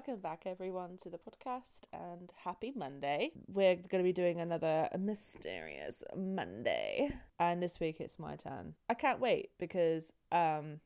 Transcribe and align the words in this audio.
welcome 0.00 0.22
back 0.22 0.44
everyone 0.46 0.96
to 0.96 1.10
the 1.10 1.18
podcast 1.18 1.82
and 1.92 2.32
happy 2.44 2.72
Monday. 2.74 3.32
We're 3.46 3.74
going 3.74 4.02
to 4.02 4.02
be 4.02 4.14
doing 4.14 4.40
another 4.40 4.88
mysterious 4.98 6.02
Monday. 6.16 7.10
And 7.38 7.62
this 7.62 7.78
week 7.78 8.00
it's 8.00 8.18
my 8.18 8.34
turn. 8.36 8.76
I 8.88 8.94
can't 8.94 9.20
wait 9.20 9.50
because 9.58 10.14
um 10.32 10.80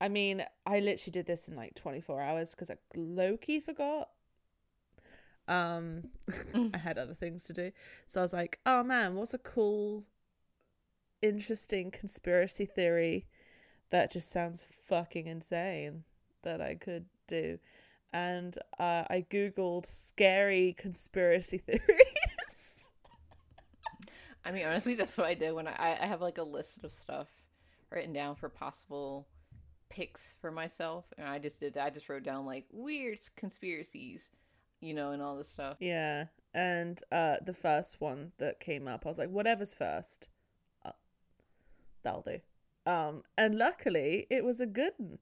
I 0.00 0.08
mean, 0.08 0.44
I 0.66 0.80
literally 0.80 1.12
did 1.12 1.26
this 1.26 1.46
in 1.46 1.54
like 1.54 1.76
24 1.76 2.20
hours 2.20 2.50
because 2.50 2.72
I 2.72 2.74
low 2.96 3.36
key 3.36 3.60
forgot. 3.60 4.08
Um, 5.46 6.08
I 6.74 6.78
had 6.78 6.98
other 6.98 7.14
things 7.14 7.44
to 7.44 7.52
do. 7.52 7.70
So 8.08 8.18
I 8.18 8.24
was 8.24 8.32
like, 8.32 8.58
oh 8.66 8.82
man, 8.82 9.14
what's 9.14 9.32
a 9.32 9.38
cool, 9.38 10.02
interesting 11.22 11.92
conspiracy 11.92 12.66
theory 12.66 13.28
that 13.90 14.10
just 14.10 14.28
sounds 14.28 14.66
fucking 14.68 15.28
insane 15.28 16.02
that 16.42 16.60
I 16.60 16.74
could 16.74 17.06
do? 17.30 17.58
And 18.12 18.56
uh, 18.78 19.04
I 19.08 19.24
Googled 19.30 19.86
scary 19.86 20.74
conspiracy 20.76 21.58
theories. 21.66 22.88
I 24.44 24.52
mean, 24.52 24.66
honestly, 24.66 24.94
that's 24.94 25.16
what 25.16 25.26
I 25.26 25.34
did 25.34 25.52
when 25.52 25.68
I, 25.68 25.98
I 26.00 26.06
have 26.06 26.20
like 26.20 26.38
a 26.38 26.42
list 26.42 26.80
of 26.82 26.92
stuff 26.92 27.28
written 27.90 28.12
down 28.12 28.34
for 28.36 28.48
possible 28.48 29.26
picks 29.90 30.36
for 30.40 30.50
myself, 30.50 31.04
and 31.18 31.28
I 31.28 31.38
just 31.38 31.60
did 31.60 31.74
that. 31.74 31.86
I 31.86 31.90
just 31.90 32.08
wrote 32.08 32.22
down 32.22 32.46
like 32.46 32.64
weird 32.72 33.18
conspiracies, 33.36 34.30
you 34.80 34.94
know, 34.94 35.10
and 35.12 35.22
all 35.22 35.36
this 35.36 35.48
stuff. 35.48 35.76
Yeah, 35.80 36.26
and 36.54 36.98
uh, 37.12 37.36
the 37.44 37.54
first 37.54 38.00
one 38.00 38.32
that 38.38 38.60
came 38.60 38.88
up, 38.88 39.04
I 39.04 39.08
was 39.08 39.18
like, 39.18 39.30
whatever's 39.30 39.74
first, 39.74 40.28
uh, 40.84 40.92
that'll 42.02 42.22
do. 42.22 42.40
Um, 42.86 43.22
and 43.36 43.58
luckily, 43.58 44.26
it 44.30 44.44
was 44.44 44.60
a 44.60 44.66
good 44.66 44.92
one 44.98 45.18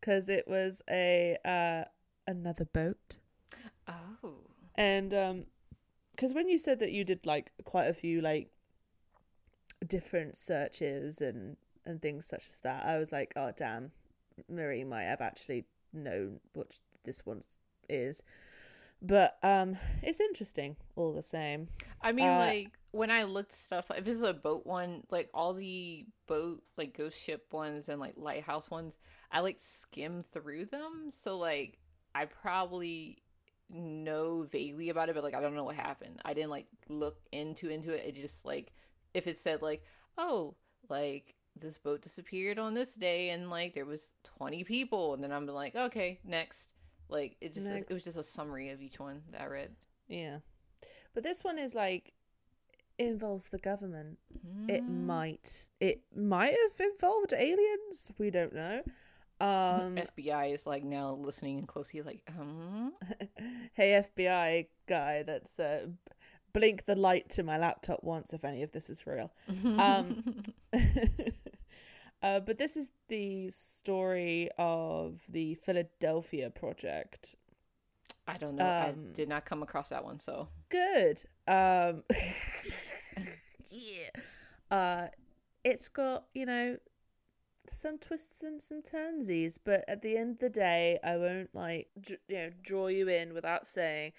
because 0.00 0.28
it 0.28 0.46
was 0.48 0.82
a 0.88 1.36
uh, 1.44 1.84
another 2.26 2.64
boat. 2.64 3.16
Oh. 3.88 4.34
And 4.76 5.12
um, 5.12 5.44
because 6.12 6.32
when 6.32 6.48
you 6.48 6.58
said 6.58 6.80
that 6.80 6.92
you 6.92 7.04
did 7.04 7.26
like 7.26 7.50
quite 7.64 7.86
a 7.86 7.94
few 7.94 8.20
like 8.20 8.50
different 9.86 10.36
searches 10.36 11.20
and 11.20 11.56
and 11.84 12.00
things 12.00 12.26
such 12.26 12.48
as 12.48 12.60
that, 12.60 12.84
I 12.86 12.98
was 12.98 13.12
like, 13.12 13.32
oh 13.36 13.52
damn, 13.56 13.90
Marie 14.48 14.84
might 14.84 15.04
have 15.04 15.20
actually 15.20 15.64
known 15.92 16.40
what 16.52 16.78
this 17.04 17.24
one 17.24 17.40
is. 17.88 18.22
But 19.02 19.38
um, 19.42 19.76
it's 20.02 20.20
interesting 20.20 20.76
all 20.94 21.14
the 21.14 21.22
same. 21.22 21.68
I 22.02 22.12
mean, 22.12 22.28
Uh, 22.28 22.38
like 22.38 22.78
when 22.92 23.10
I 23.10 23.22
looked 23.24 23.52
stuff, 23.52 23.90
if 23.96 24.06
it's 24.06 24.22
a 24.22 24.32
boat 24.32 24.66
one, 24.66 25.04
like 25.10 25.30
all 25.32 25.54
the 25.54 26.06
boat, 26.26 26.62
like 26.76 26.96
ghost 26.96 27.20
ship 27.20 27.52
ones 27.52 27.88
and 27.88 28.00
like 28.00 28.14
lighthouse 28.16 28.70
ones, 28.70 28.98
I 29.30 29.40
like 29.40 29.56
skim 29.58 30.24
through 30.32 30.66
them. 30.66 31.08
So 31.10 31.38
like 31.38 31.78
I 32.14 32.24
probably 32.24 33.18
know 33.68 34.46
vaguely 34.50 34.88
about 34.88 35.08
it, 35.08 35.14
but 35.14 35.24
like 35.24 35.34
I 35.34 35.40
don't 35.40 35.54
know 35.54 35.64
what 35.64 35.76
happened. 35.76 36.20
I 36.24 36.34
didn't 36.34 36.50
like 36.50 36.66
look 36.88 37.18
into 37.32 37.68
into 37.68 37.92
it. 37.92 38.04
It 38.06 38.20
just 38.20 38.44
like 38.44 38.72
if 39.14 39.26
it 39.26 39.36
said 39.36 39.62
like, 39.62 39.84
oh, 40.18 40.54
like 40.88 41.34
this 41.56 41.78
boat 41.78 42.02
disappeared 42.02 42.58
on 42.58 42.74
this 42.74 42.94
day 42.94 43.30
and 43.30 43.50
like 43.50 43.74
there 43.74 43.84
was 43.84 44.14
20 44.24 44.64
people 44.64 45.14
and 45.14 45.22
then 45.22 45.32
i'm 45.32 45.46
like 45.46 45.74
okay 45.74 46.18
next 46.24 46.68
like 47.08 47.36
it 47.40 47.52
just 47.52 47.66
it 47.68 47.90
was 47.90 48.02
just 48.02 48.16
a 48.16 48.22
summary 48.22 48.70
of 48.70 48.80
each 48.80 48.98
one 48.98 49.20
that 49.32 49.42
i 49.42 49.46
read 49.46 49.70
Yeah, 50.08 50.38
but 51.12 51.22
this 51.22 51.42
one 51.44 51.58
is 51.58 51.74
like 51.74 52.12
involves 53.06 53.48
the 53.50 53.58
government. 53.58 54.18
It 54.68 54.84
Mm. 54.88 55.06
might 55.06 55.68
it 55.80 56.02
might 56.14 56.54
have 56.64 56.80
involved 56.80 57.32
aliens. 57.32 58.10
We 58.18 58.30
don't 58.30 58.54
know. 58.54 58.82
Um, 59.40 59.96
fbi 60.16 60.52
is 60.52 60.66
like 60.66 60.84
now 60.84 61.14
listening 61.14 61.58
in 61.58 61.66
closely 61.66 62.02
like 62.02 62.20
um 62.38 62.92
hey 63.74 63.92
FBI 64.16 64.66
guy, 64.86 65.22
that's 65.22 65.58
uh, 65.58 65.86
blink 66.52 66.84
the 66.86 66.94
light 66.96 67.28
to 67.30 67.42
my 67.42 67.56
laptop 67.58 68.04
once 68.04 68.32
if 68.34 68.44
any 68.44 68.62
of 68.62 68.72
this 68.72 68.90
is 68.90 69.06
real. 69.06 69.32
Um, 69.78 70.22
uh, 72.22 72.40
but 72.40 72.58
this 72.58 72.76
is 72.76 72.90
the 73.08 73.50
story 73.50 74.50
of 74.58 75.22
the 75.28 75.54
Philadelphia 75.54 76.50
Project. 76.50 77.34
i 78.26 78.36
don't 78.36 78.56
know 78.56 78.64
i 78.64 78.90
um, 78.90 79.12
did 79.14 79.28
not 79.28 79.44
come 79.46 79.62
across 79.62 79.88
that 79.88 80.04
one 80.04 80.18
so 80.18 80.48
Good. 80.68 81.24
Um, 81.48 82.04
yeah. 83.70 84.10
Uh, 84.70 85.08
it's 85.64 85.88
got 85.88 86.24
you 86.34 86.46
know 86.46 86.76
some 87.66 87.98
twists 87.98 88.42
and 88.42 88.60
some 88.62 88.82
turnsies, 88.82 89.58
but 89.64 89.84
at 89.88 90.02
the 90.02 90.16
end 90.16 90.32
of 90.34 90.38
the 90.40 90.50
day, 90.50 90.98
I 91.04 91.16
won't 91.16 91.54
like 91.54 91.88
dr- 92.00 92.20
you 92.28 92.36
know 92.36 92.50
draw 92.62 92.86
you 92.88 93.08
in 93.08 93.34
without 93.34 93.66
saying 93.66 94.12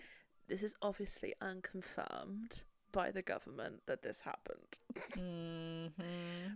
this 0.47 0.63
is 0.63 0.75
obviously 0.81 1.34
unconfirmed 1.41 2.63
by 2.91 3.09
the 3.09 3.22
government 3.22 3.81
that 3.88 4.01
this 4.03 4.22
happened 4.22 4.78
Mhm. 5.17 5.91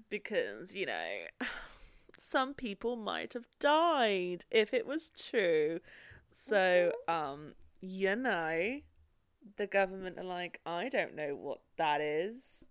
because 0.10 0.74
you 0.74 0.86
know 0.86 1.48
some 2.18 2.54
people 2.54 2.98
might 2.98 3.32
have 3.32 3.48
died 3.60 4.44
if 4.52 4.74
it 4.74 4.86
was 4.86 5.12
true 5.18 5.80
so 6.30 6.92
um 7.08 7.54
you 7.80 8.14
know 8.18 8.80
the 9.56 9.68
government 9.68 10.18
are 10.20 10.26
like 10.26 10.60
i 10.66 10.90
don't 10.90 11.16
know 11.16 11.36
what 11.36 11.62
that 11.78 12.02
is 12.02 12.68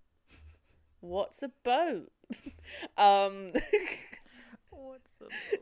what's 1.05 1.43
a 1.43 1.51
boat? 1.63 2.11
Um 2.97 3.53
what's 4.71 5.13
the 5.19 5.27
boat? 5.53 5.61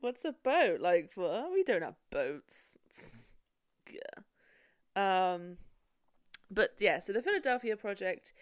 what's 0.00 0.24
a 0.24 0.32
boat? 0.32 0.80
Like 0.80 1.12
well, 1.16 1.50
we 1.52 1.62
don't 1.62 1.82
have 1.82 1.96
boats. 2.10 2.78
Yeah. 3.92 5.34
Um 5.34 5.58
but 6.50 6.70
yeah 6.78 6.98
so 6.98 7.12
the 7.12 7.20
philadelphia 7.20 7.76
project 7.76 8.32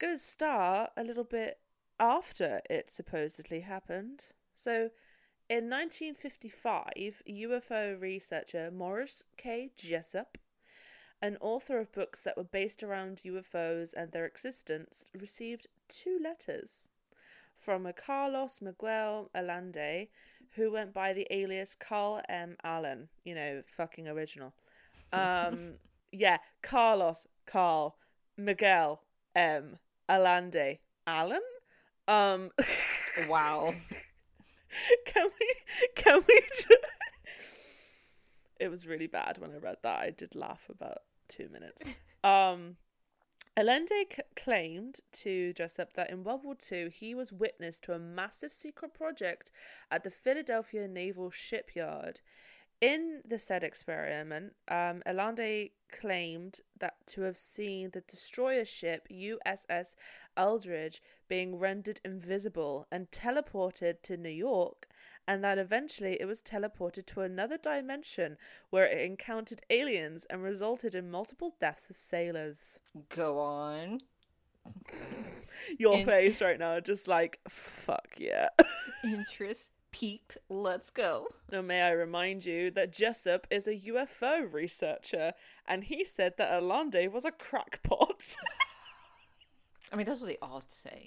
gonna 0.00 0.18
start 0.18 0.90
a 0.96 1.04
little 1.04 1.24
bit 1.24 1.60
after 2.00 2.60
it 2.68 2.90
supposedly 2.90 3.60
happened. 3.60 4.26
So 4.56 4.90
in 5.48 5.70
1955 5.70 7.22
ufo 7.30 8.00
researcher 8.00 8.70
morris 8.72 9.22
k. 9.36 9.70
Jessup 9.76 10.36
an 11.22 11.38
author 11.40 11.78
of 11.78 11.92
books 11.92 12.22
that 12.22 12.36
were 12.36 12.44
based 12.44 12.82
around 12.82 13.22
ufos 13.24 13.94
and 13.96 14.12
their 14.12 14.26
existence 14.26 15.06
received 15.18 15.68
two 15.88 16.18
letters 16.22 16.88
from 17.56 17.86
a 17.86 17.92
Carlos 17.92 18.60
Miguel 18.60 19.30
Allende, 19.34 20.08
who 20.56 20.72
went 20.72 20.92
by 20.92 21.12
the 21.12 21.26
alias 21.30 21.76
Carl 21.76 22.20
M. 22.28 22.56
Allen. 22.64 23.08
You 23.24 23.36
know, 23.36 23.62
fucking 23.64 24.08
original. 24.08 24.52
Um, 25.12 25.74
yeah, 26.12 26.38
Carlos, 26.60 27.26
Carl, 27.46 27.96
Miguel 28.36 29.02
M. 29.36 29.78
Allende, 30.08 30.80
Allen. 31.06 31.40
Um, 32.08 32.50
wow 33.28 33.72
can 35.04 35.28
we? 35.40 35.54
Can 35.94 36.20
we? 36.26 36.42
ju- 36.60 36.76
it 38.60 38.68
was 38.68 38.86
really 38.86 39.06
bad 39.06 39.38
when 39.38 39.50
I 39.52 39.56
read 39.56 39.78
that. 39.82 39.98
I 39.98 40.10
did 40.10 40.34
laugh 40.34 40.66
about 40.70 40.98
two 41.32 41.48
minutes. 41.48 41.84
Um, 42.24 42.76
Allende 43.56 44.06
claimed 44.36 45.00
to 45.10 45.52
Jessup 45.54 45.94
that 45.94 46.08
in 46.08 46.22
World 46.22 46.44
War 46.44 46.54
II 46.70 46.88
he 46.88 47.16
was 47.16 47.32
witness 47.32 47.80
to 47.80 47.92
a 47.92 47.98
massive 47.98 48.52
secret 48.52 48.94
project 48.94 49.50
at 49.90 50.04
the 50.04 50.10
Philadelphia 50.10 50.86
Naval 50.86 51.32
Shipyard. 51.32 52.20
In 52.80 53.22
the 53.24 53.38
said 53.38 53.62
experiment, 53.62 54.54
um, 54.68 55.02
Allende 55.04 55.70
claimed 55.90 56.60
that 56.80 56.94
to 57.08 57.22
have 57.22 57.36
seen 57.36 57.90
the 57.90 58.00
destroyer 58.00 58.64
ship 58.64 59.06
USS 59.10 59.94
Eldridge 60.36 61.02
being 61.28 61.58
rendered 61.58 62.00
invisible 62.04 62.86
and 62.90 63.10
teleported 63.10 64.02
to 64.02 64.16
New 64.16 64.30
York, 64.30 64.88
and 65.26 65.42
that 65.44 65.58
eventually 65.58 66.16
it 66.20 66.26
was 66.26 66.42
teleported 66.42 67.06
to 67.06 67.20
another 67.20 67.56
dimension 67.58 68.36
where 68.70 68.86
it 68.86 68.98
encountered 69.04 69.60
aliens 69.70 70.24
and 70.30 70.42
resulted 70.42 70.94
in 70.94 71.10
multiple 71.10 71.54
deaths 71.60 71.88
of 71.90 71.96
sailors. 71.96 72.80
go 73.08 73.38
on 73.38 74.00
Your 75.78 75.98
In- 75.98 76.06
face 76.06 76.40
right 76.40 76.58
now, 76.58 76.80
just 76.80 77.08
like, 77.08 77.38
fuck 77.48 78.08
yeah. 78.18 78.48
interest 79.04 79.70
peaked 79.90 80.38
let's 80.48 80.88
go 80.88 81.26
Now, 81.50 81.60
may 81.60 81.82
I 81.82 81.90
remind 81.90 82.46
you 82.46 82.70
that 82.70 82.92
Jessup 82.94 83.46
is 83.50 83.66
a 83.66 83.76
UFO 83.76 84.50
researcher, 84.50 85.32
and 85.68 85.84
he 85.84 86.02
said 86.04 86.34
that 86.38 86.50
Allende 86.50 87.08
was 87.08 87.24
a 87.26 87.30
crackpot. 87.30 88.36
i 89.92 89.96
mean 89.96 90.06
that's 90.06 90.20
what 90.20 90.28
they 90.28 90.38
all 90.40 90.62
say 90.66 91.04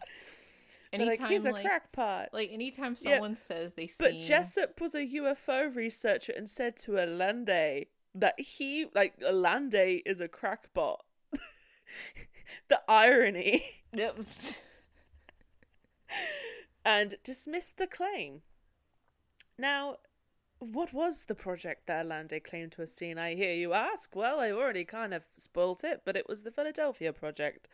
They're 1.00 1.08
like, 1.08 1.28
he's 1.28 1.46
a 1.46 1.52
like, 1.52 1.66
crackpot. 1.66 2.30
like 2.34 2.52
anytime 2.52 2.96
Yeah, 3.02 3.14
someone 3.14 3.36
says 3.36 3.76
they 3.76 3.88
see 3.88 4.04
But 4.04 4.20
Jessup 4.20 4.80
was 4.80 4.96
a 4.96 5.06
UFO 5.06 5.76
researcher 5.76 6.34
and 6.36 6.50
said 6.50 6.78
to 6.78 6.98
Allende 6.98 7.86
that 8.14 8.40
he, 8.40 8.88
like, 8.94 9.16
Allende 9.22 10.02
is 10.06 10.22
a 10.22 10.28
crackpot. 10.28 11.04
the 12.70 12.82
irony. 12.88 13.66
Yep. 13.94 14.20
and 16.86 17.16
dismissed 17.24 17.78
the 17.78 17.88
claim. 17.88 18.42
Now, 19.58 19.98
what 20.60 20.94
was 20.94 21.26
the 21.26 21.36
project 21.36 21.88
that 21.88 22.06
Allende 22.06 22.40
claimed 22.40 22.74
to 22.74 22.82
have 22.82 22.90
seen? 22.90 23.18
I 23.18 23.36
hear 23.36 23.54
you 23.54 23.74
ask. 23.74 24.16
Well, 24.16 24.40
I 24.40 24.52
already 24.52 24.86
kind 24.86 25.14
of 25.14 25.26
spoilt 25.38 25.84
it, 25.84 26.02
but 26.06 26.16
it 26.16 26.28
was 26.28 26.44
the 26.44 26.52
Philadelphia 26.52 27.14
Project. 27.14 27.68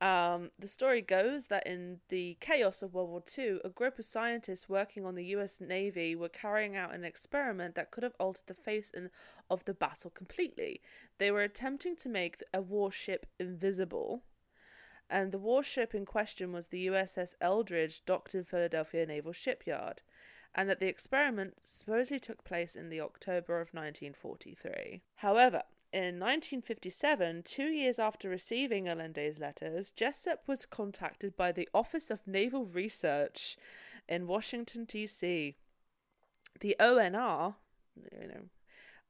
Um, 0.00 0.52
the 0.56 0.68
story 0.68 1.02
goes 1.02 1.48
that 1.48 1.66
in 1.66 1.98
the 2.08 2.36
chaos 2.40 2.82
of 2.82 2.94
World 2.94 3.10
War 3.10 3.22
II, 3.36 3.58
a 3.64 3.68
group 3.68 3.98
of 3.98 4.04
scientists 4.04 4.68
working 4.68 5.04
on 5.04 5.16
the 5.16 5.24
US 5.26 5.60
Navy 5.60 6.14
were 6.14 6.28
carrying 6.28 6.76
out 6.76 6.94
an 6.94 7.04
experiment 7.04 7.74
that 7.74 7.90
could 7.90 8.04
have 8.04 8.14
altered 8.20 8.46
the 8.46 8.54
face 8.54 8.90
in, 8.90 9.10
of 9.50 9.64
the 9.64 9.74
battle 9.74 10.10
completely. 10.10 10.80
They 11.18 11.32
were 11.32 11.42
attempting 11.42 11.96
to 11.96 12.08
make 12.08 12.42
a 12.54 12.62
warship 12.62 13.26
invisible, 13.40 14.22
and 15.10 15.32
the 15.32 15.38
warship 15.38 15.94
in 15.94 16.04
question 16.04 16.52
was 16.52 16.68
the 16.68 16.86
USS 16.86 17.34
Eldridge, 17.40 18.04
docked 18.04 18.36
in 18.36 18.44
Philadelphia 18.44 19.04
Naval 19.04 19.32
Shipyard, 19.32 20.02
and 20.54 20.70
that 20.70 20.78
the 20.78 20.88
experiment 20.88 21.54
supposedly 21.64 22.20
took 22.20 22.44
place 22.44 22.76
in 22.76 22.88
the 22.88 23.00
October 23.00 23.60
of 23.60 23.74
1943. 23.74 25.02
However, 25.16 25.62
in 25.92 26.20
1957, 26.20 27.42
two 27.44 27.68
years 27.68 27.98
after 27.98 28.28
receiving 28.28 28.84
Allende's 28.84 29.38
letters, 29.38 29.90
Jessup 29.90 30.42
was 30.46 30.66
contacted 30.66 31.36
by 31.36 31.50
the 31.50 31.68
Office 31.72 32.10
of 32.10 32.26
Naval 32.26 32.66
Research 32.66 33.56
in 34.08 34.26
Washington, 34.26 34.84
D.C. 34.84 35.56
The 36.60 36.76
ONR, 36.78 37.54
you 37.96 38.28
know, 38.28 38.44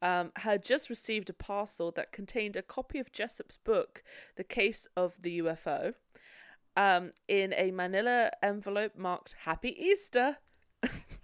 um, 0.00 0.32
had 0.36 0.62
just 0.62 0.88
received 0.88 1.28
a 1.28 1.32
parcel 1.32 1.90
that 1.92 2.12
contained 2.12 2.54
a 2.54 2.62
copy 2.62 2.98
of 2.98 3.12
Jessup's 3.12 3.56
book, 3.56 4.02
The 4.36 4.44
Case 4.44 4.86
of 4.96 5.20
the 5.22 5.40
UFO, 5.40 5.94
um, 6.76 7.12
in 7.26 7.52
a 7.56 7.72
manila 7.72 8.30
envelope 8.42 8.96
marked 8.96 9.34
Happy 9.44 9.74
Easter. 9.76 10.38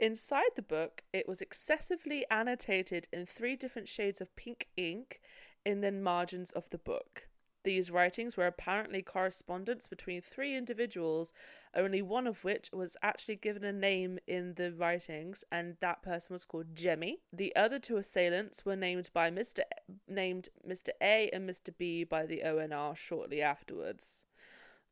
Inside 0.00 0.50
the 0.56 0.62
book, 0.62 1.02
it 1.12 1.28
was 1.28 1.40
excessively 1.40 2.26
annotated 2.30 3.06
in 3.12 3.26
three 3.26 3.56
different 3.56 3.88
shades 3.88 4.20
of 4.20 4.34
pink 4.36 4.68
ink 4.76 5.20
in 5.64 5.80
the 5.80 5.92
margins 5.92 6.50
of 6.50 6.68
the 6.70 6.78
book. 6.78 7.28
These 7.64 7.90
writings 7.90 8.36
were 8.36 8.46
apparently 8.46 9.00
correspondence 9.00 9.86
between 9.86 10.20
three 10.20 10.54
individuals, 10.54 11.32
only 11.74 12.02
one 12.02 12.26
of 12.26 12.44
which 12.44 12.68
was 12.72 12.96
actually 13.02 13.36
given 13.36 13.64
a 13.64 13.72
name 13.72 14.18
in 14.26 14.54
the 14.54 14.72
writings, 14.72 15.44
and 15.50 15.76
that 15.80 16.02
person 16.02 16.34
was 16.34 16.44
called 16.44 16.74
Jemmy. 16.76 17.20
The 17.32 17.56
other 17.56 17.78
two 17.78 17.96
assailants 17.96 18.66
were 18.66 18.76
named 18.76 19.08
by 19.14 19.30
Mr. 19.30 19.60
named 20.06 20.50
Mr. 20.68 20.90
A 21.00 21.30
and 21.32 21.48
Mr. 21.48 21.70
B 21.76 22.04
by 22.04 22.26
the 22.26 22.42
ONR 22.44 22.94
shortly 22.96 23.40
afterwards 23.40 24.23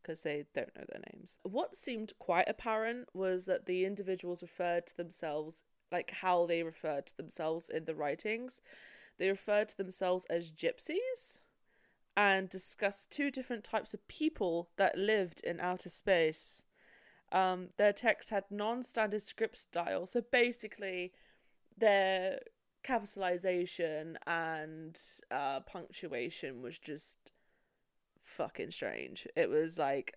because 0.02 0.22
they 0.22 0.44
don't 0.54 0.74
know 0.76 0.84
their 0.88 1.02
names. 1.12 1.36
What 1.42 1.74
seemed 1.74 2.12
quite 2.18 2.48
apparent 2.48 3.08
was 3.14 3.46
that 3.46 3.66
the 3.66 3.84
individuals 3.84 4.42
referred 4.42 4.86
to 4.88 4.96
themselves 4.96 5.64
like 5.92 6.10
how 6.22 6.46
they 6.46 6.62
referred 6.62 7.06
to 7.06 7.16
themselves 7.16 7.68
in 7.68 7.84
the 7.84 7.94
writings. 7.94 8.60
They 9.18 9.28
referred 9.28 9.68
to 9.68 9.76
themselves 9.76 10.24
as 10.30 10.50
gypsies 10.50 11.38
and 12.16 12.48
discussed 12.48 13.10
two 13.10 13.30
different 13.30 13.62
types 13.62 13.94
of 13.94 14.08
people 14.08 14.70
that 14.76 14.98
lived 14.98 15.40
in 15.44 15.60
outer 15.60 15.90
space. 15.90 16.62
Um, 17.30 17.68
their 17.78 17.92
text 17.92 18.30
had 18.30 18.44
non 18.50 18.82
standard 18.82 19.22
script 19.22 19.58
style, 19.58 20.06
so 20.06 20.20
basically, 20.20 21.12
their 21.76 22.40
capitalization 22.82 24.18
and 24.26 24.98
uh, 25.30 25.60
punctuation 25.60 26.60
was 26.60 26.78
just 26.78 27.31
fucking 28.22 28.70
strange. 28.70 29.26
It 29.36 29.50
was 29.50 29.78
like 29.78 30.14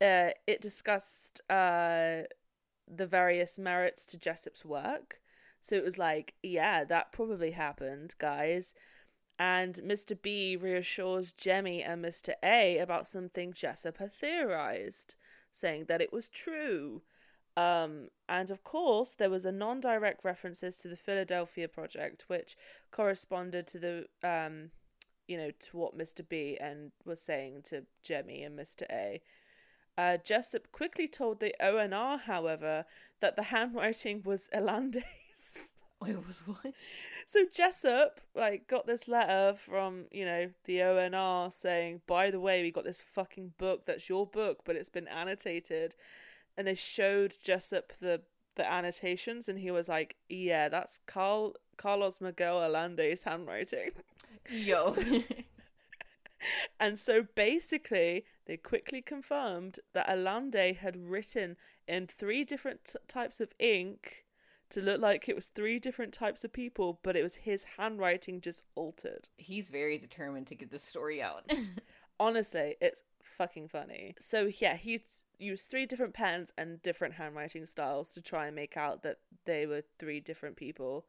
uh, 0.00 0.30
it 0.46 0.60
discussed 0.60 1.40
uh, 1.48 2.22
the 2.88 3.06
various 3.06 3.58
merits 3.58 4.06
to 4.06 4.18
Jessup's 4.18 4.64
work. 4.64 5.20
So 5.60 5.76
it 5.76 5.84
was 5.84 5.98
like, 5.98 6.34
yeah, 6.42 6.82
that 6.84 7.12
probably 7.12 7.52
happened, 7.52 8.14
guys. 8.18 8.74
And 9.38 9.76
Mr. 9.76 10.20
B 10.20 10.56
reassures 10.56 11.32
Jemmy 11.32 11.82
and 11.82 12.04
Mr. 12.04 12.34
A 12.42 12.78
about 12.78 13.08
something 13.08 13.52
Jessup 13.52 13.98
had 13.98 14.12
theorized, 14.12 15.14
saying 15.50 15.86
that 15.86 16.00
it 16.00 16.12
was 16.12 16.28
true. 16.28 17.02
Um, 17.56 18.08
and 18.28 18.50
of 18.50 18.64
course, 18.64 19.14
there 19.14 19.30
was 19.30 19.44
a 19.44 19.52
non-direct 19.52 20.24
references 20.24 20.76
to 20.78 20.88
the 20.88 20.96
Philadelphia 20.96 21.68
project, 21.68 22.24
which 22.28 22.56
corresponded 22.90 23.66
to 23.68 23.78
the, 23.78 24.06
um, 24.22 24.70
you 25.28 25.36
know, 25.36 25.50
to 25.50 25.76
what 25.76 25.96
Mr. 25.96 26.26
B 26.26 26.56
and 26.60 26.92
was 27.04 27.20
saying 27.20 27.62
to 27.64 27.84
Jemmy 28.02 28.42
and 28.42 28.58
Mr. 28.58 28.82
A. 28.90 29.20
Uh, 29.98 30.16
Jessup 30.24 30.72
quickly 30.72 31.06
told 31.06 31.40
the 31.40 31.54
ONR, 31.60 32.20
however, 32.22 32.86
that 33.20 33.36
the 33.36 33.42
handwriting 33.54 34.22
was 34.24 34.48
Allende's. 34.54 35.74
Wait, 36.00 36.16
was 36.26 36.42
what? 36.46 36.74
So 37.26 37.44
Jessup 37.52 38.20
like 38.34 38.66
got 38.66 38.88
this 38.88 39.06
letter 39.06 39.56
from 39.56 40.06
you 40.10 40.24
know 40.24 40.50
the 40.64 40.78
ONR 40.78 41.52
saying, 41.52 42.00
by 42.08 42.32
the 42.32 42.40
way, 42.40 42.62
we 42.62 42.72
got 42.72 42.82
this 42.82 43.00
fucking 43.00 43.52
book 43.56 43.86
that's 43.86 44.08
your 44.08 44.26
book, 44.26 44.62
but 44.64 44.74
it's 44.74 44.88
been 44.88 45.06
annotated 45.06 45.94
and 46.56 46.66
they 46.66 46.74
showed 46.74 47.36
Jessup 47.42 47.92
the 48.00 48.22
the 48.54 48.70
annotations, 48.70 49.48
and 49.48 49.58
he 49.58 49.70
was 49.70 49.88
like, 49.88 50.16
"Yeah, 50.28 50.68
that's 50.68 50.98
Carl 51.06 51.54
Carlos 51.76 52.20
Miguel 52.20 52.62
Allende's 52.62 53.22
handwriting." 53.24 53.90
Yo. 54.50 54.92
So- 54.92 55.22
and 56.80 56.98
so 56.98 57.24
basically, 57.34 58.24
they 58.46 58.56
quickly 58.56 59.00
confirmed 59.00 59.78
that 59.92 60.08
Allende 60.08 60.72
had 60.72 60.96
written 60.96 61.56
in 61.86 62.06
three 62.06 62.44
different 62.44 62.84
t- 62.84 62.98
types 63.06 63.40
of 63.40 63.54
ink 63.58 64.24
to 64.70 64.80
look 64.80 65.00
like 65.00 65.28
it 65.28 65.36
was 65.36 65.48
three 65.48 65.78
different 65.78 66.12
types 66.12 66.42
of 66.44 66.52
people, 66.52 66.98
but 67.02 67.14
it 67.14 67.22
was 67.22 67.36
his 67.36 67.64
handwriting 67.76 68.40
just 68.40 68.64
altered. 68.74 69.28
He's 69.36 69.68
very 69.68 69.98
determined 69.98 70.46
to 70.48 70.54
get 70.54 70.70
this 70.70 70.82
story 70.82 71.22
out. 71.22 71.48
Honestly, 72.20 72.76
it's 72.80 73.02
fucking 73.22 73.68
funny. 73.68 74.14
So 74.18 74.50
yeah, 74.60 74.76
he 74.76 75.00
used 75.38 75.70
three 75.70 75.86
different 75.86 76.14
pens 76.14 76.52
and 76.56 76.82
different 76.82 77.14
handwriting 77.14 77.66
styles 77.66 78.12
to 78.12 78.22
try 78.22 78.46
and 78.46 78.56
make 78.56 78.76
out 78.76 79.02
that 79.02 79.18
they 79.44 79.66
were 79.66 79.82
three 79.98 80.20
different 80.20 80.56
people. 80.56 81.06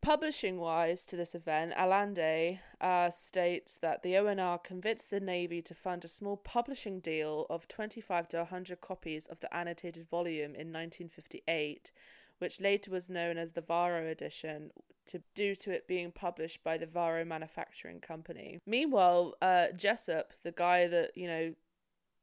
Publishing 0.00 0.58
wise 0.58 1.04
to 1.06 1.16
this 1.16 1.34
event, 1.34 1.72
Allende 1.76 2.60
uh, 2.80 3.10
states 3.10 3.76
that 3.78 4.04
the 4.04 4.12
ONR 4.12 4.62
convinced 4.62 5.10
the 5.10 5.18
Navy 5.18 5.60
to 5.62 5.74
fund 5.74 6.04
a 6.04 6.08
small 6.08 6.36
publishing 6.36 7.00
deal 7.00 7.46
of 7.50 7.66
25 7.66 8.28
to 8.28 8.36
100 8.38 8.80
copies 8.80 9.26
of 9.26 9.40
the 9.40 9.52
annotated 9.52 10.08
volume 10.08 10.54
in 10.54 10.72
1958, 10.72 11.90
which 12.38 12.60
later 12.60 12.92
was 12.92 13.10
known 13.10 13.38
as 13.38 13.52
the 13.52 13.60
Varro 13.60 14.06
edition, 14.06 14.70
to 15.08 15.22
due 15.34 15.54
to 15.56 15.70
it 15.70 15.88
being 15.88 16.12
published 16.12 16.62
by 16.62 16.78
the 16.78 16.86
Varro 16.86 17.24
Manufacturing 17.24 18.00
Company. 18.00 18.60
Meanwhile, 18.66 19.34
uh, 19.42 19.66
Jessup, 19.76 20.32
the 20.42 20.52
guy 20.52 20.86
that 20.88 21.12
you 21.16 21.26
know 21.26 21.54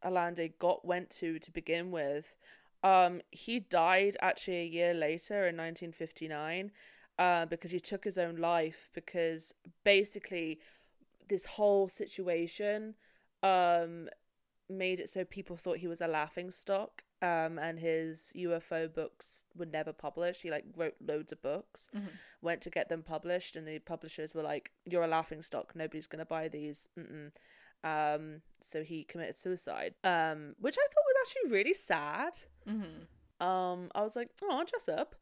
Allende 0.04 0.54
got 0.60 0.86
went 0.86 1.10
to 1.12 1.40
to 1.40 1.52
begin 1.52 1.92
with, 1.92 2.36
um, 2.84 3.22
he 3.32 3.60
died 3.60 4.18
actually 4.22 4.62
a 4.62 4.66
year 4.66 4.94
later 4.94 5.48
in 5.48 5.58
1959 5.58 6.72
uh, 7.18 7.46
because 7.46 7.72
he 7.72 7.80
took 7.80 8.04
his 8.04 8.18
own 8.18 8.36
life 8.36 8.90
because 8.94 9.54
basically 9.84 10.60
this 11.28 11.46
whole 11.46 11.88
situation 11.88 12.96
um, 13.42 14.10
made 14.70 15.00
it 15.00 15.10
so 15.10 15.24
people 15.24 15.56
thought 15.56 15.78
he 15.78 15.88
was 15.88 16.02
a 16.02 16.08
laughing 16.08 16.50
stock 16.52 17.04
um, 17.22 17.58
and 17.60 17.80
his 17.80 18.32
UFO 18.36 18.92
books 18.94 19.46
were 19.56 19.66
never 19.66 19.94
published. 19.94 20.42
He 20.42 20.50
like 20.52 20.66
wrote 20.76 20.96
loads 21.00 21.32
of 21.32 21.42
books, 21.42 21.90
Mhm. 21.96 22.10
went 22.42 22.62
to 22.62 22.70
get 22.70 22.90
them 22.90 23.04
published, 23.04 23.56
and 23.56 23.68
the 23.68 23.80
publishers 23.80 24.34
were 24.36 24.44
like, 24.44 24.72
"You're 24.86 25.04
a 25.04 25.08
laughing 25.08 25.42
stock. 25.44 25.76
Nobody's 25.76 26.08
gonna 26.08 26.26
buy 26.26 26.48
these." 26.48 26.88
Mm-mm. 26.98 27.32
Um, 27.84 28.42
so 28.62 28.84
he 28.84 29.04
committed 29.04 29.38
suicide, 29.38 29.96
um, 30.04 30.56
which 30.60 30.76
I 30.78 30.88
thought 30.88 31.06
was 31.06 31.16
actually 31.22 31.52
really 31.52 31.74
sad. 31.74 32.34
mm-hmm. 32.68 33.46
Um, 33.46 33.92
I 33.94 34.02
was 34.02 34.16
like, 34.16 34.30
"Oh, 34.42 34.64
Jessup," 34.64 35.16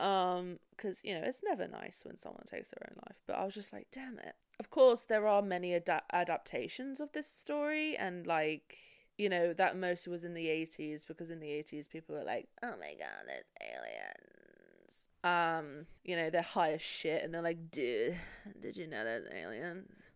um, 0.00 0.58
because 0.70 1.00
you 1.04 1.14
know 1.14 1.22
it's 1.24 1.42
never 1.44 1.68
nice 1.68 2.02
when 2.04 2.16
someone 2.16 2.44
takes 2.46 2.70
their 2.70 2.88
own 2.90 2.96
life. 3.06 3.18
But 3.26 3.36
I 3.36 3.44
was 3.44 3.54
just 3.54 3.72
like, 3.72 3.88
"Damn 3.92 4.18
it!" 4.18 4.34
Of 4.58 4.70
course, 4.70 5.04
there 5.04 5.26
are 5.26 5.42
many 5.42 5.74
ada- 5.74 6.02
adaptations 6.12 7.00
of 7.00 7.12
this 7.12 7.30
story, 7.30 7.96
and 7.96 8.26
like 8.26 8.76
you 9.18 9.28
know 9.28 9.52
that 9.52 9.76
mostly 9.76 10.10
was 10.10 10.24
in 10.24 10.34
the 10.34 10.48
eighties 10.48 11.04
because 11.04 11.30
in 11.30 11.40
the 11.40 11.50
eighties 11.50 11.88
people 11.88 12.14
were 12.14 12.24
like, 12.24 12.48
"Oh 12.62 12.76
my 12.80 12.94
god, 12.98 13.26
there's 13.26 13.44
aliens." 13.74 15.08
Um, 15.22 15.86
you 16.04 16.16
know 16.16 16.30
they're 16.30 16.42
high 16.42 16.72
as 16.72 16.82
shit, 16.82 17.22
and 17.22 17.34
they're 17.34 17.42
like, 17.42 17.70
"Dude, 17.70 18.16
did 18.58 18.76
you 18.76 18.86
know 18.86 19.04
there's 19.04 19.28
aliens?" 19.32 20.12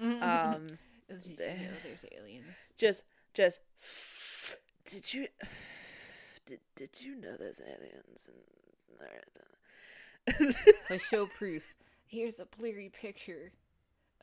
Um, 0.00 0.78
Did 1.10 1.26
you 1.26 1.36
know 1.36 1.76
there's 1.82 2.04
aliens? 2.16 2.72
just, 2.78 3.02
just, 3.34 3.58
did 4.86 5.12
you, 5.12 5.26
did 6.46 6.60
did 6.76 7.02
you 7.02 7.16
know 7.16 7.36
there's 7.36 7.60
aliens? 7.60 8.28
And 8.28 8.38
So 10.86 10.98
show 10.98 11.26
proof. 11.26 11.74
Here's 12.06 12.40
a 12.40 12.46
blurry 12.46 12.90
picture 12.92 13.52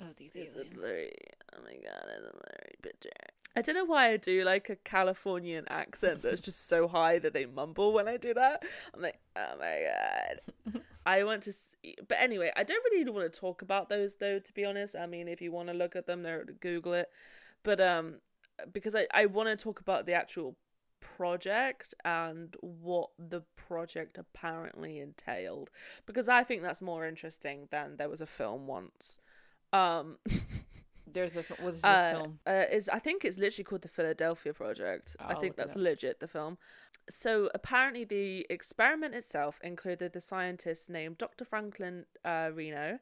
of 0.02 0.16
these 0.18 0.36
It's 0.36 0.56
a 0.56 0.66
blurry. 0.76 1.14
Oh 1.54 1.60
my 1.64 1.76
god, 1.76 2.04
it's 2.10 2.28
a 2.28 2.34
blurry 2.34 2.76
picture. 2.82 3.10
I 3.56 3.62
don't 3.62 3.76
know 3.76 3.86
why 3.86 4.12
I 4.12 4.18
do 4.18 4.44
like 4.44 4.70
a 4.70 4.76
Californian 4.76 5.66
accent 5.70 6.22
that's 6.22 6.42
just 6.42 6.68
so 6.68 6.88
high 6.90 7.20
that 7.20 7.34
they 7.34 7.46
mumble 7.46 7.94
when 7.94 8.08
I 8.08 8.18
do 8.18 8.34
that. 8.34 8.64
I'm 8.94 9.02
like, 9.02 9.20
oh 9.36 9.54
my 9.60 9.86
god. 9.86 10.82
I 11.06 11.24
want 11.24 11.44
to 11.44 11.54
see, 11.54 11.96
but 12.06 12.18
anyway, 12.20 12.52
I 12.58 12.64
don't 12.64 12.84
really 12.84 13.10
want 13.10 13.32
to 13.32 13.40
talk 13.40 13.62
about 13.62 13.88
those 13.88 14.18
though. 14.18 14.40
To 14.40 14.54
be 14.54 14.66
honest, 14.66 14.96
I 14.96 15.08
mean, 15.08 15.30
if 15.30 15.42
you 15.42 15.52
want 15.52 15.70
to 15.70 15.74
look 15.74 15.96
at 15.96 16.06
them, 16.06 16.24
there, 16.24 16.44
Google 16.60 16.94
it. 16.94 17.10
But 17.64 17.80
um, 17.80 18.16
because 18.74 18.94
I 18.94 19.08
I 19.14 19.26
want 19.26 19.48
to 19.48 19.56
talk 19.56 19.80
about 19.80 20.06
the 20.06 20.14
actual 20.14 20.58
project 21.00 21.94
and 22.04 22.56
what 22.62 23.10
the 23.18 23.42
project 23.56 24.18
apparently 24.18 25.00
entailed 25.00 25.70
because 26.06 26.28
I 26.28 26.44
think 26.44 26.62
that's 26.62 26.82
more 26.82 27.06
interesting 27.08 27.68
than 27.72 27.98
there 27.98 28.10
was 28.10 28.22
a 28.22 28.26
film 28.26 28.68
once. 28.68 29.20
Um, 29.74 30.18
There's 31.12 31.38
a 31.38 31.40
f- 31.40 31.60
what 31.62 31.74
is 31.74 31.82
this 31.82 31.86
uh, 31.86 32.12
film? 32.12 32.40
uh, 32.46 32.64
is 32.72 32.90
I 32.90 33.00
think 33.00 33.24
it's 33.24 33.38
literally 33.38 33.64
called 33.64 33.82
the 33.82 33.88
Philadelphia 33.88 34.54
Project. 34.54 35.16
I 35.20 35.34
I'll 35.34 35.40
think 35.40 35.56
that's 35.56 35.76
legit 35.76 36.20
the 36.20 36.28
film. 36.28 36.58
So 37.10 37.50
apparently, 37.56 38.04
the 38.04 38.46
experiment 38.50 39.16
itself 39.16 39.60
included 39.64 40.12
the 40.12 40.22
scientist 40.22 40.90
named 40.90 41.18
Dr. 41.18 41.46
Franklin 41.46 42.06
uh, 42.26 42.50
Reno, 42.54 43.00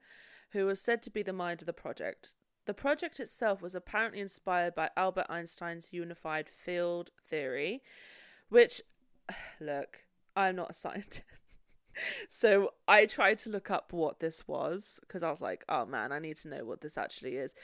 who 0.51 0.67
was 0.67 0.79
said 0.81 1.01
to 1.03 1.09
be 1.09 1.23
the 1.23 1.33
mind 1.33 1.61
of 1.61 1.65
the 1.65 1.73
project. 1.73 2.35
The 2.65 2.73
project 2.73 3.19
itself 3.19 3.61
was 3.61 3.75
apparently 3.75 4.19
inspired 4.19 4.73
by 4.75 4.89
Albert 4.97 5.27
Einstein's 5.29 5.89
unified 5.91 6.49
field 6.49 7.11
theory, 7.29 7.81
which, 8.49 8.81
look, 9.59 10.05
I'm 10.35 10.55
not 10.55 10.71
a 10.71 10.73
scientist. 10.73 11.23
So 12.27 12.73
I 12.89 13.05
tried 13.05 13.37
to 13.39 13.49
look 13.49 13.71
up 13.71 13.93
what 13.93 14.19
this 14.19 14.47
was 14.49 14.99
because 15.01 15.23
I 15.23 15.29
was 15.29 15.41
like, 15.41 15.63
oh 15.69 15.85
man, 15.85 16.11
I 16.11 16.19
need 16.19 16.35
to 16.37 16.49
know 16.49 16.65
what 16.65 16.81
this 16.81 16.97
actually 16.97 17.37
is. 17.37 17.55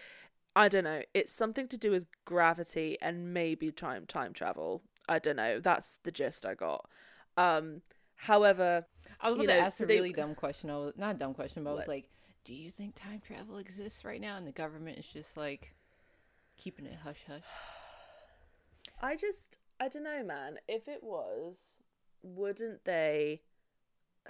I 0.55 0.67
don't 0.67 0.83
know. 0.83 1.01
It's 1.13 1.33
something 1.33 1.67
to 1.69 1.77
do 1.77 1.91
with 1.91 2.07
gravity 2.25 2.97
and 3.01 3.33
maybe 3.33 3.71
time 3.71 4.05
time 4.05 4.33
travel. 4.33 4.83
I 5.07 5.19
don't 5.19 5.35
know. 5.35 5.59
That's 5.59 5.97
the 6.03 6.11
gist 6.11 6.45
I 6.45 6.55
got. 6.55 6.89
Um, 7.37 7.81
however, 8.15 8.85
I 9.19 9.29
was 9.29 9.37
going 9.37 9.49
to 9.49 9.55
ask 9.55 9.77
so 9.77 9.83
a 9.83 9.87
they- 9.87 9.95
really 9.95 10.13
dumb 10.13 10.35
question. 10.35 10.69
I 10.69 10.77
was 10.77 10.93
not 10.97 11.15
a 11.15 11.17
dumb 11.17 11.33
question, 11.33 11.63
but 11.63 11.71
I 11.71 11.73
was 11.73 11.87
like, 11.87 12.09
"Do 12.43 12.53
you 12.53 12.69
think 12.69 12.95
time 12.95 13.21
travel 13.25 13.57
exists 13.57 14.03
right 14.03 14.21
now?" 14.21 14.37
And 14.37 14.47
the 14.47 14.51
government 14.51 14.97
is 14.97 15.07
just 15.07 15.37
like 15.37 15.73
keeping 16.57 16.85
it 16.85 16.97
hush 17.03 17.23
hush. 17.27 17.41
I 19.01 19.15
just 19.15 19.57
I 19.79 19.87
don't 19.87 20.03
know, 20.03 20.23
man. 20.23 20.59
If 20.67 20.87
it 20.87 21.03
was, 21.03 21.79
wouldn't 22.21 22.85
they 22.85 23.41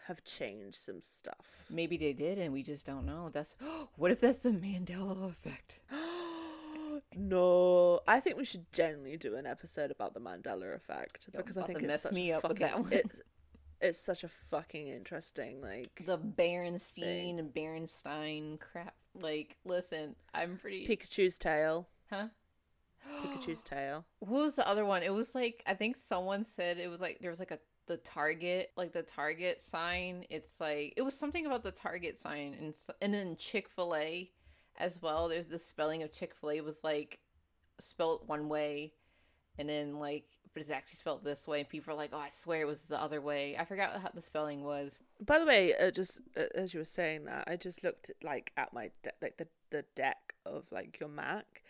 have 0.07 0.23
changed 0.23 0.75
some 0.75 1.01
stuff? 1.01 1.65
Maybe 1.69 1.97
they 1.97 2.13
did, 2.13 2.39
and 2.39 2.53
we 2.53 2.63
just 2.63 2.85
don't 2.85 3.05
know. 3.05 3.29
That's 3.31 3.55
what 3.95 4.11
if 4.11 4.21
that's 4.21 4.39
the 4.39 4.51
Mandela 4.51 5.29
effect? 5.29 5.79
no, 7.15 7.99
I 8.07 8.19
think 8.19 8.37
we 8.37 8.45
should 8.45 8.71
genuinely 8.71 9.17
do 9.17 9.35
an 9.35 9.45
episode 9.45 9.91
about 9.91 10.13
the 10.13 10.21
Mandela 10.21 10.73
effect 10.75 11.27
Yo, 11.33 11.39
because 11.39 11.57
I 11.57 11.63
think 11.63 11.79
it's 11.79 11.87
mess 11.87 12.01
such 12.03 12.13
me 12.13 12.31
a 12.31 12.37
up 12.37 12.43
with 12.43 12.59
fucking 12.59 12.67
that 12.67 12.79
one. 12.79 13.11
it's 13.81 13.99
such 13.99 14.23
a 14.23 14.27
fucking 14.27 14.87
interesting 14.87 15.61
like 15.61 16.03
The 16.05 16.17
Berenstein 16.17 17.39
and 17.39 17.53
Berenstein 17.53 18.59
crap. 18.59 18.95
Like, 19.19 19.57
listen, 19.65 20.15
I'm 20.33 20.57
pretty. 20.57 20.87
Pikachu's 20.87 21.37
tail. 21.37 21.87
huh? 22.09 22.27
Pikachu's 23.23 23.63
tail. 23.63 24.05
What 24.19 24.41
was 24.41 24.55
the 24.55 24.67
other 24.67 24.85
one? 24.85 25.03
It 25.03 25.13
was 25.13 25.35
like 25.35 25.63
I 25.65 25.73
think 25.73 25.97
someone 25.97 26.43
said 26.43 26.77
it 26.77 26.89
was 26.89 27.01
like 27.01 27.19
there 27.19 27.31
was 27.31 27.39
like 27.39 27.51
a 27.51 27.59
the 27.87 27.97
target 27.97 28.71
like 28.77 28.93
the 28.93 29.03
target 29.03 29.61
sign. 29.61 30.25
It's 30.29 30.59
like 30.59 30.93
it 30.95 31.01
was 31.01 31.17
something 31.17 31.45
about 31.45 31.63
the 31.63 31.71
target 31.71 32.17
sign 32.17 32.55
and 32.59 32.73
and 33.01 33.13
then 33.13 33.35
Chick 33.35 33.67
Fil 33.69 33.95
A 33.95 34.29
as 34.77 35.01
well. 35.01 35.27
There's 35.27 35.47
the 35.47 35.59
spelling 35.59 36.03
of 36.03 36.13
Chick 36.13 36.33
Fil 36.35 36.51
A 36.51 36.61
was 36.61 36.83
like 36.83 37.19
spelt 37.79 38.27
one 38.27 38.47
way, 38.47 38.93
and 39.57 39.67
then 39.67 39.99
like 39.99 40.25
but 40.53 40.61
it's 40.61 40.71
actually 40.71 40.97
spelled 40.97 41.23
this 41.23 41.47
way. 41.47 41.59
And 41.59 41.69
people 41.69 41.93
are 41.93 41.97
like, 41.97 42.11
oh, 42.13 42.19
I 42.19 42.29
swear 42.29 42.61
it 42.61 42.67
was 42.67 42.85
the 42.85 43.01
other 43.01 43.21
way. 43.21 43.55
I 43.57 43.65
forgot 43.65 43.99
how 44.01 44.09
the 44.13 44.21
spelling 44.21 44.63
was. 44.63 44.99
By 45.25 45.39
the 45.39 45.45
way, 45.45 45.73
uh, 45.75 45.91
just 45.91 46.21
uh, 46.37 46.43
as 46.55 46.73
you 46.73 46.79
were 46.79 46.85
saying 46.85 47.25
that, 47.25 47.45
I 47.47 47.55
just 47.55 47.83
looked 47.83 48.09
at, 48.09 48.17
like 48.23 48.51
at 48.57 48.73
my 48.73 48.91
de- 49.03 49.11
like 49.21 49.37
the 49.37 49.47
the 49.69 49.85
deck 49.95 50.33
of 50.45 50.65
like 50.71 50.99
your 50.99 51.09
Mac, 51.09 51.63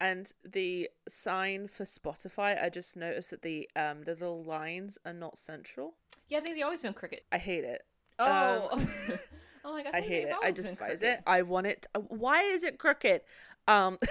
and 0.00 0.30
the 0.44 0.88
sign 1.08 1.68
for 1.68 1.84
Spotify. 1.84 2.62
I 2.62 2.68
just 2.68 2.96
noticed 2.96 3.30
that 3.30 3.42
the 3.42 3.68
um 3.76 4.02
the 4.04 4.12
little 4.12 4.42
lines 4.42 4.98
are 5.04 5.12
not 5.12 5.38
central. 5.38 5.94
Yeah, 6.28 6.38
I 6.38 6.40
think 6.40 6.56
they've 6.56 6.64
always 6.64 6.80
been 6.80 6.94
crooked. 6.94 7.20
I 7.30 7.38
hate 7.38 7.64
it. 7.64 7.82
Oh. 8.18 8.68
oh 9.64 9.72
my 9.72 9.82
like, 9.82 9.94
I, 9.94 9.98
I 9.98 10.00
hate 10.00 10.28
it. 10.28 10.34
I 10.42 10.50
despise 10.50 11.02
it. 11.02 11.20
I 11.26 11.42
want 11.42 11.66
it. 11.66 11.86
uh, 11.94 12.00
Why 12.00 12.42
is 12.42 12.62
it 12.62 12.78
crooked? 12.78 13.20
Um, 13.68 13.98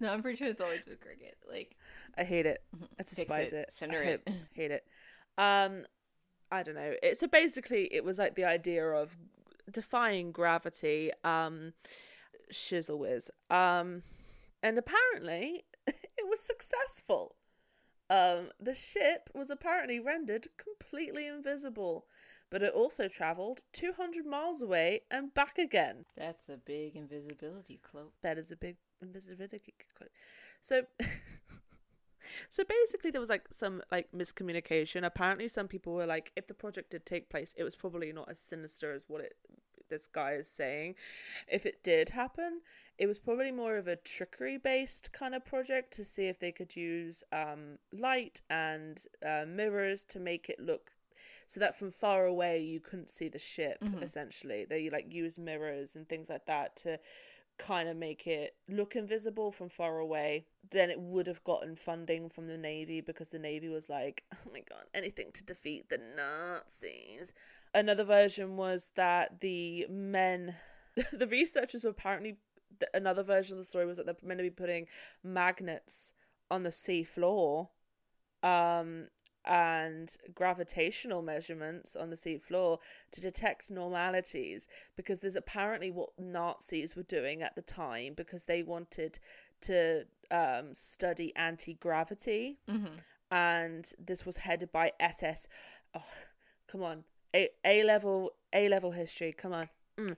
No, 0.00 0.12
I'm 0.12 0.22
pretty 0.22 0.36
sure 0.36 0.48
it's 0.48 0.60
always 0.60 0.82
been 0.82 0.96
crooked. 1.00 1.34
Like, 1.50 1.76
I 2.16 2.24
hate 2.24 2.46
it. 2.46 2.62
I 2.98 3.02
despise 3.02 3.52
it. 3.52 3.68
it. 3.68 3.72
Center 3.72 3.98
I 3.98 4.02
it. 4.02 4.22
hate, 4.26 4.36
hate 4.54 4.70
it. 4.70 4.84
Um, 5.38 5.84
I 6.50 6.62
don't 6.62 6.74
know. 6.74 6.94
It, 7.02 7.18
so 7.18 7.26
basically, 7.26 7.92
it 7.92 8.04
was 8.04 8.18
like 8.18 8.34
the 8.34 8.44
idea 8.44 8.86
of 8.86 9.16
defying 9.70 10.32
gravity. 10.32 11.10
Um, 11.24 11.72
shizzle 12.52 12.98
whiz. 12.98 13.30
Um, 13.50 14.02
and 14.62 14.78
apparently, 14.78 15.64
it 15.86 16.28
was 16.28 16.40
successful. 16.40 17.36
Um, 18.08 18.50
the 18.60 18.74
ship 18.74 19.30
was 19.34 19.50
apparently 19.50 19.98
rendered 19.98 20.48
completely 20.58 21.26
invisible, 21.26 22.06
but 22.50 22.62
it 22.62 22.72
also 22.74 23.08
travelled 23.08 23.62
200 23.72 24.26
miles 24.26 24.60
away 24.60 25.00
and 25.10 25.32
back 25.32 25.58
again. 25.58 26.04
That's 26.16 26.48
a 26.48 26.58
big 26.58 26.94
invisibility 26.94 27.80
cloak. 27.82 28.12
That 28.22 28.38
is 28.38 28.50
a 28.50 28.56
big 28.56 28.76
invisibility 29.00 29.74
cloak. 29.96 30.10
So, 30.60 30.82
so 32.48 32.64
basically, 32.64 33.10
there 33.10 33.20
was 33.20 33.30
like 33.30 33.46
some 33.50 33.82
like 33.90 34.08
miscommunication. 34.12 35.04
Apparently, 35.04 35.48
some 35.48 35.68
people 35.68 35.92
were 35.94 36.06
like, 36.06 36.32
if 36.36 36.46
the 36.46 36.54
project 36.54 36.90
did 36.90 37.04
take 37.06 37.30
place, 37.30 37.54
it 37.56 37.64
was 37.64 37.76
probably 37.76 38.12
not 38.12 38.28
as 38.28 38.38
sinister 38.38 38.92
as 38.92 39.04
what 39.08 39.20
it 39.20 39.34
this 39.88 40.06
guy 40.06 40.32
is 40.32 40.48
saying. 40.48 40.94
If 41.48 41.66
it 41.66 41.82
did 41.84 42.08
happen, 42.10 42.62
it 42.96 43.06
was 43.06 43.18
probably 43.18 43.52
more 43.52 43.76
of 43.76 43.88
a 43.88 43.96
trickery 43.96 44.56
based 44.56 45.12
kind 45.12 45.34
of 45.34 45.44
project 45.44 45.92
to 45.94 46.04
see 46.04 46.28
if 46.28 46.38
they 46.38 46.50
could 46.52 46.74
use 46.74 47.22
um, 47.30 47.78
light 47.92 48.40
and 48.48 48.98
uh, 49.24 49.44
mirrors 49.46 50.04
to 50.06 50.18
make 50.18 50.48
it 50.48 50.58
look 50.58 50.92
so 51.46 51.60
that 51.60 51.78
from 51.78 51.90
far 51.90 52.24
away 52.24 52.60
you 52.60 52.80
couldn't 52.80 53.10
see 53.10 53.28
the 53.28 53.38
ship 53.38 53.78
Mhm. 53.82 54.02
essentially 54.02 54.64
they 54.64 54.88
like 54.88 55.12
use 55.12 55.38
mirrors 55.38 55.94
and 55.94 56.08
things 56.08 56.30
like 56.30 56.46
that 56.46 56.74
to 56.76 56.98
kind 57.62 57.88
of 57.88 57.96
make 57.96 58.26
it 58.26 58.56
look 58.68 58.96
invisible 58.96 59.52
from 59.52 59.68
far 59.68 59.98
away 59.98 60.44
then 60.72 60.90
it 60.90 60.98
would 60.98 61.28
have 61.28 61.44
gotten 61.44 61.76
funding 61.76 62.28
from 62.28 62.48
the 62.48 62.58
navy 62.58 63.00
because 63.00 63.30
the 63.30 63.38
navy 63.38 63.68
was 63.68 63.88
like 63.88 64.24
oh 64.34 64.50
my 64.52 64.62
god 64.68 64.84
anything 64.94 65.30
to 65.32 65.44
defeat 65.44 65.88
the 65.88 65.98
nazis. 66.16 67.32
Another 67.74 68.04
version 68.04 68.56
was 68.56 68.90
that 68.96 69.40
the 69.40 69.86
men 69.88 70.56
the 71.12 71.26
researchers 71.26 71.84
were 71.84 71.90
apparently 71.90 72.36
another 72.92 73.22
version 73.22 73.54
of 73.54 73.58
the 73.58 73.64
story 73.64 73.86
was 73.86 73.96
that 73.96 74.06
they're 74.06 74.16
meant 74.22 74.38
to 74.38 74.44
be 74.44 74.50
putting 74.50 74.88
magnets 75.22 76.12
on 76.50 76.64
the 76.64 76.72
sea 76.72 77.04
floor 77.04 77.70
um 78.42 79.06
and 79.44 80.16
gravitational 80.34 81.22
measurements 81.22 81.96
on 81.96 82.10
the 82.10 82.16
sea 82.16 82.38
floor 82.38 82.78
to 83.10 83.20
detect 83.20 83.70
normalities 83.70 84.68
because 84.96 85.20
there's 85.20 85.36
apparently 85.36 85.90
what 85.90 86.10
Nazis 86.18 86.94
were 86.94 87.02
doing 87.02 87.42
at 87.42 87.54
the 87.56 87.62
time 87.62 88.14
because 88.14 88.44
they 88.44 88.62
wanted 88.62 89.18
to 89.62 90.04
um, 90.30 90.74
study 90.74 91.32
anti 91.36 91.74
gravity 91.74 92.58
Mm-hmm. 92.70 92.94
and 93.30 93.92
this 93.98 94.24
was 94.24 94.38
headed 94.38 94.70
by 94.72 94.92
SS. 95.00 95.48
Oh, 95.94 96.02
come 96.68 96.82
on, 96.82 97.04
A 97.34 97.48
A 97.64 97.82
level 97.84 98.30
A 98.52 98.68
level 98.68 98.92
history. 98.92 99.32
Come 99.32 99.52
on, 99.52 99.68
mm. 99.98 100.16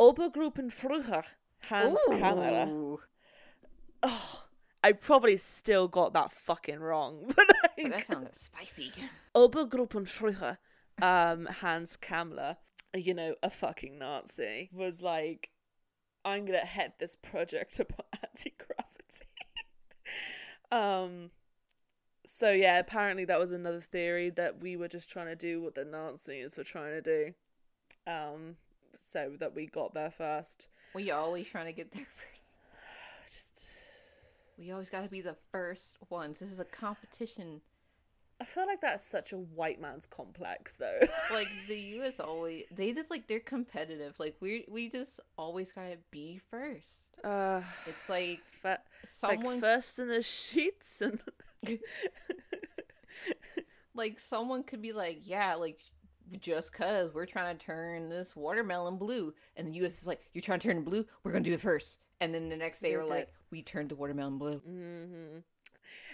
Obergruppenführer 0.00 1.24
Hans 1.68 1.98
Kammerer. 2.08 2.98
Oh, 4.02 4.41
I 4.82 4.92
probably 4.92 5.36
still 5.36 5.88
got 5.88 6.12
that 6.14 6.32
fucking 6.32 6.80
wrong, 6.80 7.32
but 7.36 7.46
like, 7.78 7.90
that 7.90 8.06
sounds 8.06 8.50
spicy. 8.52 8.92
Obergruppenführer 9.34 10.58
um, 11.00 11.46
Hans 11.46 11.96
Kammler, 11.96 12.56
you 12.94 13.14
know, 13.14 13.34
a 13.42 13.50
fucking 13.50 13.98
Nazi, 13.98 14.70
was 14.72 15.02
like, 15.02 15.50
I'm 16.24 16.44
gonna 16.44 16.58
head 16.58 16.94
this 16.98 17.16
project 17.16 17.78
about 17.80 18.06
anti 18.22 18.54
gravity. 18.58 19.26
um, 20.70 21.30
so 22.26 22.52
yeah, 22.52 22.78
apparently 22.78 23.24
that 23.24 23.38
was 23.38 23.52
another 23.52 23.80
theory 23.80 24.30
that 24.30 24.60
we 24.60 24.76
were 24.76 24.88
just 24.88 25.10
trying 25.10 25.26
to 25.26 25.36
do 25.36 25.60
what 25.60 25.74
the 25.74 25.84
Nazis 25.84 26.56
were 26.56 26.64
trying 26.64 26.92
to 26.92 27.02
do. 27.02 27.34
Um, 28.06 28.56
so 28.96 29.32
that 29.38 29.54
we 29.54 29.66
got 29.66 29.94
there 29.94 30.10
first. 30.10 30.68
We 30.94 31.10
are 31.10 31.20
always 31.20 31.48
trying 31.48 31.66
to 31.66 31.72
get 31.72 31.92
there 31.92 32.06
first. 32.14 32.58
Just, 33.26 33.81
We 34.58 34.70
always 34.70 34.88
got 34.88 35.04
to 35.04 35.10
be 35.10 35.20
the 35.20 35.36
first 35.50 35.96
ones. 36.10 36.38
This 36.38 36.52
is 36.52 36.58
a 36.58 36.64
competition. 36.64 37.60
I 38.40 38.44
feel 38.44 38.66
like 38.66 38.80
that's 38.80 39.04
such 39.04 39.32
a 39.32 39.36
white 39.38 39.80
man's 39.80 40.04
complex, 40.06 40.76
though. 40.76 40.98
Like 41.30 41.48
the 41.68 41.78
U.S. 41.78 42.18
always, 42.20 42.64
they 42.74 42.92
just 42.92 43.10
like 43.10 43.28
they're 43.28 43.40
competitive. 43.40 44.18
Like 44.18 44.36
we 44.40 44.64
we 44.68 44.88
just 44.88 45.20
always 45.36 45.70
gotta 45.72 45.98
be 46.10 46.40
first. 46.50 47.08
uh, 47.24 47.62
It's 47.86 48.08
like 48.08 48.40
fa- 48.50 48.80
It's 49.02 49.22
like 49.22 49.34
someone 49.38 49.60
first 49.60 49.98
in 49.98 50.08
the 50.08 50.22
sheets 50.22 51.00
and 51.02 51.20
like 53.94 54.18
someone 54.18 54.62
could 54.64 54.82
be 54.82 54.92
like, 54.92 55.20
yeah, 55.24 55.54
like 55.54 55.80
just 56.40 56.72
cause 56.72 57.12
we're 57.14 57.26
trying 57.26 57.56
to 57.56 57.64
turn 57.64 58.08
this 58.08 58.34
watermelon 58.34 58.96
blue, 58.96 59.34
and 59.56 59.68
the 59.68 59.72
U.S. 59.74 60.00
is 60.00 60.06
like, 60.06 60.20
you're 60.32 60.42
trying 60.42 60.58
to 60.60 60.68
turn 60.68 60.78
it 60.78 60.84
blue, 60.84 61.04
we're 61.22 61.32
gonna 61.32 61.44
do 61.44 61.52
it 61.52 61.60
first, 61.60 61.98
and 62.22 62.32
then 62.32 62.48
the 62.48 62.56
next 62.56 62.80
day 62.80 62.96
we're 62.96 63.04
like, 63.04 63.32
we 63.50 63.62
turned 63.62 63.88
the 63.88 63.96
watermelon 63.96 64.38
blue. 64.38 64.62
Mm-hmm. 64.68 65.38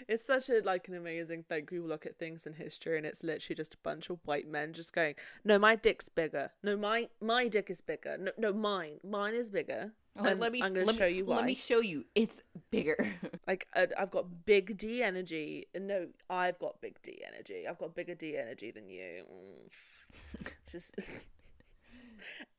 It's 0.07 0.25
such 0.25 0.49
a 0.49 0.61
like 0.61 0.87
an 0.87 0.95
amazing 0.95 1.43
thing. 1.43 1.67
We 1.71 1.79
look 1.79 2.05
at 2.05 2.17
things 2.17 2.47
in 2.47 2.53
history, 2.53 2.97
and 2.97 3.05
it's 3.05 3.23
literally 3.23 3.55
just 3.55 3.75
a 3.75 3.77
bunch 3.83 4.09
of 4.09 4.17
white 4.25 4.47
men 4.47 4.73
just 4.73 4.91
going, 4.93 5.15
"No, 5.45 5.59
my 5.59 5.75
dick's 5.75 6.09
bigger. 6.09 6.51
No, 6.63 6.75
my 6.75 7.09
my 7.21 7.47
dick 7.47 7.69
is 7.69 7.79
bigger. 7.79 8.17
No, 8.17 8.31
no, 8.37 8.51
mine, 8.51 8.99
mine 9.03 9.35
is 9.35 9.49
bigger." 9.49 9.93
Like, 10.15 10.39
let 10.39 10.51
me 10.51 10.61
I'm 10.61 10.73
gonna 10.73 10.85
let 10.85 10.95
show 10.95 11.05
me, 11.05 11.13
you 11.13 11.25
why. 11.25 11.37
Let 11.37 11.45
me 11.45 11.55
show 11.55 11.79
you. 11.79 12.05
It's 12.15 12.41
bigger. 12.71 12.97
Like 13.47 13.65
I, 13.73 13.87
I've 13.97 14.11
got 14.11 14.45
big 14.45 14.77
D 14.77 15.01
energy. 15.01 15.65
No, 15.75 16.09
I've 16.29 16.59
got 16.59 16.79
big 16.81 17.01
D 17.01 17.23
energy. 17.27 17.67
I've 17.67 17.79
got 17.79 17.95
bigger 17.95 18.13
D 18.13 18.37
energy 18.37 18.69
than 18.69 18.87
you. 18.89 19.23
Mm. 19.25 20.51
just. 20.71 21.27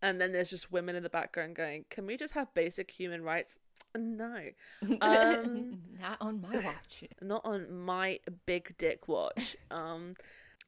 and 0.03 0.21
then 0.21 0.33
there's 0.33 0.51
just 0.51 0.71
women 0.73 0.97
in 0.97 1.03
the 1.03 1.11
background 1.11 1.55
going, 1.57 1.85
"Can 1.91 2.07
we 2.07 2.17
just 2.17 2.35
have 2.35 2.53
basic 2.55 2.91
human 2.91 3.23
rights?" 3.23 3.59
No. 3.97 4.39
Um, 5.01 5.81
Not 6.01 6.19
on 6.21 6.41
my 6.41 6.57
watch. 6.57 7.05
not 7.21 7.43
on 7.45 7.73
my 7.77 8.19
big 8.47 8.77
dick 8.79 9.09
watch. 9.09 9.57
Um, 9.71 10.15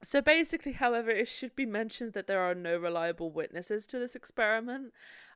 so 0.03 0.21
basically, 0.21 0.73
however, 0.73 1.11
it 1.11 1.29
should 1.29 1.55
be 1.55 1.67
mentioned 1.67 2.13
that 2.15 2.27
there 2.27 2.41
are 2.41 2.55
no 2.55 2.77
reliable 2.77 3.31
witnesses 3.31 3.87
to 3.87 3.99
this 4.01 4.17
experiment. 4.17 4.93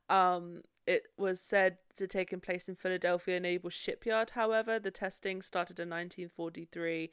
Um, 0.09 0.63
it 0.85 1.07
was 1.17 1.39
said 1.39 1.77
to 1.95 2.07
take 2.07 2.31
in 2.33 2.39
place 2.41 2.67
in 2.69 2.75
Philadelphia 2.75 3.39
Naval 3.39 3.69
Shipyard. 3.69 4.31
However, 4.31 4.79
the 4.79 4.91
testing 4.91 5.41
started 5.41 5.79
in 5.79 5.89
1943. 5.89 7.09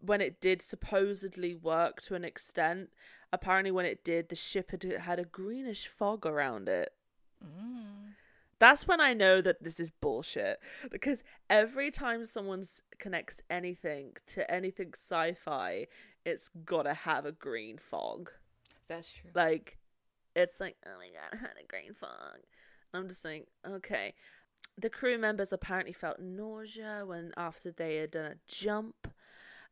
When 0.00 0.20
it 0.20 0.40
did 0.40 0.60
supposedly 0.60 1.54
work 1.54 2.00
to 2.02 2.14
an 2.14 2.24
extent, 2.24 2.90
apparently 3.34 3.70
when 3.70 3.84
it 3.84 4.04
did, 4.04 4.28
the 4.28 4.36
ship 4.36 4.70
had 4.70 4.82
had 4.82 5.18
a 5.18 5.24
greenish 5.24 5.86
fog 5.86 6.24
around 6.24 6.68
it. 6.68 6.90
Mm. 7.44 8.14
That's 8.58 8.86
when 8.86 9.00
I 9.00 9.12
know 9.12 9.40
that 9.40 9.62
this 9.62 9.80
is 9.80 9.90
bullshit. 9.90 10.60
Because 10.90 11.24
every 11.50 11.90
time 11.90 12.24
someone 12.24 12.62
connects 12.98 13.42
anything 13.50 14.12
to 14.28 14.48
anything 14.50 14.92
sci 14.94 15.32
fi, 15.32 15.86
it's 16.24 16.48
gotta 16.64 16.94
have 16.94 17.26
a 17.26 17.32
green 17.32 17.78
fog. 17.78 18.30
That's 18.88 19.10
true. 19.10 19.30
Like, 19.34 19.78
it's 20.36 20.60
like, 20.60 20.76
oh 20.86 20.98
my 20.98 21.08
god, 21.08 21.38
I 21.38 21.42
had 21.42 21.56
a 21.62 21.66
green 21.66 21.92
fog. 21.92 22.38
I'm 22.92 23.08
just 23.08 23.24
like, 23.24 23.48
okay. 23.66 24.14
The 24.78 24.90
crew 24.90 25.18
members 25.18 25.52
apparently 25.52 25.92
felt 25.92 26.20
nausea 26.20 27.02
when 27.04 27.32
after 27.36 27.70
they 27.70 27.96
had 27.96 28.12
done 28.12 28.32
a 28.32 28.36
jump. 28.46 29.08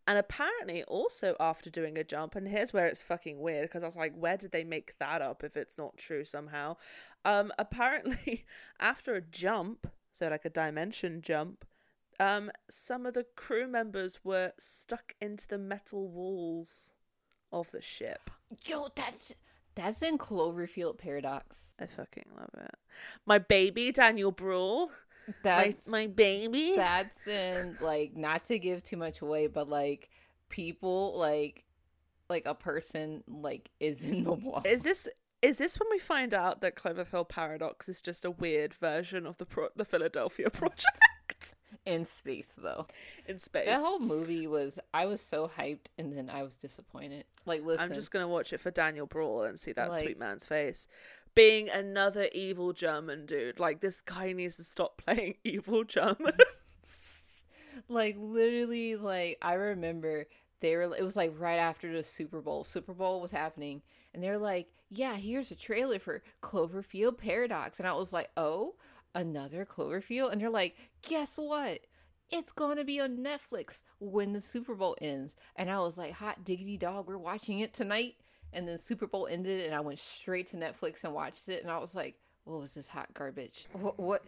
And 0.07 0.19
apparently 0.19 0.83
also 0.85 1.37
after 1.39 1.71
doing 1.71 1.97
a 1.97 2.05
jump, 2.05 2.35
and 2.35 2.49
here's 2.49 2.73
where 2.73 2.87
it's 2.87 3.03
fucking 3.03 3.41
weird 3.41 3.69
because 3.69 3.83
I 3.83 3.87
was 3.87 3.97
like, 3.97 4.15
where 4.17 4.37
did 4.37 4.51
they 4.51 4.65
make 4.65 4.99
that 4.99 5.23
up 5.23 5.45
if 5.45 5.57
it's 5.57 5.79
not 5.79 5.97
true 5.97 6.25
somehow? 6.25 6.77
Um, 7.25 7.53
apparently 7.59 8.45
after 8.81 9.15
a 9.15 9.21
jump, 9.21 9.87
so 10.13 10.29
like 10.29 10.45
a 10.45 10.51
dimension 10.51 11.23
jump, 11.23 11.65
um, 12.19 12.51
some 12.69 13.07
of 13.07 13.15
the 13.15 13.27
crew 13.37 13.67
members 13.69 14.21
were 14.25 14.53
stuck 14.59 15.15
into 15.21 15.47
the 15.47 15.59
metal 15.59 16.09
walls 16.09 16.93
of 17.53 17.71
the 17.71 17.83
ship. 17.83 18.31
Yo, 18.67 18.89
that's 18.95 19.35
that's 19.75 20.03
in 20.03 20.19
Cloverfield 20.19 20.99
Paradox. 20.99 21.75
I 21.81 21.87
fucking 21.87 22.27
love 22.37 22.51
it. 22.59 22.75
My 23.25 23.39
baby, 23.39 23.91
Daniel 23.91 24.31
Bruhl. 24.31 24.91
My, 25.29 25.35
That's 25.43 25.87
my 25.89 26.07
baby. 26.09 26.73
that's 26.77 27.27
in 27.27 27.77
like 27.81 28.17
not 28.17 28.45
to 28.47 28.59
give 28.59 28.83
too 28.83 28.97
much 28.97 29.21
away, 29.21 29.47
but 29.47 29.69
like 29.69 30.11
people 30.49 31.17
like 31.19 31.65
like 32.29 32.45
a 32.47 32.55
person 32.55 33.23
like 33.29 33.71
is 33.81 34.05
in 34.05 34.25
the 34.25 34.33
wall. 34.33 34.63
Is 34.67 34.83
this 34.83 35.09
is 35.43 35.59
this 35.59 35.79
when 35.81 35.89
we 35.91 35.99
find 35.99 36.33
out 36.33 36.61
that 36.61 36.77
Cloverfield 36.77 37.29
Paradox 37.29 37.89
is 37.89 38.01
just 38.01 38.25
a 38.25 38.31
weird 38.31 38.73
version 38.73 39.27
of 39.27 39.39
the 39.39 39.45
pro- 39.47 39.71
the 39.77 39.85
Philadelphia 39.85 40.49
Project 40.53 41.55
in 41.85 42.05
space 42.05 42.55
though. 42.57 42.87
in 43.27 43.39
space? 43.41 43.67
That 43.67 43.81
whole 43.81 43.99
movie 43.99 44.47
was 44.47 44.79
I 44.95 45.07
was 45.07 45.21
so 45.21 45.49
hyped 45.59 45.87
and 45.99 46.17
then 46.17 46.31
I 46.31 46.43
was 46.45 46.57
disappointed. 46.57 47.25
Like 47.45 47.65
listen, 47.65 47.83
I'm 47.85 47.93
just 47.93 48.11
gonna 48.13 48.29
watch 48.29 48.53
it 48.53 48.61
for 48.61 48.71
Daniel 48.71 49.07
Bruhl 49.07 49.43
and 49.43 49.59
see 49.59 49.73
that 49.73 49.91
Like- 49.91 50.05
sweet 50.05 50.19
man's 50.19 50.45
face. 50.45 50.87
Being 51.35 51.69
another 51.71 52.29
evil 52.33 52.73
German 52.73 53.25
dude, 53.27 53.59
like 53.59 53.81
this 53.81 54.01
guy 54.01 54.33
needs 54.33 54.57
to 54.57 54.65
stop 54.65 55.01
playing 55.05 55.37
evil 55.45 55.85
German. 55.85 56.37
like 57.89 58.17
literally 58.19 58.97
like 58.97 59.39
I 59.41 59.55
remember 59.55 60.27
they 60.61 60.77
were 60.77 60.95
it 60.95 61.03
was 61.03 61.17
like 61.17 61.35
right 61.39 61.57
after 61.57 61.93
the 61.93 62.05
Super 62.05 62.41
Bowl. 62.41 62.65
Super 62.65 62.93
Bowl 62.95 63.21
was 63.21 63.31
happening 63.31 63.83
and 64.15 64.23
they're 64.23 64.39
like, 64.39 64.69
"Yeah, 64.91 65.17
here's 65.17 65.51
a 65.51 65.57
trailer 65.57 65.99
for 65.99 66.23
Cloverfield 66.43 67.19
Paradox." 67.19 67.79
And 67.79 67.89
I 67.89 67.95
was 67.95 68.13
like, 68.13 68.31
"Oh, 68.37 68.75
another 69.15 69.65
Cloverfield?" 69.65 70.33
And 70.33 70.41
they're 70.41 70.51
like, 70.51 70.77
"Guess 71.03 71.39
what? 71.39 71.81
It's 72.31 72.53
going 72.53 72.79
to 72.79 72.85
be 72.85 73.01
on 73.01 73.19
Netflix 73.19 73.83
when 74.01 74.33
the 74.33 74.41
Super 74.41 74.75
Bowl 74.75 74.97
ends." 75.01 75.37
And 75.57 75.71
I 75.71 75.79
was 75.81 75.99
like, 75.99 76.13
"Hot 76.13 76.45
diggity 76.45 76.77
dog, 76.77 77.09
we're 77.09 77.19
watching 77.19 77.61
it 77.61 77.75
tonight." 77.75 78.17
And 78.53 78.69
then 78.69 78.79
Super 78.79 79.07
Bowl 79.07 79.27
ended 79.31 79.65
and 79.67 79.75
I 79.75 79.81
went 79.81 79.99
straight 79.99 80.49
to 80.49 80.57
Netflix 80.57 81.05
and 81.05 81.15
watched 81.15 81.49
it 81.49 81.63
and 81.63 81.71
I 81.71 81.79
was 81.79 81.95
like, 81.95 82.17
"What 82.45 82.61
was 82.61 82.75
this 82.75 82.89
hot 82.89 83.13
garbage?" 83.15 83.67
What, 83.73 83.99
what? 83.99 84.23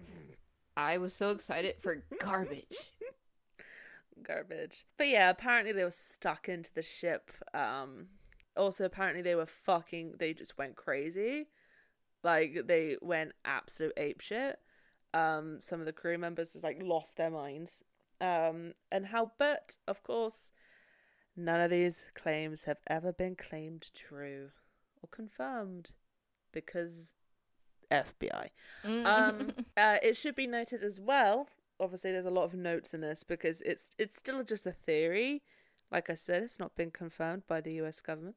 I 0.77 0.99
was 0.99 1.13
so 1.15 1.31
excited 1.31 1.77
for 1.81 2.03
garbage. 2.21 2.65
Garbage. 4.23 4.85
But 4.97 5.09
yeah, 5.09 5.31
apparently 5.31 5.73
they 5.73 5.85
were 5.85 5.91
stuck 5.91 6.49
into 6.49 6.73
the 6.73 6.83
ship. 6.83 7.31
Um 7.53 8.09
also 8.57 8.85
apparently 8.85 9.23
they 9.23 9.35
were 9.35 9.47
fucking 9.47 10.15
they 10.19 10.33
just 10.33 10.57
went 10.57 10.77
crazy. 10.77 11.49
Like 12.23 12.67
they 12.67 12.97
went 13.03 13.33
absolute 13.45 13.93
ape 13.97 14.21
shit. 14.21 14.59
Um 15.13 15.61
some 15.61 15.81
of 15.81 15.87
the 15.87 15.93
crew 15.93 16.17
members 16.17 16.53
just 16.53 16.65
like 16.65 16.83
lost 16.83 17.17
their 17.17 17.31
minds. 17.31 17.85
Um 18.21 18.73
and 18.91 19.07
how 19.07 19.33
but 19.39 19.77
of 19.87 20.03
course 20.03 20.51
none 21.37 21.61
of 21.61 21.71
these 21.71 22.07
claims 22.15 22.65
have 22.65 22.79
ever 22.87 23.13
been 23.13 23.37
claimed 23.37 23.91
true 23.95 24.51
or 25.03 25.09
confirmed 25.09 25.91
because 26.53 27.15
FBI. 27.91 28.49
Um, 28.85 29.53
uh, 29.77 29.97
it 30.03 30.17
should 30.17 30.35
be 30.35 30.47
noted 30.47 30.83
as 30.83 31.01
well. 31.01 31.49
Obviously, 31.81 32.13
there's 32.13 32.27
a 32.27 32.31
lot 32.31 32.45
of 32.45 32.55
notes 32.55 32.95
in 32.95 33.01
this 33.01 33.25
because 33.25 33.61
it's 33.63 33.91
it's 33.99 34.17
still 34.17 34.43
just 34.45 34.67
a 34.67 34.73
theory. 34.73 35.43
Like 35.91 36.09
I 36.09 36.15
said, 36.15 36.43
it's 36.43 36.59
not 36.59 36.77
been 36.77 36.91
confirmed 36.91 37.43
by 37.47 37.61
the 37.61 37.75
U.S. 37.75 38.01
government. 38.01 38.37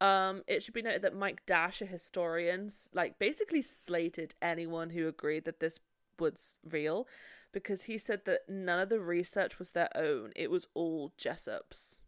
Um, 0.00 0.42
it 0.46 0.62
should 0.62 0.74
be 0.74 0.82
noted 0.82 1.02
that 1.02 1.16
Mike 1.16 1.44
Dash, 1.46 1.82
a 1.82 1.86
historian, 1.86 2.68
like 2.94 3.18
basically 3.18 3.62
slated 3.62 4.34
anyone 4.40 4.90
who 4.90 5.08
agreed 5.08 5.44
that 5.44 5.60
this 5.60 5.80
was 6.20 6.56
real, 6.68 7.08
because 7.52 7.84
he 7.84 7.98
said 7.98 8.24
that 8.26 8.48
none 8.48 8.80
of 8.80 8.90
the 8.90 9.00
research 9.00 9.58
was 9.58 9.70
their 9.70 9.88
own. 9.96 10.32
It 10.36 10.50
was 10.50 10.66
all 10.74 11.12
Jessup's. 11.16 12.02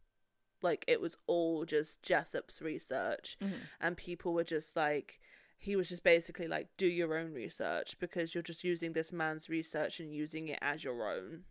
Like 0.62 0.84
it 0.88 1.00
was 1.00 1.16
all 1.26 1.64
just 1.64 2.02
Jessup's 2.02 2.60
research, 2.60 3.36
and 3.80 3.96
people 3.96 4.32
were 4.32 4.44
just 4.44 4.76
like, 4.76 5.20
he 5.58 5.76
was 5.76 5.90
just 5.90 6.02
basically 6.02 6.48
like, 6.48 6.68
do 6.78 6.86
your 6.86 7.16
own 7.18 7.32
research 7.32 7.98
because 7.98 8.34
you're 8.34 8.42
just 8.42 8.64
using 8.64 8.92
this 8.92 9.12
man's 9.12 9.48
research 9.48 10.00
and 10.00 10.12
using 10.12 10.48
it 10.48 10.58
as 10.62 10.84
your 10.84 11.06
own. 11.06 11.44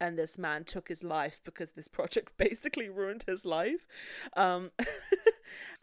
And 0.00 0.18
this 0.18 0.38
man 0.38 0.64
took 0.64 0.88
his 0.88 1.04
life 1.04 1.40
because 1.44 1.72
this 1.72 1.88
project 1.98 2.32
basically 2.36 2.88
ruined 2.88 3.24
his 3.26 3.44
life. 3.44 3.86
Um, 4.36 4.72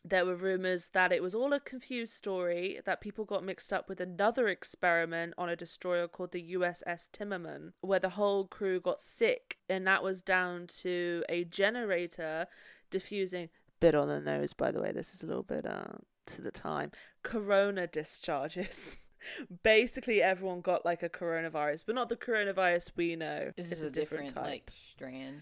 there 0.03 0.25
were 0.25 0.35
rumors 0.35 0.89
that 0.89 1.11
it 1.11 1.21
was 1.21 1.35
all 1.35 1.53
a 1.53 1.59
confused 1.59 2.13
story, 2.13 2.79
that 2.85 3.01
people 3.01 3.25
got 3.25 3.43
mixed 3.43 3.73
up 3.73 3.89
with 3.89 3.99
another 3.99 4.47
experiment 4.47 5.33
on 5.37 5.49
a 5.49 5.55
destroyer 5.55 6.07
called 6.07 6.31
the 6.31 6.53
USS 6.53 7.09
Timmerman, 7.09 7.73
where 7.81 7.99
the 7.99 8.11
whole 8.11 8.45
crew 8.45 8.79
got 8.79 9.01
sick, 9.01 9.57
and 9.69 9.85
that 9.87 10.03
was 10.03 10.21
down 10.21 10.67
to 10.81 11.23
a 11.29 11.43
generator 11.43 12.47
diffusing. 12.89 13.49
Bit 13.79 13.95
on 13.95 14.07
the 14.07 14.19
nose, 14.19 14.53
by 14.53 14.71
the 14.71 14.81
way. 14.81 14.91
This 14.91 15.13
is 15.13 15.23
a 15.23 15.27
little 15.27 15.43
bit 15.43 15.65
uh, 15.65 15.97
to 16.27 16.41
the 16.41 16.51
time. 16.51 16.91
Corona 17.23 17.87
discharges. 17.87 19.07
Basically, 19.63 20.21
everyone 20.21 20.61
got 20.61 20.85
like 20.85 21.03
a 21.03 21.09
coronavirus, 21.09 21.83
but 21.85 21.95
not 21.95 22.09
the 22.09 22.15
coronavirus 22.15 22.91
we 22.95 23.15
know. 23.15 23.51
This 23.57 23.71
it's 23.71 23.81
is 23.81 23.87
a 23.87 23.89
different, 23.91 24.35
like 24.35 24.71
strand. 24.93 25.41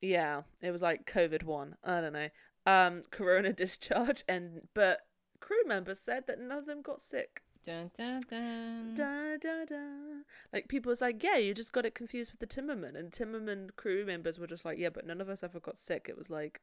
yeah, 0.00 0.42
it 0.62 0.70
was 0.70 0.82
like 0.82 1.10
COVID 1.10 1.42
one. 1.42 1.76
I 1.82 2.00
don't 2.00 2.12
know. 2.12 2.28
Um, 2.66 3.02
corona 3.10 3.52
discharge, 3.54 4.22
and 4.28 4.68
but 4.74 5.00
crew 5.40 5.64
members 5.66 5.98
said 5.98 6.26
that 6.26 6.38
none 6.38 6.58
of 6.58 6.66
them 6.66 6.82
got 6.82 7.00
sick. 7.00 7.42
Dun, 7.64 7.90
dun, 7.96 8.20
dun. 8.28 8.94
Da 8.94 9.36
da 9.36 9.64
da. 9.66 10.22
Like 10.52 10.68
people 10.68 10.90
was 10.90 11.00
like, 11.02 11.22
yeah, 11.22 11.36
you 11.36 11.52
just 11.52 11.72
got 11.72 11.84
it 11.84 11.94
confused 11.94 12.32
with 12.32 12.40
the 12.40 12.46
Timmerman, 12.46 12.96
and 12.96 13.10
Timmerman 13.10 13.76
crew 13.76 14.04
members 14.04 14.38
were 14.38 14.46
just 14.46 14.64
like, 14.64 14.78
yeah, 14.78 14.90
but 14.90 15.06
none 15.06 15.20
of 15.20 15.28
us 15.28 15.42
ever 15.42 15.60
got 15.60 15.78
sick. 15.78 16.06
It 16.08 16.16
was 16.16 16.30
like 16.30 16.60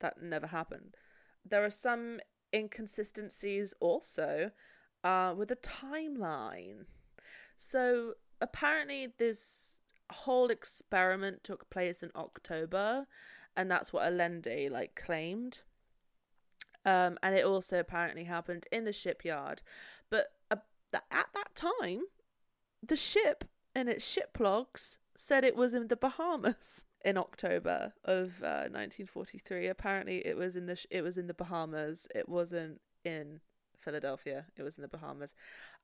that 0.00 0.22
never 0.22 0.46
happened. 0.46 0.96
There 1.44 1.64
are 1.64 1.70
some 1.70 2.20
inconsistencies 2.54 3.74
also 3.80 4.50
uh, 5.04 5.34
with 5.36 5.48
the 5.48 5.56
timeline. 5.56 6.86
So 7.56 8.14
apparently 8.40 9.08
this 9.18 9.80
whole 10.10 10.48
experiment 10.48 11.44
took 11.44 11.70
place 11.70 12.02
in 12.02 12.10
October, 12.16 13.06
and 13.56 13.70
that's 13.70 13.92
what 13.92 14.06
Allende 14.06 14.68
like 14.68 14.94
claimed. 14.94 15.60
Um, 16.84 17.18
and 17.22 17.34
it 17.34 17.44
also 17.44 17.78
apparently 17.78 18.24
happened 18.24 18.66
in 18.72 18.84
the 18.84 18.92
shipyard, 18.92 19.60
but 20.08 20.32
uh, 20.50 20.56
at 21.10 21.26
that 21.34 21.54
time, 21.54 22.02
the 22.82 22.96
ship 22.96 23.44
in 23.74 23.86
its 23.86 24.06
ship 24.06 24.38
logs 24.40 24.98
said 25.16 25.44
it 25.44 25.56
was 25.56 25.74
in 25.74 25.88
the 25.88 25.96
Bahamas 25.96 26.86
in 27.04 27.18
October 27.18 27.92
of 28.04 28.42
uh, 28.42 28.68
1943. 28.70 29.66
Apparently, 29.66 30.26
it 30.26 30.36
was 30.36 30.56
in 30.56 30.66
the 30.66 30.76
sh- 30.76 30.86
it 30.90 31.02
was 31.02 31.18
in 31.18 31.26
the 31.26 31.34
Bahamas. 31.34 32.08
It 32.14 32.28
wasn't 32.28 32.80
in 33.04 33.40
Philadelphia. 33.78 34.46
It 34.56 34.62
was 34.62 34.78
in 34.78 34.82
the 34.82 34.88
Bahamas. 34.88 35.34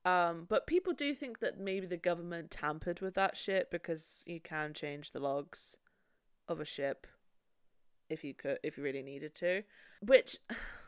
Um, 0.05 0.47
but 0.49 0.67
people 0.67 0.93
do 0.93 1.15
think 1.15 1.41
that 1.41 1.59
maybe 1.59 1.87
the 1.87 1.97
government 1.97 2.51
tampered 2.51 3.01
with 3.01 3.15
that 3.15 3.37
ship 3.37 3.71
because 3.71 4.23
you 4.27 4.41
can 4.41 4.73
change 4.73 5.11
the 5.11 5.21
logs 5.21 5.77
of 6.49 6.61
a 6.61 6.65
ship 6.65 7.07
if 8.09 8.25
you 8.25 8.35
could, 8.35 8.59
if 8.63 8.77
you 8.77 8.85
really 8.85 9.03
needed 9.03 9.35
to. 9.37 9.63
Which, 10.01 10.39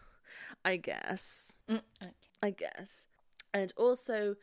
I 0.64 0.76
guess, 0.76 1.56
Mm, 1.68 1.82
okay. 2.02 2.12
I 2.42 2.50
guess, 2.50 3.06
and 3.52 3.72
also 3.76 4.36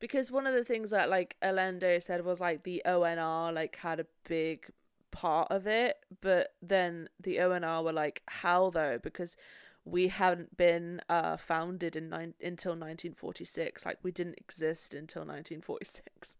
because 0.00 0.30
one 0.30 0.46
of 0.46 0.54
the 0.54 0.64
things 0.64 0.90
that 0.90 1.08
like 1.08 1.36
Allende 1.42 2.00
said 2.00 2.24
was 2.24 2.40
like 2.40 2.64
the 2.64 2.82
ONR 2.84 3.52
like 3.52 3.76
had 3.76 4.00
a 4.00 4.06
big 4.28 4.70
part 5.12 5.48
of 5.52 5.66
it, 5.66 5.96
but 6.20 6.54
then 6.60 7.08
the 7.20 7.36
ONR 7.36 7.84
were 7.84 7.92
like, 7.92 8.22
how 8.26 8.70
though? 8.70 8.98
Because 9.00 9.36
we 9.84 10.08
hadn't 10.08 10.56
been 10.56 11.00
uh 11.08 11.36
founded 11.36 11.96
in 11.96 12.08
nine 12.08 12.34
until 12.40 12.72
1946 12.72 13.84
like 13.84 13.98
we 14.02 14.12
didn't 14.12 14.38
exist 14.38 14.94
until 14.94 15.22
1946 15.22 16.36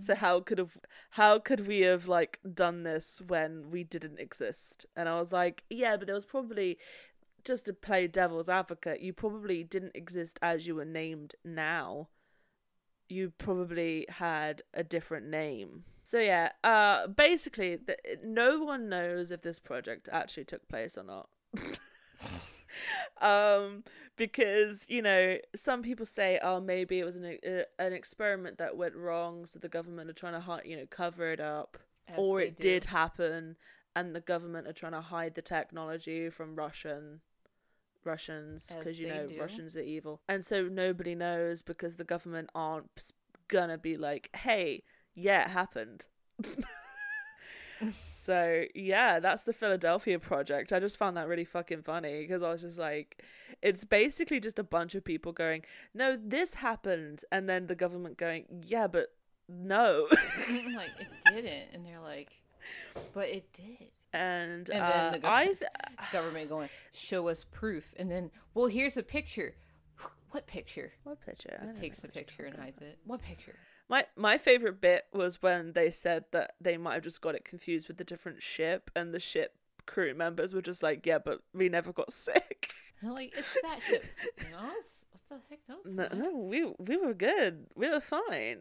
so 0.00 0.14
how 0.14 0.40
could 0.40 0.58
have 0.58 0.76
how 1.10 1.38
could 1.38 1.66
we 1.66 1.80
have 1.80 2.08
like 2.08 2.40
done 2.52 2.82
this 2.82 3.22
when 3.26 3.70
we 3.70 3.84
didn't 3.84 4.18
exist? 4.18 4.86
And 4.96 5.08
i 5.08 5.18
was 5.18 5.32
like 5.32 5.64
yeah 5.70 5.96
but 5.96 6.06
there 6.06 6.14
was 6.14 6.24
probably 6.24 6.78
just 7.44 7.66
to 7.66 7.72
play 7.72 8.06
devil's 8.06 8.48
advocate 8.48 9.00
you 9.00 9.12
probably 9.12 9.62
didn't 9.62 9.94
exist 9.94 10.38
as 10.42 10.66
you 10.66 10.74
were 10.74 10.84
named 10.84 11.34
now. 11.44 12.08
You 13.08 13.32
probably 13.38 14.06
had 14.08 14.62
a 14.72 14.84
different 14.84 15.26
name. 15.26 15.84
So 16.02 16.18
yeah 16.18 16.50
uh 16.64 17.06
basically 17.06 17.76
the, 17.76 17.96
no 18.24 18.64
one 18.64 18.88
knows 18.88 19.30
if 19.30 19.42
this 19.42 19.60
project 19.60 20.08
actually 20.10 20.44
took 20.44 20.66
place 20.68 20.98
or 20.98 21.04
not 21.04 21.28
um 23.20 23.84
because 24.16 24.84
you 24.88 25.02
know 25.02 25.36
some 25.54 25.82
people 25.82 26.06
say 26.06 26.38
oh 26.42 26.60
maybe 26.60 26.98
it 26.98 27.04
was 27.04 27.16
an 27.16 27.38
uh, 27.46 27.62
an 27.78 27.92
experiment 27.92 28.58
that 28.58 28.76
went 28.76 28.94
wrong 28.94 29.46
so 29.46 29.58
the 29.58 29.68
government 29.68 30.10
are 30.10 30.14
trying 30.14 30.34
to 30.34 30.40
hi- 30.40 30.62
you 30.64 30.76
know 30.76 30.86
cover 30.86 31.32
it 31.32 31.40
up 31.40 31.78
As 32.08 32.18
or 32.18 32.40
it 32.40 32.58
do. 32.58 32.62
did 32.68 32.84
happen 32.86 33.56
and 33.96 34.14
the 34.14 34.20
government 34.20 34.66
are 34.66 34.72
trying 34.72 34.92
to 34.92 35.00
hide 35.00 35.34
the 35.34 35.42
technology 35.42 36.30
from 36.30 36.54
Russian 36.54 37.20
Russians 38.04 38.72
because 38.78 38.98
you 39.00 39.08
know 39.08 39.26
do. 39.26 39.40
Russians 39.40 39.76
are 39.76 39.82
evil 39.82 40.20
and 40.28 40.44
so 40.44 40.64
nobody 40.64 41.14
knows 41.14 41.62
because 41.62 41.96
the 41.96 42.04
government 42.04 42.50
aren't 42.54 43.12
gonna 43.48 43.78
be 43.78 43.96
like 43.96 44.30
hey 44.36 44.82
yeah 45.14 45.44
it 45.44 45.50
happened 45.50 46.06
so 48.00 48.64
yeah 48.74 49.20
that's 49.20 49.44
the 49.44 49.52
Philadelphia 49.52 50.18
project 50.18 50.72
I 50.72 50.80
just 50.80 50.98
found 50.98 51.16
that 51.16 51.28
really 51.28 51.44
fucking 51.44 51.82
funny 51.82 52.20
because 52.20 52.42
I 52.42 52.48
was 52.50 52.62
just 52.62 52.78
like 52.78 53.22
it's 53.62 53.84
basically 53.84 54.40
just 54.40 54.58
a 54.58 54.64
bunch 54.64 54.94
of 54.94 55.04
people 55.04 55.32
going 55.32 55.62
no 55.94 56.16
this 56.22 56.54
happened 56.54 57.24
and 57.32 57.48
then 57.48 57.66
the 57.66 57.74
government 57.74 58.18
going 58.18 58.44
yeah 58.66 58.86
but 58.86 59.08
no 59.48 60.06
like 60.76 60.90
it 61.00 61.08
didn't, 61.34 61.68
and 61.72 61.84
they're 61.84 62.00
like, 62.00 62.30
but 63.12 63.28
it 63.28 63.52
did. 63.52 63.92
and, 64.12 64.68
And 64.68 64.82
uh, 64.82 64.88
then 64.90 65.12
the 65.12 65.18
gov- 65.18 65.30
I've 65.30 65.62
Government 66.12 66.48
going, 66.48 66.68
show 66.92 67.28
us 67.28 67.44
proof, 67.50 67.92
and 67.96 68.10
then, 68.10 68.30
well, 68.54 68.66
here's 68.66 68.96
a 68.96 69.02
picture. 69.02 69.54
What 70.30 70.46
picture? 70.46 70.92
what 71.02 71.20
picture 71.26 71.58
Just 71.60 71.80
takes 71.80 71.98
the 71.98 72.06
picture 72.06 72.44
and 72.44 72.56
hides 72.56 72.80
it. 72.80 72.98
What 73.04 73.20
picture? 73.20 73.56
My 73.90 74.06
my 74.14 74.38
favorite 74.38 74.80
bit 74.80 75.06
was 75.12 75.42
when 75.42 75.72
they 75.72 75.90
said 75.90 76.26
that 76.30 76.52
they 76.60 76.76
might 76.76 76.94
have 76.94 77.02
just 77.02 77.20
got 77.20 77.34
it 77.34 77.44
confused 77.44 77.88
with 77.88 77.96
the 77.96 78.04
different 78.04 78.40
ship, 78.40 78.88
and 78.94 79.12
the 79.12 79.18
ship 79.18 79.56
crew 79.84 80.14
members 80.14 80.54
were 80.54 80.62
just 80.62 80.80
like, 80.80 81.04
"Yeah, 81.04 81.18
but 81.18 81.40
we 81.52 81.68
never 81.68 81.92
got 81.92 82.12
sick. 82.28 82.70
Like, 83.02 83.32
it's 83.36 83.58
that 83.62 83.82
ship. 83.82 84.04
No, 84.52 84.58
what 85.10 85.22
the 85.28 85.40
heck? 85.50 85.58
No, 85.68 85.78
No, 85.84 86.08
no, 86.16 86.38
we 86.38 86.72
we 86.78 86.96
were 86.96 87.14
good. 87.14 87.66
We 87.74 87.90
were 87.90 88.00
fine." 88.00 88.60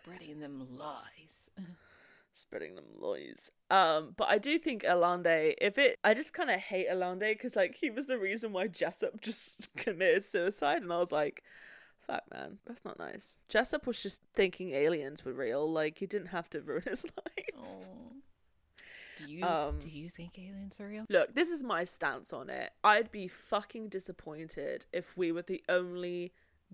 Spreading 0.00 0.38
them 0.38 0.64
lies. 0.70 1.50
Spreading 2.32 2.76
them 2.76 2.84
lies. 2.96 3.50
Um, 3.68 4.14
but 4.16 4.28
I 4.28 4.38
do 4.38 4.58
think 4.58 4.84
Allende, 4.84 5.54
if 5.60 5.76
it, 5.76 5.98
I 6.04 6.14
just 6.14 6.32
kind 6.32 6.50
of 6.50 6.60
hate 6.60 6.86
Allende 6.88 7.32
because 7.32 7.56
like 7.56 7.76
he 7.80 7.90
was 7.90 8.06
the 8.06 8.18
reason 8.18 8.52
why 8.52 8.68
Jessup 8.68 9.20
just 9.20 9.74
committed 9.74 10.22
suicide, 10.22 10.82
and 10.82 10.92
I 10.92 10.98
was 10.98 11.10
like, 11.10 11.42
"Fuck, 12.06 12.22
man, 12.32 12.58
that's 12.66 12.84
not 12.84 12.98
nice." 12.98 13.38
Jessup 13.48 13.86
was 13.86 14.02
just 14.02 14.22
thinking 14.34 14.72
aliens 14.72 15.24
were 15.24 15.32
real. 15.32 15.70
Like 15.70 15.98
he 15.98 16.06
didn't 16.06 16.28
have 16.28 16.48
to 16.50 16.60
ruin 16.60 16.82
his 16.86 17.04
life. 17.16 17.46
Oh. 17.58 18.12
Do 19.18 19.32
you 19.32 19.44
Um, 19.44 19.78
do 19.78 19.88
you 19.88 20.08
think 20.10 20.38
aliens 20.38 20.80
are 20.80 20.88
real? 20.88 21.04
Look, 21.08 21.34
this 21.34 21.48
is 21.50 21.62
my 21.62 21.84
stance 21.84 22.32
on 22.32 22.50
it. 22.50 22.72
I'd 22.82 23.10
be 23.12 23.28
fucking 23.28 23.88
disappointed 23.88 24.86
if 24.92 25.16
we 25.16 25.30
were 25.32 25.42
the 25.42 25.62
only 25.68 26.32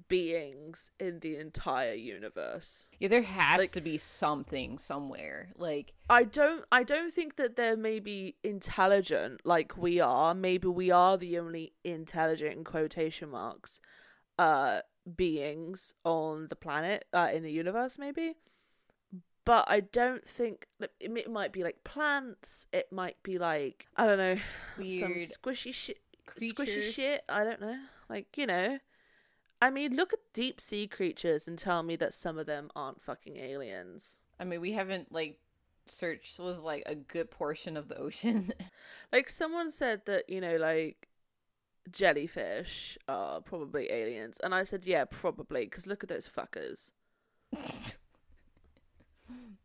beings 0.08 0.90
in 0.98 1.20
the 1.20 1.36
entire 1.36 1.92
universe. 1.92 2.86
Yeah, 2.98 3.08
there 3.08 3.22
has 3.22 3.58
like- 3.58 3.72
to 3.72 3.82
be 3.82 3.98
something 3.98 4.78
somewhere. 4.78 5.50
Like, 5.56 5.92
I 6.08 6.22
don't 6.24 6.64
I 6.72 6.82
don't 6.82 7.12
think 7.12 7.36
that 7.36 7.56
they're 7.56 7.76
maybe 7.76 8.36
intelligent 8.42 9.42
like 9.44 9.76
we 9.76 10.00
are. 10.00 10.34
Maybe 10.34 10.68
we 10.68 10.90
are 10.90 11.18
the 11.18 11.38
only 11.38 11.74
intelligent 11.84 12.52
in 12.56 12.64
quotation 12.64 13.30
marks 13.30 13.80
uh 14.38 14.80
beings 15.16 15.94
on 16.04 16.46
the 16.48 16.56
planet 16.56 17.04
uh 17.12 17.28
in 17.32 17.42
the 17.42 17.52
universe 17.52 17.98
maybe. 17.98 18.34
But 19.46 19.64
I 19.68 19.80
don't 19.80 20.24
think 20.28 20.66
it, 21.00 21.28
might 21.30 21.50
be 21.50 21.64
like 21.64 21.82
plants. 21.82 22.66
It 22.72 22.92
might 22.92 23.20
be 23.22 23.38
like 23.38 23.86
I 23.96 24.06
don't 24.06 24.18
know 24.18 24.36
some 24.86 25.14
squishy 25.14 25.74
shit 25.74 25.98
squishy 26.38 26.82
shit. 26.82 27.22
I 27.28 27.44
don't 27.44 27.60
know. 27.60 27.78
Like, 28.08 28.36
you 28.36 28.46
know. 28.46 28.78
I 29.62 29.70
mean, 29.70 29.94
look 29.94 30.12
at 30.12 30.20
deep 30.32 30.60
sea 30.60 30.86
creatures 30.86 31.46
and 31.46 31.58
tell 31.58 31.82
me 31.82 31.96
that 31.96 32.14
some 32.14 32.38
of 32.38 32.46
them 32.46 32.70
aren't 32.74 33.02
fucking 33.02 33.36
aliens. 33.36 34.22
I 34.38 34.44
mean, 34.44 34.60
we 34.60 34.72
haven't 34.72 35.12
like 35.12 35.38
searched 35.86 36.38
was 36.38 36.60
like 36.60 36.82
a 36.86 36.94
good 36.94 37.30
portion 37.30 37.76
of 37.76 37.88
the 37.88 37.98
ocean. 37.98 38.52
Like 39.12 39.28
someone 39.28 39.72
said 39.72 40.06
that, 40.06 40.30
you 40.30 40.40
know, 40.40 40.56
like 40.56 41.08
jellyfish 41.92 42.98
are 43.08 43.40
probably 43.40 43.90
aliens. 43.90 44.38
And 44.42 44.54
I 44.54 44.64
said, 44.64 44.84
yeah, 44.86 45.04
probably, 45.04 45.64
because 45.64 45.86
look 45.86 46.02
at 46.02 46.08
those 46.08 46.28
fuckers. 46.28 46.92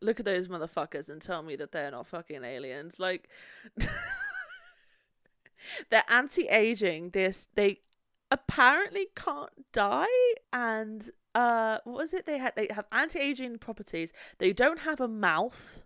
look 0.00 0.20
at 0.20 0.26
those 0.26 0.48
motherfuckers 0.48 1.08
and 1.08 1.20
tell 1.20 1.42
me 1.42 1.56
that 1.56 1.72
they're 1.72 1.90
not 1.90 2.06
fucking 2.06 2.44
aliens. 2.44 3.00
Like, 3.00 3.28
they're 5.90 6.04
anti-aging. 6.08 7.10
They're, 7.10 7.32
they 7.54 7.80
apparently 8.30 9.06
can't 9.14 9.50
die. 9.72 10.06
And 10.52 11.10
uh, 11.34 11.78
what 11.84 11.96
was 11.96 12.14
it? 12.14 12.26
They 12.26 12.38
had 12.38 12.54
they 12.56 12.68
have 12.74 12.86
anti-aging 12.92 13.58
properties. 13.58 14.12
They 14.38 14.52
don't 14.52 14.80
have 14.80 15.00
a 15.00 15.08
mouth. 15.08 15.82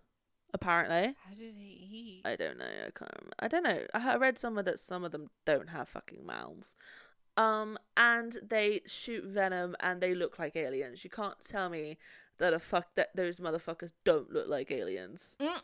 Apparently, 0.52 1.14
How 1.24 1.34
do 1.34 1.52
they 1.52 1.60
eat? 1.60 2.22
I 2.24 2.36
don't 2.36 2.58
know. 2.58 2.64
I 2.64 2.90
can't. 2.90 3.10
Remember. 3.18 3.34
I 3.38 3.48
don't 3.48 3.62
know. 3.62 3.86
I 3.94 4.16
read 4.16 4.38
somewhere 4.38 4.64
that 4.64 4.78
some 4.78 5.04
of 5.04 5.12
them 5.12 5.30
don't 5.46 5.70
have 5.70 5.88
fucking 5.88 6.26
mouths. 6.26 6.76
Um, 7.36 7.78
and 7.96 8.36
they 8.42 8.80
shoot 8.86 9.24
venom, 9.24 9.76
and 9.80 10.00
they 10.00 10.14
look 10.14 10.38
like 10.38 10.56
aliens. 10.56 11.04
You 11.04 11.10
can't 11.10 11.40
tell 11.40 11.68
me 11.68 11.98
that 12.38 12.52
a 12.52 12.58
fuck 12.58 12.94
that 12.96 13.14
those 13.14 13.38
motherfuckers 13.38 13.92
don't 14.04 14.32
look 14.32 14.48
like 14.48 14.70
aliens. 14.70 15.36
Mm. 15.40 15.60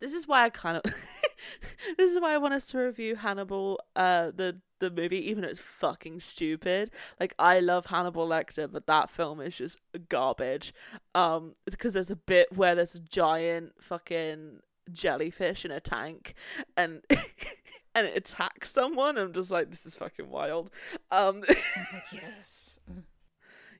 This 0.00 0.12
is 0.12 0.28
why 0.28 0.44
I 0.44 0.50
kind 0.50 0.80
of. 0.84 0.84
this 1.98 2.12
is 2.12 2.20
why 2.20 2.34
I 2.34 2.38
want 2.38 2.54
us 2.54 2.68
to 2.68 2.78
review 2.78 3.16
Hannibal, 3.16 3.80
uh, 3.96 4.30
the 4.34 4.60
the 4.80 4.90
movie, 4.90 5.28
even 5.28 5.42
though 5.42 5.48
it's 5.48 5.58
fucking 5.58 6.20
stupid. 6.20 6.90
Like 7.18 7.34
I 7.38 7.60
love 7.60 7.86
Hannibal 7.86 8.28
Lecter, 8.28 8.70
but 8.70 8.86
that 8.86 9.10
film 9.10 9.40
is 9.40 9.56
just 9.56 9.78
garbage. 10.08 10.72
Um, 11.14 11.54
because 11.64 11.94
there's 11.94 12.10
a 12.10 12.16
bit 12.16 12.56
where 12.56 12.74
there's 12.74 12.94
a 12.94 13.00
giant 13.00 13.72
fucking 13.82 14.60
jellyfish 14.92 15.64
in 15.64 15.70
a 15.70 15.80
tank, 15.80 16.34
and 16.76 17.02
and 17.94 18.06
it 18.06 18.16
attacks 18.16 18.70
someone. 18.70 19.18
I'm 19.18 19.32
just 19.32 19.50
like, 19.50 19.70
this 19.70 19.86
is 19.86 19.96
fucking 19.96 20.30
wild. 20.30 20.70
Um, 21.10 21.44
It's 21.48 21.92
like 21.92 22.04
yes. 22.12 22.78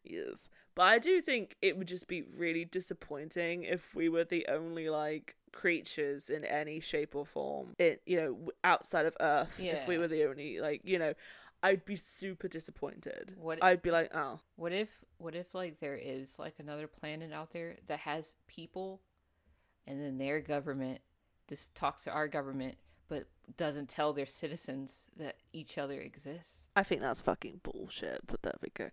yes, 0.04 0.48
but 0.74 0.82
I 0.82 0.98
do 0.98 1.20
think 1.20 1.56
it 1.62 1.76
would 1.76 1.88
just 1.88 2.08
be 2.08 2.22
really 2.22 2.64
disappointing 2.64 3.64
if 3.64 3.94
we 3.94 4.08
were 4.08 4.24
the 4.24 4.46
only 4.48 4.88
like 4.88 5.36
creatures 5.52 6.30
in 6.30 6.44
any 6.44 6.80
shape 6.80 7.14
or 7.14 7.24
form 7.26 7.74
it 7.78 8.00
you 8.06 8.16
know 8.20 8.50
outside 8.64 9.06
of 9.06 9.16
earth 9.20 9.58
if 9.60 9.86
we 9.88 9.98
were 9.98 10.08
the 10.08 10.24
only 10.24 10.60
like 10.60 10.80
you 10.84 10.98
know 10.98 11.14
I'd 11.62 11.84
be 11.84 11.96
super 11.96 12.46
disappointed. 12.46 13.34
What- 13.36 13.62
I'd 13.64 13.82
be 13.82 13.90
like, 13.90 14.14
oh, 14.14 14.38
What 14.54 14.72
if 14.72 14.88
what 15.16 15.34
if 15.34 15.54
like 15.54 15.80
there 15.80 15.96
is 15.96 16.38
like 16.38 16.54
another 16.60 16.86
planet 16.86 17.32
out 17.32 17.50
there 17.50 17.76
that 17.88 17.98
has 18.00 18.36
people 18.46 19.00
and 19.86 20.00
then 20.00 20.18
their 20.18 20.40
government 20.40 21.00
just 21.48 21.74
talks 21.74 22.04
to 22.04 22.12
our 22.12 22.28
government 22.28 22.76
but 23.08 23.24
doesn't 23.56 23.88
tell 23.88 24.12
their 24.12 24.26
citizens 24.26 25.08
that 25.16 25.36
each 25.52 25.78
other 25.78 25.98
exists? 26.00 26.66
I 26.76 26.84
think 26.84 27.00
that's 27.00 27.22
fucking 27.22 27.60
bullshit. 27.64 28.20
But 28.28 28.42
there 28.42 28.54
we 28.62 28.68
go. 28.72 28.90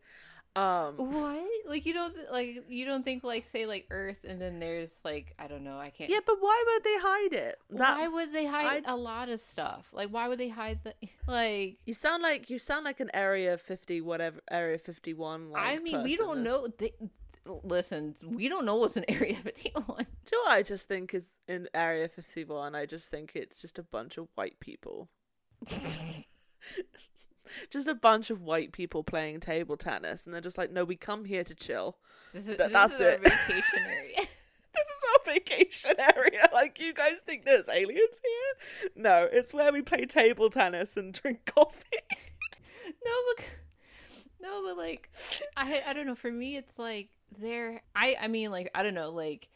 Um, 0.56 0.96
What? 0.98 1.42
Like 1.68 1.86
you 1.86 1.94
don't 1.94 2.16
like 2.32 2.64
you 2.70 2.86
don't 2.86 3.04
think 3.04 3.24
like 3.24 3.44
say 3.44 3.66
like 3.66 3.88
Earth 3.92 4.24
and 4.28 4.40
then 4.40 4.60
there's 4.60 4.92
like 5.04 5.34
I 5.40 5.48
don't 5.48 5.64
know, 5.64 5.78
I 5.80 5.88
can't 5.88 6.10
yeah, 6.10 6.20
but 6.26 6.38
why 6.40 6.64
would 6.68 6.84
they 6.84 6.98
hide 7.00 7.34
it? 7.34 7.60
That's, 7.70 8.00
Why 8.00 8.08
would 8.16 8.34
they 8.34 8.46
hide 8.46 8.66
I'd- 8.78 8.86
a 8.88 8.96
lot 8.96 9.30
of 9.30 9.40
stuff? 9.40 9.88
Like 9.92 10.10
why 10.10 10.28
would 10.28 10.40
they 10.40 10.50
hide 10.50 10.80
the 10.84 10.94
like 11.28 11.78
You 11.86 11.94
sound 11.94 12.24
like 12.24 12.50
you 12.50 12.60
sound 12.60 12.86
like 12.86 13.00
an 13.00 13.10
Area 13.14 13.58
Fifty, 13.58 14.00
whatever 14.00 14.40
Area 14.50 14.78
Fifty 14.78 15.14
One. 15.14 15.50
Like, 15.52 15.64
I 15.64 15.80
mean, 15.80 16.04
we 16.04 16.16
don't 16.16 16.38
is- 16.40 16.44
know. 16.46 16.68
They, 16.78 16.94
listen, 17.64 18.16
we 18.24 18.48
don't 18.48 18.66
know 18.66 18.76
what's 18.78 18.96
in 18.98 19.06
Area 19.10 19.36
51. 19.36 19.84
Do 19.88 19.94
you 19.98 20.38
know 20.38 20.44
what 20.50 20.52
I 20.58 20.62
just 20.64 20.88
think 20.88 21.14
is 21.14 21.38
in 21.48 21.68
Area 21.74 22.08
51? 22.08 22.74
I 22.76 22.86
just 22.86 23.12
think 23.12 23.32
it's 23.36 23.62
just 23.62 23.78
a 23.78 23.84
bunch 23.84 24.18
of 24.18 24.28
white 24.36 24.60
people. 24.60 25.10
just 27.70 27.88
a 27.88 27.96
bunch 27.96 28.30
of 28.30 28.42
white 28.42 28.72
people 28.72 29.04
playing 29.04 29.40
table 29.40 29.78
tennis, 29.78 30.26
and 30.26 30.34
they're 30.34 30.42
just 30.42 30.58
like, 30.58 30.72
no, 30.72 30.84
we 30.84 30.96
come 30.96 31.26
here 31.26 31.44
to 31.44 31.56
chill. 31.56 31.98
This 32.34 32.48
is, 32.48 32.58
Th- 32.58 32.60
this 32.60 32.72
that's 32.72 32.94
is 32.96 33.02
our 33.02 33.08
it. 33.10 33.22
vacation 33.24 33.80
area. 33.88 34.18
This 34.76 34.88
is 34.88 35.06
our 35.14 35.34
vacation 35.34 35.92
area. 36.16 36.50
Like, 36.54 36.80
you 36.80 36.94
guys 36.94 37.20
think 37.22 37.44
there's 37.46 37.68
aliens 37.70 38.20
here? 38.24 38.90
No, 38.96 39.28
it's 39.32 39.54
where 39.54 39.72
we 39.74 39.82
play 39.82 40.06
table 40.06 40.50
tennis 40.50 40.96
and 40.98 41.14
drink 41.14 41.46
coffee. 41.56 41.84
no, 43.06 43.12
but 43.38 43.46
no, 44.42 44.64
but 44.64 44.78
like, 44.78 45.10
I 45.58 45.82
I 45.88 45.94
don't 45.94 46.06
know. 46.08 46.16
For 46.16 46.32
me, 46.32 46.56
it's 46.56 46.78
like 46.80 47.10
there. 47.38 47.82
I 47.96 48.16
I 48.22 48.28
mean, 48.28 48.52
like 48.52 48.70
I 48.76 48.84
don't 48.84 48.94
know. 48.94 49.12
Like 49.12 49.50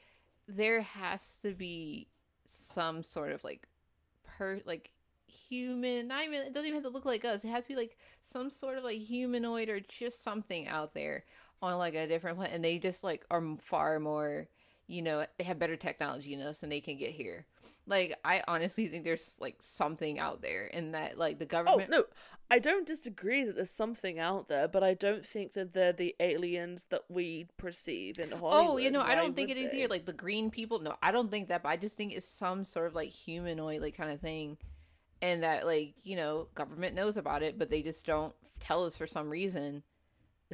there 0.48 0.82
has 0.82 1.38
to 1.44 1.52
be 1.54 2.08
some 2.46 3.04
sort 3.04 3.32
of 3.32 3.44
like 3.44 3.68
per 4.24 4.60
like 4.66 4.92
human. 5.50 6.08
Not 6.08 6.26
even. 6.26 6.42
It 6.42 6.54
doesn't 6.54 6.68
even 6.68 6.82
have 6.82 6.92
to 6.92 6.96
look 6.96 7.06
like 7.06 7.26
us. 7.26 7.44
It 7.44 7.50
has 7.50 7.64
to 7.64 7.70
be 7.70 7.76
like 7.76 7.98
some 8.22 8.50
sort 8.50 8.78
of 8.78 8.84
like 8.84 9.00
humanoid 9.00 9.70
or 9.70 9.80
just 9.80 10.24
something 10.24 10.68
out 10.68 10.94
there 10.94 11.26
on 11.62 11.78
like 11.78 11.96
a 11.96 12.08
different 12.08 12.38
planet, 12.38 12.56
and 12.56 12.64
they 12.64 12.78
just 12.78 13.04
like 13.04 13.26
are 13.32 13.44
far 13.62 14.00
more. 14.00 14.48
You 14.88 15.02
know, 15.02 15.26
they 15.38 15.44
have 15.44 15.60
better 15.60 15.76
technology 15.76 16.36
than 16.36 16.48
us, 16.48 16.64
and 16.64 16.72
they 16.72 16.82
can 16.82 16.98
get 16.98 17.12
here. 17.12 17.46
Like 17.86 18.18
I 18.24 18.44
honestly 18.48 18.88
think 18.88 19.04
there's 19.04 19.36
like 19.40 19.56
something 19.60 20.20
out 20.20 20.42
there, 20.42 20.70
and 20.74 20.94
that 20.94 21.18
like 21.18 21.40
the 21.40 21.46
government. 21.46 21.90
Oh, 21.92 21.98
government. 21.98 22.08
no. 22.10 22.16
I 22.52 22.58
don't 22.58 22.88
disagree 22.88 23.44
that 23.44 23.56
there's 23.56 23.70
something 23.70 24.18
out 24.18 24.48
there, 24.48 24.68
but 24.68 24.84
I 24.84 24.96
don't 24.96 25.24
think 25.24 25.54
that 25.54 25.74
they're 25.74 25.94
the 25.94 26.16
aliens 26.20 26.86
that 26.86 27.04
we 27.08 27.46
perceive 27.58 28.18
in 28.18 28.32
Hollywood. 28.32 28.72
Oh, 28.72 28.78
you 28.78 28.90
know, 28.90 29.02
I 29.02 29.14
don't 29.14 29.36
think 29.36 29.52
it 29.52 29.58
is 29.58 29.72
either. 29.72 29.88
Like 29.88 30.06
the 30.06 30.14
green 30.14 30.50
people, 30.50 30.80
no, 30.80 30.96
I 31.04 31.12
don't 31.12 31.30
think 31.30 31.50
that. 31.50 31.62
But 31.62 31.70
I 31.70 31.78
just 31.78 31.96
think 31.96 32.12
it's 32.12 32.28
some 32.28 32.66
sort 32.66 32.88
of 32.88 32.96
like 32.96 33.10
humanoid, 33.10 33.82
like 33.82 33.96
kind 33.96 34.10
of 34.12 34.20
thing, 34.20 34.58
and 35.22 35.44
that 35.44 35.66
like 35.66 35.94
you 36.04 36.16
know, 36.16 36.48
government 36.56 36.96
knows 36.96 37.18
about 37.18 37.44
it, 37.44 37.58
but 37.58 37.70
they 37.70 37.82
just 37.82 38.06
don't 38.06 38.34
tell 38.60 38.86
us 38.86 38.98
for 38.98 39.08
some 39.08 39.30
reason. 39.30 39.84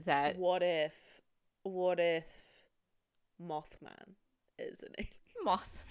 That 0.06 0.38
What 0.38 0.62
if, 0.62 1.21
what 1.63 1.99
if 2.01 2.65
Mothman 3.41 4.15
is 4.60 4.84
an 4.84 4.93
alien? 4.97 5.12
Mothman, 5.45 5.84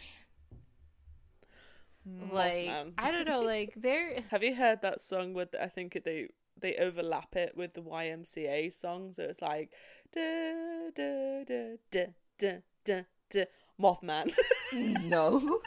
like 2.33 2.67
Mothman. 2.67 2.93
I 2.99 3.11
don't 3.11 3.27
know, 3.27 3.41
like 3.41 3.73
they're 3.77 4.21
Have 4.31 4.43
you 4.43 4.55
heard 4.55 4.83
that 4.83 5.01
song 5.01 5.33
with 5.33 5.55
I 5.59 5.69
think 5.69 5.99
they 6.05 6.29
they 6.61 6.77
overlap 6.77 7.35
it 7.37 7.57
with 7.57 7.75
the 7.75 7.83
YMCA 7.83 8.75
song, 8.75 9.13
so 9.13 9.25
it's 9.25 9.43
like 9.43 9.71
da 10.13 10.91
da 10.95 11.45
da 11.45 11.77
da 11.91 12.07
da 12.39 12.53
da 12.85 13.03
da 13.31 13.45
Mothman. 13.81 14.33
no. 14.73 15.61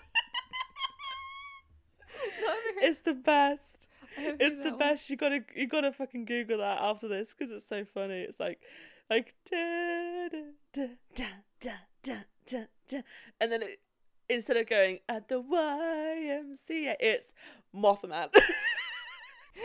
it's 2.81 3.01
the 3.01 3.13
best. 3.13 3.87
It's 4.17 4.57
the 4.57 4.71
one. 4.71 4.79
best. 4.79 5.09
You 5.09 5.17
gotta 5.17 5.43
you 5.55 5.67
gotta 5.67 5.91
fucking 5.91 6.25
Google 6.25 6.59
that 6.59 6.79
after 6.81 7.07
this 7.07 7.33
because 7.33 7.51
it's 7.51 7.65
so 7.65 7.85
funny. 7.85 8.21
It's 8.21 8.39
like 8.39 8.59
like 9.09 9.33
da 9.49 10.29
da 10.29 10.43
da 10.73 10.87
da 11.15 11.71
da 12.03 12.13
da 12.45 12.59
da, 12.89 12.99
and 13.39 13.51
then 13.51 13.61
it, 13.63 13.79
instead 14.29 14.57
of 14.57 14.67
going 14.67 14.99
at 15.07 15.27
the 15.27 15.41
YMCA, 15.41 16.95
it's 16.99 17.33
Mothman. 17.75 18.29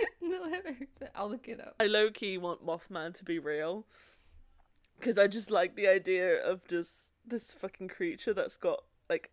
no, 0.20 0.50
I'll 1.14 1.30
look 1.30 1.48
it 1.48 1.60
up. 1.60 1.76
I 1.80 1.86
low 1.86 2.10
key 2.10 2.38
want 2.38 2.64
Mothman 2.64 3.14
to 3.14 3.24
be 3.24 3.38
real 3.38 3.86
because 4.98 5.18
I 5.18 5.26
just 5.26 5.50
like 5.50 5.76
the 5.76 5.88
idea 5.88 6.42
of 6.42 6.66
just 6.66 7.12
this 7.26 7.52
fucking 7.52 7.88
creature 7.88 8.32
that's 8.32 8.56
got 8.56 8.84
like 9.08 9.30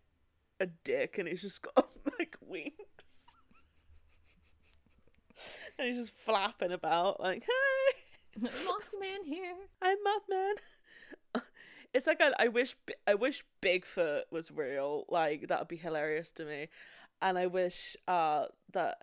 a 0.58 0.66
dick 0.66 1.16
and 1.18 1.28
he's 1.28 1.42
just 1.42 1.62
got 1.62 1.88
like 2.18 2.36
wings. 2.40 2.72
And 5.80 5.88
he's 5.88 5.96
just 5.96 6.12
flapping 6.26 6.72
about 6.72 7.20
like, 7.20 7.42
"Hey, 7.42 8.40
Mothman 8.48 9.24
here. 9.24 9.54
I'm 9.80 9.96
Mothman." 9.98 10.54
It's 11.92 12.06
like 12.06 12.20
I, 12.20 12.30
I 12.38 12.46
wish 12.46 12.76
I 13.08 13.14
wish 13.14 13.44
Bigfoot 13.60 14.22
was 14.30 14.52
real. 14.52 15.06
Like 15.08 15.48
that 15.48 15.58
would 15.58 15.66
be 15.66 15.76
hilarious 15.76 16.30
to 16.32 16.44
me, 16.44 16.68
and 17.20 17.36
I 17.36 17.46
wish 17.46 17.96
uh 18.06 18.44
that. 18.72 18.98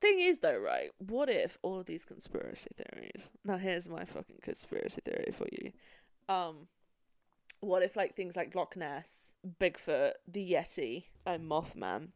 Thing 0.00 0.20
is 0.20 0.38
though, 0.40 0.58
right? 0.58 0.90
What 0.98 1.28
if 1.30 1.58
all 1.62 1.80
of 1.80 1.86
these 1.86 2.04
conspiracy 2.04 2.70
theories? 2.76 3.32
Now 3.44 3.56
here's 3.56 3.88
my 3.88 4.04
fucking 4.04 4.40
conspiracy 4.42 5.00
theory 5.04 5.32
for 5.32 5.46
you. 5.50 5.72
Um, 6.28 6.68
what 7.60 7.82
if 7.82 7.96
like 7.96 8.14
things 8.14 8.36
like 8.36 8.54
Loch 8.54 8.76
Ness, 8.76 9.34
Bigfoot, 9.58 10.12
the 10.28 10.52
Yeti, 10.52 11.06
and 11.26 11.50
Mothman, 11.50 12.10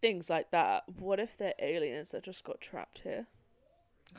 things 0.00 0.30
like 0.30 0.50
that? 0.50 0.84
What 0.98 1.20
if 1.20 1.36
they're 1.36 1.54
aliens 1.58 2.10
that 2.10 2.22
just 2.22 2.44
got 2.44 2.60
trapped 2.60 3.00
here? 3.00 3.26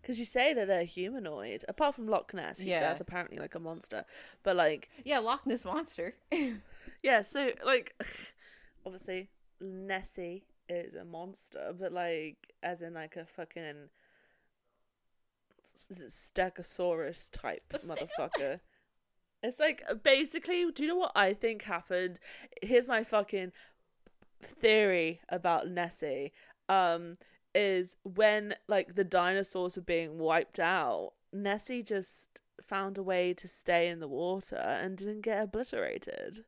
Because 0.00 0.18
you 0.18 0.24
say 0.26 0.52
that 0.52 0.68
they're 0.68 0.84
humanoid, 0.84 1.64
apart 1.66 1.94
from 1.94 2.08
Loch 2.08 2.34
Ness, 2.34 2.60
yeah. 2.60 2.80
That's 2.80 3.00
apparently 3.00 3.38
like 3.38 3.54
a 3.54 3.60
monster. 3.60 4.04
But 4.42 4.56
like, 4.56 4.90
Yeah, 5.04 5.20
Loch 5.20 5.46
Ness 5.46 5.64
monster. 5.64 6.14
yeah, 7.02 7.22
so 7.22 7.52
like, 7.64 7.94
obviously 8.86 9.30
Nessie 9.60 10.44
is 10.68 10.94
a 10.94 11.04
monster, 11.04 11.74
but 11.78 11.92
like, 11.92 12.52
as 12.62 12.82
in 12.82 12.94
like 12.94 13.16
a 13.16 13.24
fucking 13.24 13.88
Stegosaurus 15.64 17.30
type 17.32 17.62
motherfucker. 17.72 18.60
It's 19.44 19.60
like 19.60 19.82
basically, 20.02 20.70
do 20.72 20.82
you 20.82 20.88
know 20.88 20.96
what 20.96 21.12
I 21.14 21.34
think 21.34 21.62
happened? 21.62 22.18
Here's 22.62 22.88
my 22.88 23.04
fucking 23.04 23.52
theory 24.42 25.20
about 25.28 25.68
Nessie. 25.68 26.32
Um, 26.68 27.18
is 27.54 27.96
when 28.02 28.54
like 28.66 28.94
the 28.94 29.04
dinosaurs 29.04 29.76
were 29.76 29.82
being 29.82 30.18
wiped 30.18 30.58
out, 30.58 31.12
Nessie 31.32 31.82
just 31.82 32.40
found 32.60 32.98
a 32.98 33.02
way 33.02 33.34
to 33.34 33.46
stay 33.46 33.88
in 33.88 34.00
the 34.00 34.08
water 34.08 34.56
and 34.56 34.96
didn't 34.96 35.20
get 35.20 35.42
obliterated. 35.42 36.44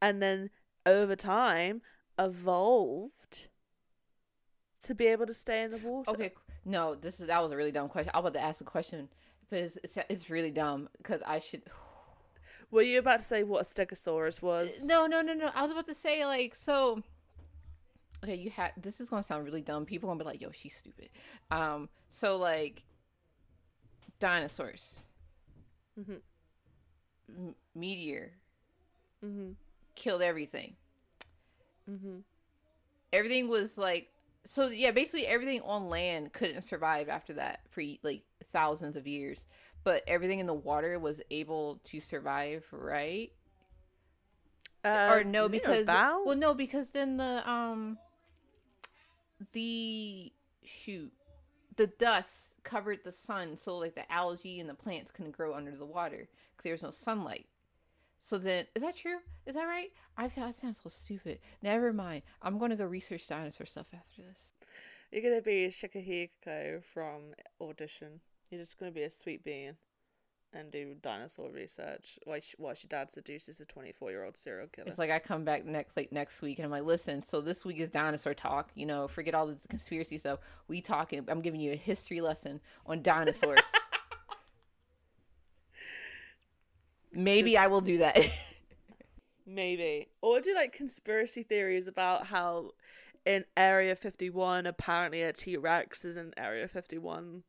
And 0.00 0.22
then 0.22 0.50
over 0.86 1.16
time 1.16 1.82
evolved 2.18 3.48
to 4.84 4.94
be 4.94 5.06
able 5.06 5.26
to 5.26 5.34
stay 5.34 5.62
in 5.62 5.70
the 5.70 5.78
water. 5.78 6.10
Okay, 6.10 6.32
no, 6.64 6.94
this 6.94 7.20
is 7.20 7.26
that 7.26 7.42
was 7.42 7.52
a 7.52 7.56
really 7.56 7.72
dumb 7.72 7.88
question. 7.88 8.10
I 8.14 8.18
was 8.18 8.28
about 8.28 8.38
to 8.38 8.44
ask 8.44 8.60
a 8.60 8.64
question, 8.64 9.08
but 9.52 9.60
it's 9.60 9.76
it's, 9.84 9.98
it's 10.08 10.30
really 10.30 10.50
dumb 10.50 10.88
because 10.96 11.20
I 11.26 11.38
should. 11.38 11.62
Were 12.70 12.80
you 12.82 12.98
about 12.98 13.18
to 13.18 13.22
say 13.24 13.42
what 13.42 13.60
a 13.60 13.64
stegosaurus 13.64 14.40
was? 14.40 14.84
No, 14.86 15.06
no, 15.06 15.20
no, 15.20 15.34
no. 15.34 15.50
I 15.54 15.60
was 15.62 15.70
about 15.70 15.86
to 15.88 15.94
say 15.94 16.24
like 16.24 16.56
so. 16.56 17.02
Okay, 18.24 18.36
you 18.36 18.48
had 18.50 18.72
this 18.80 18.98
is 19.00 19.10
gonna 19.10 19.22
sound 19.22 19.44
really 19.44 19.60
dumb. 19.60 19.84
People 19.84 20.08
gonna 20.08 20.18
be 20.18 20.24
like, 20.24 20.40
"Yo, 20.40 20.50
she's 20.52 20.74
stupid." 20.74 21.10
Um, 21.50 21.90
so 22.08 22.38
like 22.38 22.82
dinosaurs, 24.20 25.00
mm-hmm. 26.00 26.14
M- 27.28 27.54
meteor 27.74 28.32
Mhm. 29.24 29.54
killed 29.94 30.22
everything. 30.22 30.76
Mm-hmm. 31.90 32.18
everything 33.12 33.48
was 33.48 33.76
like 33.76 34.08
so 34.44 34.68
yeah 34.68 34.90
basically 34.90 35.26
everything 35.26 35.60
on 35.62 35.88
land 35.88 36.32
couldn't 36.32 36.62
survive 36.62 37.08
after 37.08 37.34
that 37.34 37.60
for 37.70 37.82
like 38.02 38.22
thousands 38.52 38.96
of 38.96 39.06
years 39.06 39.46
but 39.84 40.02
everything 40.06 40.38
in 40.38 40.46
the 40.46 40.54
water 40.54 40.98
was 40.98 41.20
able 41.30 41.80
to 41.84 42.00
survive 42.00 42.64
right? 42.70 43.32
Or 44.84 45.20
Uh, 45.20 45.22
no 45.22 45.48
because 45.48 45.86
well 45.86 46.36
no 46.36 46.54
because 46.54 46.90
then 46.90 47.16
the 47.16 47.48
um 47.48 47.98
the 49.52 50.32
shoot 50.64 51.12
the 51.76 51.86
dust 51.86 52.54
covered 52.64 53.00
the 53.04 53.12
sun 53.12 53.56
so 53.56 53.78
like 53.78 53.94
the 53.94 54.10
algae 54.12 54.60
and 54.60 54.68
the 54.68 54.74
plants 54.74 55.10
couldn't 55.10 55.32
grow 55.32 55.54
under 55.54 55.70
the 55.76 55.86
water 55.86 56.28
because 56.50 56.64
there 56.64 56.72
was 56.72 56.82
no 56.82 56.90
sunlight 56.90 57.46
So 58.24 58.38
then, 58.38 58.66
is 58.76 58.82
that 58.82 58.96
true? 58.96 59.18
Is 59.46 59.56
that 59.56 59.64
right? 59.64 59.90
I 60.16 60.28
feel 60.28 60.46
that 60.46 60.54
sounds 60.54 60.80
so 60.80 60.88
stupid. 60.88 61.40
Never 61.60 61.92
mind. 61.92 62.22
I'm 62.40 62.56
gonna 62.56 62.76
go 62.76 62.84
research 62.84 63.26
dinosaur 63.26 63.66
stuff 63.66 63.86
after 63.92 64.22
this. 64.22 64.48
You're 65.10 65.22
gonna 65.22 65.42
be 65.42 65.68
Shigehiko 65.68 66.84
from 66.84 67.34
Audition. 67.60 68.20
You're 68.48 68.60
just 68.60 68.78
gonna 68.78 68.92
be 68.92 69.02
a 69.02 69.10
sweet 69.10 69.42
bean 69.42 69.76
and 70.52 70.70
do 70.70 70.94
dinosaur 71.02 71.50
research 71.50 72.16
while 72.24 72.38
she, 72.40 72.54
while 72.58 72.74
your 72.74 72.88
dad 72.88 73.10
seduces 73.10 73.60
a 73.60 73.64
24 73.64 74.10
year 74.10 74.24
old 74.24 74.36
serial 74.36 74.68
killer. 74.68 74.86
It's 74.88 74.98
like 74.98 75.10
I 75.10 75.18
come 75.18 75.44
back 75.44 75.64
next 75.64 75.96
like 75.96 76.12
next 76.12 76.42
week 76.42 76.60
and 76.60 76.66
I'm 76.66 76.70
like, 76.70 76.84
listen, 76.84 77.22
so 77.22 77.40
this 77.40 77.64
week 77.64 77.78
is 77.80 77.88
dinosaur 77.88 78.34
talk. 78.34 78.70
You 78.76 78.86
know, 78.86 79.08
forget 79.08 79.34
all 79.34 79.48
this 79.48 79.66
conspiracy 79.68 80.16
stuff. 80.16 80.38
We 80.68 80.80
talking. 80.80 81.24
I'm 81.26 81.40
giving 81.40 81.60
you 81.60 81.72
a 81.72 81.76
history 81.76 82.20
lesson 82.20 82.60
on 82.86 83.02
dinosaurs. 83.02 83.58
Maybe 87.12 87.52
Just- 87.52 87.62
I 87.62 87.66
will 87.68 87.80
do 87.80 87.98
that. 87.98 88.18
Maybe. 89.46 90.08
Or 90.20 90.40
do 90.40 90.54
like 90.54 90.72
conspiracy 90.72 91.42
theories 91.42 91.86
about 91.86 92.26
how 92.26 92.70
in 93.26 93.44
Area 93.56 93.94
51 93.96 94.66
apparently 94.66 95.22
a 95.22 95.32
T 95.32 95.56
Rex 95.56 96.04
is 96.04 96.16
in 96.16 96.32
Area 96.36 96.68
51. 96.68 97.42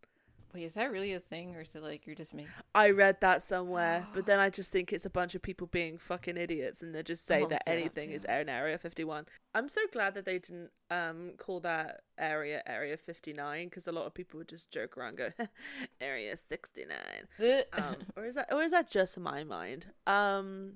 Wait, 0.53 0.63
is 0.63 0.75
that 0.75 0.91
really 0.91 1.13
a 1.13 1.19
thing, 1.19 1.55
or 1.55 1.61
is 1.61 1.73
it 1.75 1.81
like 1.81 2.05
you're 2.05 2.15
just 2.15 2.33
making? 2.33 2.51
I 2.75 2.91
read 2.91 3.21
that 3.21 3.41
somewhere, 3.41 4.05
but 4.13 4.25
then 4.27 4.39
I 4.39 4.49
just 4.51 4.71
think 4.71 4.93
it's 4.93 5.05
a 5.05 5.09
bunch 5.09 5.33
of 5.33 5.41
people 5.41 5.65
being 5.67 5.97
fucking 5.97 6.37
idiots 6.37 6.81
and 6.83 6.93
they 6.93 7.01
just 7.01 7.25
say 7.25 7.41
Oh, 7.43 7.47
that 7.47 7.63
yeah, 7.65 7.73
anything 7.73 8.11
is 8.11 8.23
in 8.25 8.49
Area 8.49 8.77
51. 8.77 9.25
I'm 9.55 9.67
so 9.67 9.81
glad 9.91 10.13
that 10.13 10.25
they 10.25 10.39
didn't 10.39 10.69
um 10.91 11.31
call 11.37 11.59
that 11.61 12.01
area 12.17 12.61
Area 12.67 12.97
59 12.97 13.65
because 13.67 13.87
a 13.87 13.91
lot 13.91 14.05
of 14.05 14.13
people 14.13 14.37
would 14.37 14.47
just 14.47 14.69
joke 14.71 14.95
around 14.97 15.19
and 15.19 15.33
go 15.37 15.45
Area 16.01 16.37
69. 16.37 16.97
Um 17.73 17.95
or 18.15 18.25
is 18.25 18.35
that 18.35 18.51
or 18.53 18.61
is 18.61 18.71
that 18.71 18.89
just 18.91 19.19
my 19.19 19.43
mind? 19.43 19.87
Um 20.05 20.73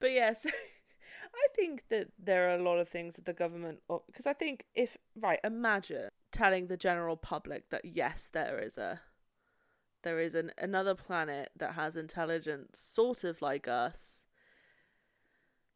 but 0.00 0.10
yeah, 0.12 0.32
so 0.42 0.50
I 1.36 1.48
think 1.54 1.84
that 1.90 2.08
there 2.18 2.50
are 2.50 2.54
a 2.54 2.62
lot 2.62 2.78
of 2.78 2.88
things 2.88 3.16
that 3.16 3.26
the 3.26 3.32
government 3.32 3.80
because 4.06 4.26
I 4.26 4.32
think 4.32 4.64
if 4.74 4.96
right, 5.20 5.40
imagine 5.44 6.08
telling 6.32 6.66
the 6.66 6.76
general 6.76 7.16
public 7.16 7.70
that 7.70 7.84
yes, 7.84 8.28
there 8.32 8.58
is 8.58 8.78
a 8.78 9.00
there 10.02 10.20
is 10.20 10.34
an 10.34 10.52
another 10.58 10.94
planet 10.94 11.50
that 11.56 11.74
has 11.74 11.96
intelligence 11.96 12.78
sort 12.78 13.24
of 13.24 13.42
like 13.42 13.68
us. 13.68 14.24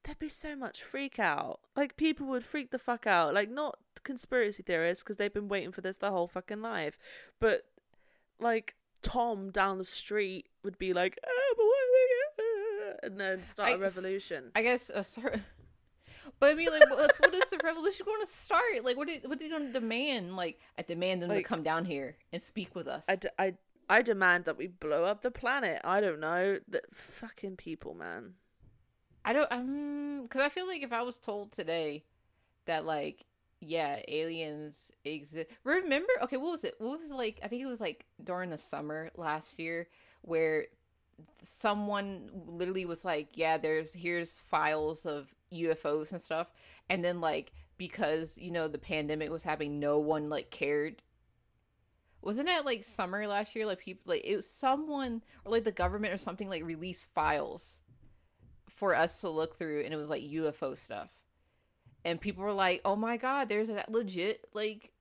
There'd 0.05 0.19
be 0.19 0.29
so 0.29 0.57
much 0.57 0.83
freak 0.83 1.19
out. 1.19 1.61
Like 1.77 1.97
people 1.97 2.27
would 2.29 2.45
freak 2.45 2.71
the 2.71 2.79
fuck 2.79 3.07
out. 3.07 3.35
Like 3.35 3.51
not 3.51 3.77
conspiracy 4.03 4.63
theorists 4.63 5.05
because 5.05 5.19
they've 5.19 5.33
been 5.33 5.49
waiting 5.49 5.73
for 5.73 5.83
this 5.83 5.99
their 5.99 6.11
whole 6.11 6.27
fucking 6.27 6.63
life, 6.63 6.99
but 7.39 7.63
like 8.39 8.77
Tom 9.03 9.51
down 9.51 9.79
the 9.79 9.85
street 9.85 10.49
would 10.63 10.79
be 10.79 10.93
like, 10.93 11.19
"Oh, 11.27 11.55
but 11.57 11.65
what?" 11.65 11.90
And 13.03 13.19
then 13.21 13.43
start 13.43 13.71
a 13.71 13.75
I- 13.75 13.77
revolution. 13.79 14.51
I 14.55 14.63
guess 14.63 14.91
a 14.91 15.05
certain. 15.05 15.45
But 16.39 16.53
I 16.53 16.55
mean, 16.55 16.69
like, 16.71 16.89
what's, 16.91 17.19
what 17.19 17.35
is 17.35 17.49
the 17.51 17.59
revolution 17.65 18.07
going 18.07 18.21
to 18.21 18.27
start? 18.27 18.85
Like, 18.85 18.97
what 18.97 19.09
are, 19.09 19.15
what 19.27 19.37
are 19.37 19.39
they 19.39 19.49
going 19.49 19.67
to 19.67 19.73
demand? 19.73 20.37
Like, 20.37 20.59
I 20.79 20.83
demand 20.83 21.23
them 21.23 21.29
Like- 21.29 21.39
to 21.39 21.43
come 21.43 21.63
down 21.63 21.85
here 21.85 22.17
and 22.33 22.41
speak 22.41 22.75
with 22.75 22.87
us. 22.87 23.05
I, 23.09 23.17
d- 23.17 23.29
I, 23.39 23.55
I 23.89 24.03
demand 24.03 24.45
that 24.45 24.57
we 24.57 24.67
blow 24.69 25.05
up 25.05 25.23
the 25.23 25.31
planet. 25.31 25.81
I 25.83 26.01
don't 26.01 26.21
know. 26.21 26.59
The 26.69 26.83
fucking 26.93 27.57
people, 27.57 27.95
man. 27.95 28.35
I 29.25 29.33
don't 29.35 29.51
um 29.53 30.23
because 30.23 30.41
I 30.43 30.49
feel 30.49 30.67
like 30.67 30.83
if 30.83 30.93
I 30.95 31.03
was 31.03 31.19
told 31.19 31.53
today 31.53 32.05
that 32.65 32.87
like 32.87 33.27
yeah 33.61 33.99
aliens 34.09 34.91
exist 35.05 35.51
remember 35.65 36.09
okay 36.23 36.39
what 36.39 36.53
was 36.53 36.65
it 36.65 36.75
what 36.79 36.99
was 36.99 37.11
it 37.11 37.15
like 37.15 37.39
I 37.43 37.49
think 37.49 37.61
it 37.63 37.67
was 37.67 37.83
like 37.83 38.07
during 38.25 38.49
the 38.49 38.57
summer 38.57 39.11
last 39.17 39.59
year 39.59 39.89
where 40.23 40.69
someone 41.43 42.31
literally 42.47 42.85
was 42.85 43.05
like 43.05 43.29
yeah 43.35 43.57
there's 43.57 43.93
here's 43.93 44.43
files 44.43 45.07
of 45.07 45.35
UFOs 45.53 46.13
and 46.13 46.21
stuff. 46.21 46.53
And 46.89 47.05
then 47.05 47.21
like 47.21 47.53
because 47.77 48.39
you 48.39 48.51
know 48.51 48.69
the 48.69 48.79
pandemic 48.79 49.31
was 49.31 49.43
happening 49.43 49.79
no 49.79 49.99
one 49.99 50.29
like 50.29 50.51
cared. 50.51 51.03
Wasn't 52.23 52.49
it 52.49 52.65
like 52.65 52.85
summer 52.85 53.27
last 53.27 53.55
year? 53.57 53.67
Like 53.67 53.79
people 53.79 54.13
like 54.13 54.25
it 54.25 54.37
was 54.37 54.49
someone 54.49 55.23
or 55.45 55.53
like 55.53 55.65
the 55.65 55.73
government 55.73 56.15
or 56.15 56.19
something 56.19 56.49
like 56.49 56.65
released 56.65 57.07
files 57.15 57.81
for 58.69 58.95
us 58.95 59.21
to 59.21 59.31
look 59.31 59.57
through 59.57 59.83
and 59.85 59.93
it 59.93 59.97
was 59.97 60.11
like 60.11 60.23
UFO 60.23 60.77
stuff. 60.77 61.11
And 62.05 62.21
people 62.21 62.45
were 62.45 62.53
like, 62.53 62.81
"Oh 62.85 62.97
my 62.97 63.17
god, 63.17 63.49
there's 63.49 63.69
a 63.69 63.85
legit 63.89 64.47
like 64.55 64.93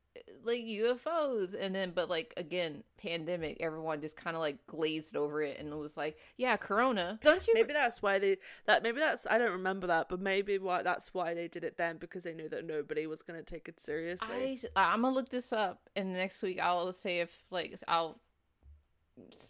like 0.44 0.62
UFOs." 0.62 1.56
And 1.60 1.74
then 1.74 1.92
but 1.92 2.10
like 2.10 2.34
again, 2.38 2.84
pandemic, 2.98 3.58
everyone 3.60 4.02
just 4.02 4.16
kind 4.16 4.36
of 4.36 4.42
like 4.42 4.66
glazed 4.68 5.16
over 5.16 5.42
it 5.42 5.60
and 5.60 5.70
it 5.70 5.76
was 5.76 5.98
like, 5.98 6.18
"Yeah, 6.38 6.58
corona." 6.58 7.20
Don't 7.22 7.46
you 7.48 7.54
Maybe 7.54 7.74
that's 7.74 8.02
why 8.02 8.20
they 8.20 8.38
that 8.66 8.84
maybe 8.84 9.00
that's 9.00 9.26
I 9.28 9.38
don't 9.38 9.52
remember 9.52 9.88
that, 9.88 10.10
but 10.10 10.20
maybe 10.20 10.58
why 10.58 10.84
that's 10.84 11.14
why 11.14 11.34
they 11.34 11.48
did 11.48 11.64
it 11.64 11.78
then 11.78 11.98
because 11.98 12.24
they 12.24 12.34
knew 12.34 12.50
that 12.50 12.66
nobody 12.66 13.08
was 13.08 13.22
gonna 13.22 13.44
take 13.44 13.68
it 13.68 13.80
seriously. 13.80 14.60
I 14.76 14.94
I'm 14.94 15.02
going 15.02 15.14
to 15.14 15.16
look 15.16 15.30
this 15.30 15.54
up 15.54 15.90
and 15.96 16.14
next 16.14 16.42
week 16.42 16.60
I'll 16.60 16.92
say 16.92 17.20
if 17.20 17.44
like 17.52 17.76
I'll 17.88 18.20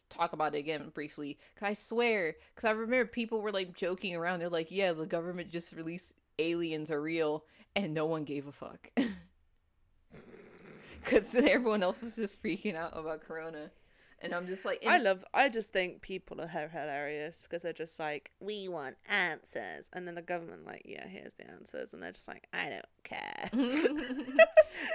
talk 0.09 0.33
about 0.33 0.55
it 0.55 0.59
again 0.59 0.89
briefly 0.93 1.37
cuz 1.55 1.67
I 1.67 1.73
swear 1.73 2.35
cuz 2.55 2.65
I 2.65 2.71
remember 2.71 3.05
people 3.05 3.41
were 3.41 3.51
like 3.51 3.75
joking 3.75 4.15
around 4.15 4.39
they're 4.39 4.49
like, 4.49 4.71
"Yeah, 4.71 4.93
the 4.93 5.05
government 5.05 5.49
just 5.49 5.73
released 5.73 6.13
aliens 6.37 6.91
are 6.91 7.01
real." 7.01 7.45
And 7.75 7.93
no 7.93 8.05
one 8.05 8.23
gave 8.23 8.47
a 8.47 8.51
fuck. 8.51 8.89
Cuz 11.05 11.35
everyone 11.35 11.83
else 11.83 12.01
was 12.01 12.15
just 12.15 12.41
freaking 12.41 12.75
out 12.75 12.97
about 12.97 13.21
corona. 13.21 13.71
And 14.21 14.33
I'm 14.33 14.47
just 14.47 14.65
like 14.65 14.83
I 14.85 14.97
love. 14.97 15.23
I 15.33 15.47
just 15.49 15.71
think 15.71 16.01
people 16.01 16.41
are 16.41 16.47
hilarious 16.47 17.43
because 17.43 17.61
they're 17.61 17.71
just 17.71 17.99
like, 17.99 18.31
we 18.39 18.67
want 18.67 18.97
answers, 19.07 19.89
and 19.93 20.05
then 20.05 20.15
the 20.15 20.21
government 20.21 20.65
like, 20.65 20.81
yeah, 20.85 21.07
here's 21.07 21.35
the 21.35 21.49
answers, 21.49 21.93
and 21.93 22.03
they're 22.03 22.11
just 22.11 22.27
like, 22.27 22.47
I 22.51 22.69
don't 22.69 22.85
care. 23.03 23.49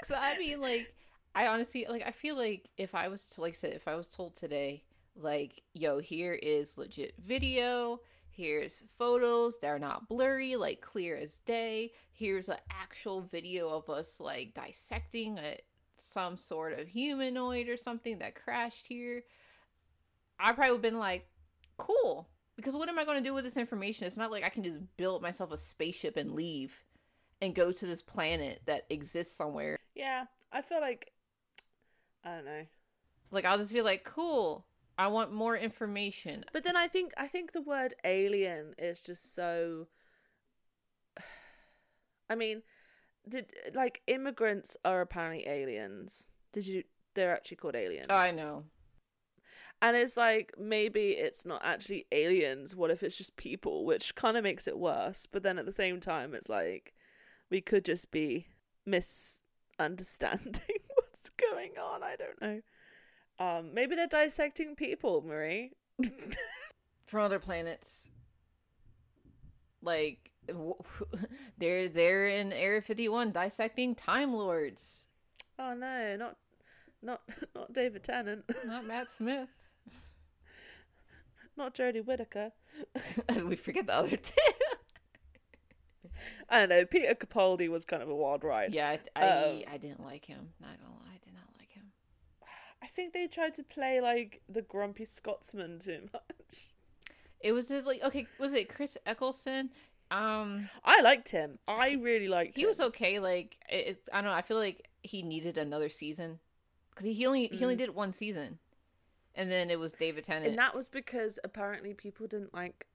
Cause 0.07 0.17
I 0.17 0.39
mean, 0.39 0.61
like, 0.61 0.95
I 1.35 1.47
honestly 1.47 1.87
like. 1.89 2.03
I 2.07 2.11
feel 2.11 2.37
like 2.37 2.69
if 2.77 2.95
I 2.95 3.09
was 3.09 3.27
to, 3.31 3.41
like, 3.41 3.55
said, 3.55 3.73
if 3.73 3.89
I 3.89 3.95
was 3.95 4.09
told 4.09 4.37
today, 4.37 4.85
like, 5.17 5.63
yo, 5.73 6.01
here 6.01 6.35
is 6.35 6.77
legit 6.77 7.15
video. 7.19 8.01
Here's 8.31 8.83
photos. 8.99 9.59
They're 9.59 9.79
not 9.79 10.09
blurry, 10.09 10.57
like 10.57 10.81
clear 10.81 11.17
as 11.17 11.39
day. 11.47 11.93
Here's 12.13 12.49
an 12.49 12.57
actual 12.69 13.23
video 13.23 13.69
of 13.71 13.89
us 13.89 14.21
like 14.21 14.55
dissecting 14.55 15.39
a 15.39 15.57
some 16.05 16.39
sort 16.39 16.79
of 16.79 16.89
humanoid 16.89 17.69
or 17.69 17.77
something 17.77 18.19
that 18.19 18.35
crashed 18.35 18.87
here. 18.87 19.23
I 20.39 20.53
probably 20.53 20.73
would 20.73 20.77
have 20.77 20.93
been 20.93 20.99
like, 20.99 21.27
cool. 21.77 22.29
Because 22.57 22.75
what 22.75 22.89
am 22.89 22.99
I 22.99 23.05
going 23.05 23.23
to 23.23 23.29
do 23.29 23.35
with 23.35 23.45
this 23.45 23.57
information? 23.57 24.07
It's 24.07 24.17
not 24.17 24.31
like 24.31 24.45
I 24.45 24.49
can 24.49 24.63
just 24.63 24.79
build 24.97 25.23
myself 25.23 25.51
a 25.51 25.57
spaceship 25.57 26.17
and 26.17 26.33
leave 26.33 26.85
and 27.41 27.55
go 27.55 27.73
to 27.73 27.87
this 27.87 28.03
planet 28.03 28.63
that 28.67 28.87
exists 28.91 29.37
somewhere. 29.37 29.79
yeah, 29.95 30.27
I 30.53 30.63
feel 30.63 30.81
like 30.81 31.13
I 32.25 32.37
don't 32.37 32.45
know. 32.45 32.67
Like 33.31 33.45
I'll 33.45 33.59
just 33.59 33.73
be 33.73 33.83
like, 33.83 34.05
cool. 34.05 34.67
I 34.97 35.09
want 35.09 35.33
more 35.33 35.57
information. 35.57 36.45
But 36.53 36.63
then 36.63 36.77
I 36.77 36.87
think 36.87 37.13
I 37.17 37.27
think 37.27 37.53
the 37.53 37.61
word 37.61 37.95
alien 38.05 38.75
is 38.79 39.01
just 39.01 39.35
so. 39.35 39.89
I 42.31 42.37
mean, 42.37 42.63
did 43.29 43.53
like 43.75 44.03
immigrants 44.07 44.77
are 44.85 45.01
apparently 45.01 45.47
aliens? 45.49 46.29
Did 46.53 46.67
you? 46.67 46.85
They're 47.15 47.35
actually 47.35 47.59
called 47.59 47.77
aliens. 47.77 48.07
I 48.11 48.33
know. 48.33 48.65
And 49.83 49.97
it's 49.97 50.17
like 50.17 50.55
maybe 50.59 51.11
it's 51.11 51.45
not 51.45 51.63
actually 51.65 52.07
aliens. 52.13 52.75
What 52.75 52.91
if 52.91 53.03
it's 53.03 53.19
just 53.19 53.37
people, 53.37 53.85
which 53.85 54.15
kind 54.15 54.37
of 54.37 54.45
makes 54.45 54.67
it 54.67 54.79
worse. 54.79 55.27
But 55.31 55.43
then 55.43 55.59
at 55.59 55.67
the 55.67 55.73
same 55.73 56.01
time, 56.01 56.35
it's 56.35 56.49
like 56.49 56.95
we 57.51 57.61
could 57.61 57.85
just 57.85 58.11
be 58.11 58.49
misunderstanding 58.87 60.79
what's 60.95 61.31
going 61.31 61.73
on. 61.81 62.03
I 62.03 62.17
don't 62.17 62.41
know. 62.41 62.61
Um, 63.39 63.75
maybe 63.75 63.97
they're 63.97 64.07
dissecting 64.07 64.77
people, 64.77 65.23
Marie. 65.23 65.73
From 67.07 67.21
other 67.21 67.39
planets. 67.39 68.09
Like 69.83 70.31
they're 71.59 71.89
they're 71.89 72.29
in 72.29 72.53
Area 72.53 72.83
51 72.83 73.33
dissecting 73.33 73.95
time 73.95 74.33
lords. 74.33 75.07
Oh 75.59 75.75
no, 75.75 76.17
not 76.17 76.37
not 77.03 77.23
not 77.55 77.73
David 77.73 78.03
Tennant, 78.03 78.45
Not 78.65 78.87
Matt 78.87 79.11
Smith. 79.11 79.49
not 81.57 81.75
Jodie 81.75 82.05
Whittaker. 82.05 82.53
we 83.45 83.57
forget 83.57 83.87
the 83.87 83.95
other 83.95 84.17
two. 84.17 84.33
I 86.49 86.61
don't 86.61 86.69
know. 86.69 86.85
Peter 86.85 87.15
Capaldi 87.15 87.69
was 87.69 87.85
kind 87.85 88.03
of 88.03 88.09
a 88.09 88.15
wild 88.15 88.45
ride. 88.45 88.73
yeah, 88.75 88.97
I 89.17 89.21
Um, 89.23 89.63
I, 89.69 89.75
I 89.75 89.77
didn't 89.79 90.03
like 90.03 90.25
him. 90.25 90.51
Not 90.61 90.71
gonna 90.81 90.95
lie, 90.95 91.13
I 91.15 91.19
did 91.25 91.35
not 91.35 91.45
like 91.59 91.71
him. 91.73 91.85
I 92.83 92.87
think 92.87 93.13
they 93.13 93.27
tried 93.27 93.55
to 93.55 93.63
play 93.63 94.01
like 94.01 94.43
the 94.49 94.63
grumpy 94.63 95.05
Scotsman 95.05 95.79
too 95.79 96.09
much. 96.13 96.73
It 97.41 97.53
was 97.53 97.69
just 97.69 97.87
like 97.87 98.03
okay, 98.03 98.27
was 98.39 98.55
it 98.55 98.69
Chris 98.69 98.97
Eccleston? 99.07 99.71
Um, 100.15 100.69
I 100.85 101.01
liked 101.03 101.31
him. 101.31 101.59
I 101.67 101.99
really 102.01 102.29
liked 102.29 102.57
him. 102.57 102.61
he 102.61 102.63
him. 102.63 102.69
was 102.69 102.81
okay. 102.81 103.19
Like 103.19 103.57
it, 103.69 104.03
I 104.13 104.21
don't 104.21 104.31
know. 104.31 104.37
I 104.37 104.43
feel 104.43 104.57
like 104.59 104.89
he 105.03 105.23
needed 105.23 105.59
another 105.59 105.89
season 105.89 106.39
because 106.91 107.07
he 107.17 107.27
only 107.27 107.49
he 107.49 107.63
only 107.65 107.75
Mm. 107.77 107.79
did 107.79 107.95
one 107.95 108.13
season, 108.13 108.59
and 109.35 109.51
then 109.51 109.71
it 109.71 109.79
was 109.79 109.93
David 109.93 110.25
Tennant. 110.25 110.47
And 110.47 110.59
that 110.59 110.75
was 110.75 110.89
because 110.89 111.39
apparently 111.45 111.95
people 111.95 112.27
didn't 112.27 112.55
like 112.55 112.87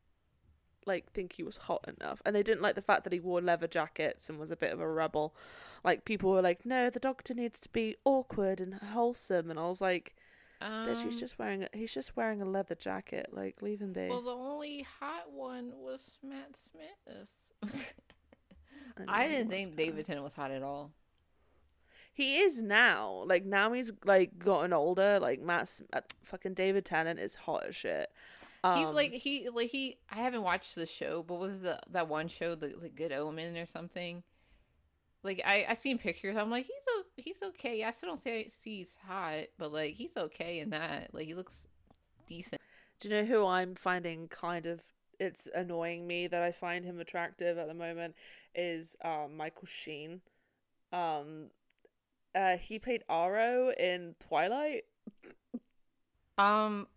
like 0.86 1.12
think 1.12 1.34
he 1.34 1.44
was 1.44 1.58
hot 1.58 1.86
enough, 2.00 2.22
and 2.26 2.36
they 2.36 2.42
didn't 2.44 2.62
like 2.62 2.76
the 2.76 2.82
fact 2.82 3.04
that 3.04 3.14
he 3.14 3.20
wore 3.20 3.42
leather 3.42 3.68
jackets 3.68 4.30
and 4.30 4.40
was 4.40 4.50
a 4.50 4.56
bit 4.56 4.72
of 4.74 4.80
a 4.80 4.88
rebel. 4.90 5.36
Like 5.84 6.06
people 6.06 6.32
were 6.32 6.42
like, 6.42 6.66
"No, 6.66 6.90
the 6.90 7.00
Doctor 7.00 7.34
needs 7.34 7.60
to 7.62 7.70
be 7.70 7.96
awkward 8.06 8.60
and 8.62 8.74
wholesome," 8.76 9.50
and 9.52 9.60
I 9.60 9.68
was 9.68 9.82
like, 9.82 10.16
Um, 10.62 10.88
"Bitch, 10.88 11.04
he's 11.04 11.20
just 11.20 11.40
wearing 11.40 11.64
a, 11.64 11.70
he's 11.74 11.94
just 11.94 12.18
wearing 12.18 12.42
a 12.42 12.46
leather 12.46 12.76
jacket. 12.76 13.30
Like, 13.32 13.62
leave 13.62 13.80
him 13.80 13.94
be." 13.94 14.10
well, 14.10 14.22
the 14.22 14.32
only 14.32 14.86
hot 15.00 15.32
one 15.32 15.72
was 15.76 16.12
Matt 16.24 16.56
Smith. 16.56 17.30
know 19.00 19.06
I 19.08 19.28
didn't 19.28 19.50
think. 19.50 19.76
David 19.76 20.06
Tennant 20.06 20.24
was 20.24 20.34
hot 20.34 20.52
at 20.52 20.64
all. 20.64 20.92
He 22.12 22.40
is 22.40 22.62
now. 22.62 23.24
Like 23.26 23.46
now 23.46 23.72
he's 23.72 23.92
like 24.04 24.38
gotten 24.40 24.74
older. 24.74 25.20
Like 25.20 25.42
Matt, 25.42 25.80
uh, 25.94 26.02
fucking 26.24 26.54
David 26.54 26.86
Tennant 26.86 27.20
is 27.20 27.36
hot 27.36 27.66
as 27.68 27.76
shit. 27.76 28.12
He's 28.62 28.88
Um, 28.90 28.96
like 28.96 29.14
he 29.14 29.48
like 29.50 29.70
he. 29.70 29.98
I 30.10 30.18
haven't 30.18 30.44
watched 30.44 30.76
the 30.76 30.86
show, 30.86 31.24
but 31.24 31.36
was 31.36 31.62
the 31.62 31.80
that 31.92 32.10
one 32.10 32.28
show, 32.28 32.56
the 32.56 32.76
like 32.82 32.96
Good 32.96 33.14
Omen 33.14 33.56
or 33.56 33.66
something? 33.66 34.24
Like 35.24 35.42
I 35.46 35.66
I 35.70 35.74
seen 35.76 35.98
pictures. 35.98 36.36
I'm 36.36 36.52
like 36.52 36.66
he's 36.66 36.99
he's 37.24 37.42
okay. 37.44 37.84
I 37.84 37.92
still 37.92 38.10
don't 38.10 38.20
say 38.20 38.48
see 38.50 38.78
he's 38.80 38.98
hot, 39.08 39.46
but 39.58 39.72
like 39.72 39.96
he's 39.96 40.16
okay 40.18 40.60
in 40.60 40.70
that. 40.72 41.14
Like 41.14 41.26
he 41.26 41.34
looks 41.34 41.68
decent. 42.28 42.62
Do 43.00 43.10
you 43.10 43.16
know 43.16 43.26
who 43.26 43.46
I'm 43.46 43.76
finding 43.76 44.28
kind 44.28 44.66
of 44.66 44.82
it's 45.20 45.48
annoying 45.54 46.08
me 46.08 46.28
that 46.28 46.42
I 46.42 46.52
find 46.52 46.86
him 46.86 47.00
attractive 47.00 47.58
at 47.58 47.68
the 47.68 47.74
moment 47.74 48.16
is 48.56 48.96
um 49.04 49.38
Michael 49.38 49.68
Sheen. 49.68 50.22
Um 50.92 51.50
uh 52.36 52.58
he 52.58 52.80
played 52.80 53.04
Aro 53.10 53.74
in 53.78 54.16
Twilight. 54.20 54.86
Um, 56.40 56.88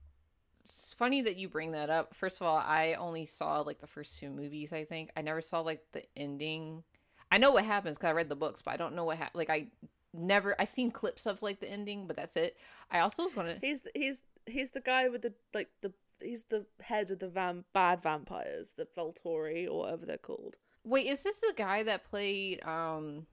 it's 0.65 0.95
funny 0.95 1.21
that 1.23 1.37
you 1.37 1.49
bring 1.49 1.73
that 1.73 1.91
up. 1.91 2.15
First 2.15 2.41
of 2.41 2.47
all, 2.47 2.57
I 2.57 2.95
only 2.95 3.27
saw 3.27 3.61
like 3.61 3.81
the 3.81 3.89
first 3.89 4.19
two 4.19 4.31
movies. 4.31 4.73
I 4.73 4.85
think 4.85 5.11
I 5.17 5.23
never 5.23 5.41
saw 5.41 5.61
like 5.61 5.83
the 5.93 6.05
ending. 6.17 6.85
I 7.31 7.39
know 7.39 7.51
what 7.51 7.65
happens 7.65 7.99
because 7.99 8.09
I 8.09 8.13
read 8.13 8.29
the 8.29 8.37
books, 8.37 8.63
but 8.63 8.73
I 8.73 8.77
don't 8.77 8.95
know 8.95 9.05
what 9.05 9.19
happened. 9.19 9.39
Like 9.39 9.51
I 9.51 9.67
never 10.15 10.55
I 10.59 10.65
seen 10.65 10.91
clips 10.91 11.27
of 11.27 11.43
like 11.43 11.61
the 11.61 11.71
ending, 11.71 12.07
but 12.07 12.17
that's 12.17 12.37
it. 12.37 12.57
I 12.91 13.01
also 13.01 13.25
was 13.25 13.35
gonna. 13.35 13.59
He's 13.61 13.83
he's 13.95 14.23
he's 14.47 14.71
the 14.73 14.81
guy 14.81 15.09
with 15.09 15.23
the 15.23 15.33
like 15.55 15.69
the 15.81 15.93
he's 16.21 16.45
the 16.45 16.67
head 16.81 17.11
of 17.11 17.19
the 17.19 17.29
van 17.29 17.65
bad 17.73 18.03
vampires, 18.03 18.75
the 18.75 18.87
Volturi 18.97 19.69
or 19.69 19.81
whatever 19.81 20.07
they're 20.07 20.19
called. 20.19 20.57
Wait, 20.85 21.07
is 21.07 21.23
this 21.23 21.41
the 21.41 21.55
guy 21.57 21.83
that 21.83 22.05
played? 22.05 22.65
Um, 22.65 23.27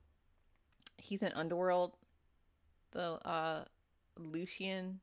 he's 0.98 1.24
in 1.24 1.32
Underworld. 1.34 1.96
The 2.92 3.20
uh, 3.28 3.66
Lucian, 4.18 5.00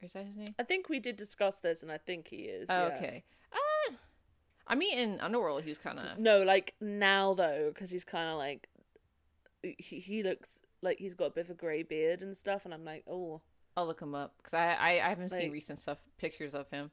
or 0.00 0.06
is 0.06 0.12
that 0.12 0.26
his 0.26 0.36
name? 0.36 0.54
I 0.58 0.64
think 0.64 0.88
we 0.88 0.98
did 0.98 1.16
discuss 1.16 1.60
this 1.60 1.82
and 1.82 1.92
I 1.92 1.98
think 1.98 2.28
he 2.28 2.38
is. 2.38 2.68
Oh, 2.68 2.88
yeah. 2.88 2.94
okay. 2.94 3.24
Uh, 3.52 3.94
I 4.66 4.74
mean, 4.74 4.98
in 4.98 5.20
Underworld, 5.20 5.62
he 5.62 5.70
was 5.70 5.78
kind 5.78 5.98
of. 5.98 6.18
No, 6.18 6.42
like 6.42 6.74
now 6.80 7.34
though, 7.34 7.70
because 7.72 7.90
he's 7.90 8.04
kind 8.04 8.30
of 8.30 8.38
like 8.38 8.68
he 9.62 10.00
he 10.00 10.22
looks 10.22 10.62
like 10.82 10.98
he's 10.98 11.14
got 11.14 11.26
a 11.26 11.30
bit 11.30 11.44
of 11.46 11.50
a 11.50 11.54
grey 11.54 11.82
beard 11.82 12.22
and 12.22 12.36
stuff, 12.36 12.64
and 12.64 12.74
I'm 12.74 12.84
like, 12.84 13.04
oh, 13.08 13.40
I'll 13.76 13.86
look 13.86 14.00
him 14.00 14.14
up 14.14 14.34
because 14.38 14.54
I, 14.54 14.74
I 14.74 14.90
I 15.06 15.08
haven't 15.08 15.30
seen 15.30 15.50
recent 15.52 15.80
stuff, 15.80 15.98
pictures 16.18 16.54
of 16.54 16.68
him. 16.70 16.90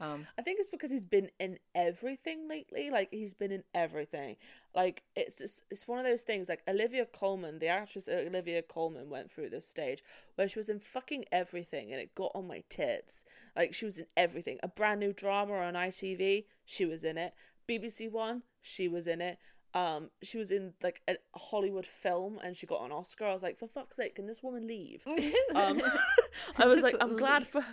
Um, 0.00 0.26
I 0.38 0.42
think 0.42 0.58
it's 0.58 0.70
because 0.70 0.90
he's 0.90 1.04
been 1.04 1.28
in 1.38 1.58
everything 1.74 2.48
lately. 2.48 2.90
Like 2.90 3.08
he's 3.10 3.34
been 3.34 3.52
in 3.52 3.64
everything. 3.74 4.36
Like 4.74 5.02
it's 5.14 5.38
just, 5.38 5.64
it's 5.70 5.86
one 5.86 5.98
of 5.98 6.06
those 6.06 6.22
things. 6.22 6.48
Like 6.48 6.62
Olivia 6.66 7.04
Colman, 7.04 7.58
the 7.58 7.68
actress 7.68 8.08
Olivia 8.08 8.62
Colman, 8.62 9.10
went 9.10 9.30
through 9.30 9.50
this 9.50 9.68
stage 9.68 10.02
where 10.36 10.48
she 10.48 10.58
was 10.58 10.70
in 10.70 10.80
fucking 10.80 11.26
everything, 11.30 11.92
and 11.92 12.00
it 12.00 12.14
got 12.14 12.32
on 12.34 12.48
my 12.48 12.62
tits. 12.70 13.24
Like 13.54 13.74
she 13.74 13.84
was 13.84 13.98
in 13.98 14.06
everything. 14.16 14.58
A 14.62 14.68
brand 14.68 15.00
new 15.00 15.12
drama 15.12 15.58
on 15.58 15.74
ITV, 15.74 16.44
she 16.64 16.86
was 16.86 17.04
in 17.04 17.18
it. 17.18 17.34
BBC 17.68 18.10
One, 18.10 18.42
she 18.62 18.88
was 18.88 19.06
in 19.06 19.20
it. 19.20 19.38
Um, 19.74 20.10
she 20.22 20.38
was 20.38 20.50
in 20.50 20.74
like 20.82 21.00
a 21.08 21.14
Hollywood 21.34 21.86
film, 21.86 22.38
and 22.42 22.56
she 22.56 22.66
got 22.66 22.84
an 22.84 22.92
Oscar. 22.92 23.26
I 23.26 23.32
was 23.32 23.42
like, 23.42 23.58
for 23.58 23.68
fuck's 23.68 23.96
sake, 23.96 24.16
can 24.16 24.26
this 24.26 24.42
woman 24.42 24.66
leave? 24.66 25.06
Um, 25.54 25.80
I 26.58 26.66
was 26.66 26.82
like, 26.82 26.96
I'm 27.00 27.16
glad 27.16 27.46
for, 27.46 27.64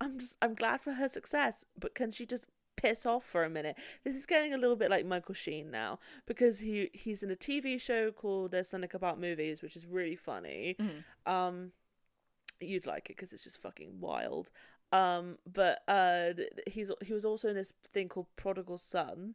I'm 0.00 0.18
just, 0.18 0.36
I'm 0.40 0.54
glad 0.54 0.80
for 0.80 0.92
her 0.92 1.08
success, 1.08 1.64
but 1.78 1.94
can 1.94 2.12
she 2.12 2.24
just 2.24 2.46
piss 2.76 3.04
off 3.04 3.24
for 3.24 3.44
a 3.44 3.50
minute? 3.50 3.76
This 4.04 4.14
is 4.14 4.24
getting 4.24 4.54
a 4.54 4.58
little 4.58 4.76
bit 4.76 4.90
like 4.90 5.04
Michael 5.04 5.34
Sheen 5.34 5.70
now 5.70 5.98
because 6.26 6.60
he 6.60 6.90
he's 6.94 7.22
in 7.22 7.30
a 7.30 7.36
TV 7.36 7.80
show 7.80 8.10
called 8.10 8.52
There's 8.52 8.68
Something 8.68 8.90
About 8.94 9.20
Movies, 9.20 9.62
which 9.62 9.76
is 9.76 9.86
really 9.86 10.16
funny. 10.16 10.76
Mhm. 10.80 11.30
Um, 11.30 11.72
you'd 12.60 12.86
like 12.86 13.10
it 13.10 13.16
because 13.16 13.32
it's 13.32 13.44
just 13.44 13.60
fucking 13.60 14.00
wild. 14.00 14.50
Um, 14.90 15.36
but 15.46 15.80
uh, 15.86 16.30
he's 16.66 16.90
he 17.04 17.12
was 17.12 17.24
also 17.24 17.48
in 17.48 17.56
this 17.56 17.72
thing 17.84 18.08
called 18.08 18.26
Prodigal 18.36 18.78
Son, 18.78 19.34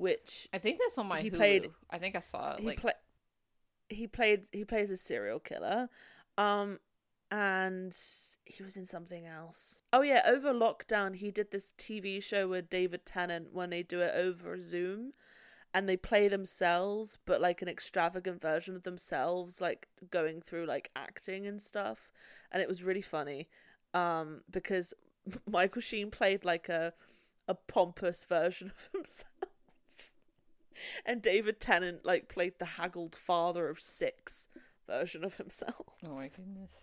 which 0.00 0.48
I 0.52 0.58
think 0.58 0.78
that's 0.80 0.98
on 0.98 1.06
my. 1.06 1.20
He 1.20 1.30
Hulu. 1.30 1.36
played- 1.36 1.70
I 1.90 1.98
think 1.98 2.16
I 2.16 2.20
saw 2.20 2.54
it. 2.54 2.60
he 2.60 2.66
Like, 2.66 2.80
play 2.80 2.92
he 3.88 4.06
played 4.06 4.44
he 4.52 4.64
plays 4.64 4.90
a 4.90 4.96
serial 4.96 5.40
killer 5.40 5.88
um 6.38 6.78
and 7.32 7.92
he 8.44 8.62
was 8.62 8.76
in 8.76 8.86
something 8.86 9.26
else 9.26 9.82
oh 9.92 10.02
yeah 10.02 10.22
over 10.26 10.52
lockdown 10.52 11.16
he 11.16 11.30
did 11.32 11.50
this 11.50 11.74
tv 11.76 12.22
show 12.22 12.46
with 12.46 12.70
david 12.70 13.04
tennant 13.04 13.52
when 13.52 13.70
they 13.70 13.82
do 13.82 14.00
it 14.00 14.12
over 14.14 14.60
zoom 14.60 15.12
and 15.74 15.88
they 15.88 15.96
play 15.96 16.28
themselves 16.28 17.18
but 17.26 17.40
like 17.40 17.62
an 17.62 17.68
extravagant 17.68 18.40
version 18.40 18.76
of 18.76 18.84
themselves 18.84 19.60
like 19.60 19.88
going 20.08 20.40
through 20.40 20.66
like 20.66 20.88
acting 20.94 21.44
and 21.46 21.60
stuff 21.60 22.12
and 22.52 22.62
it 22.62 22.68
was 22.68 22.84
really 22.84 23.02
funny 23.02 23.48
um 23.92 24.40
because 24.50 24.94
michael 25.50 25.82
sheen 25.82 26.12
played 26.12 26.44
like 26.44 26.68
a 26.68 26.92
a 27.48 27.54
pompous 27.54 28.24
version 28.24 28.68
of 28.76 28.88
himself 28.92 29.49
and 31.06 31.22
David 31.22 31.60
Tennant 31.60 32.04
like 32.04 32.28
played 32.28 32.54
the 32.58 32.64
haggled 32.64 33.14
father 33.14 33.68
of 33.68 33.80
six 33.80 34.48
version 34.86 35.24
of 35.24 35.34
himself. 35.36 35.86
oh 36.04 36.14
my 36.14 36.28
goodness. 36.28 36.70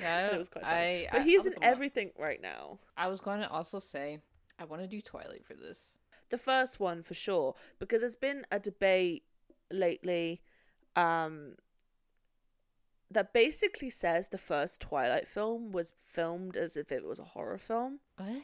Yeah, 0.00 0.28
it 0.28 0.38
was 0.38 0.48
quite 0.48 0.64
funny. 0.64 0.76
I, 0.76 1.08
but 1.10 1.20
I- 1.22 1.24
he's 1.24 1.44
in 1.44 1.52
him 1.54 1.58
up. 1.58 1.64
everything 1.64 2.12
right 2.18 2.40
now. 2.40 2.78
I 2.96 3.08
was 3.08 3.20
going 3.20 3.40
to 3.40 3.50
also 3.50 3.78
say 3.80 4.20
I 4.58 4.64
want 4.64 4.80
to 4.80 4.86
do 4.88 5.00
Twilight 5.02 5.44
for 5.44 5.54
this. 5.54 5.94
The 6.30 6.38
first 6.38 6.78
one 6.80 7.02
for 7.02 7.14
sure, 7.14 7.54
because 7.80 8.00
there's 8.00 8.16
been 8.16 8.46
a 8.52 8.58
debate 8.60 9.24
lately 9.70 10.40
um 10.96 11.56
that 13.10 13.32
basically 13.34 13.90
says 13.90 14.28
the 14.28 14.38
first 14.38 14.80
Twilight 14.80 15.28
film 15.28 15.72
was 15.72 15.92
filmed 16.02 16.56
as 16.56 16.76
if 16.76 16.90
it 16.90 17.04
was 17.04 17.18
a 17.18 17.24
horror 17.24 17.58
film. 17.58 17.98
What? 18.16 18.42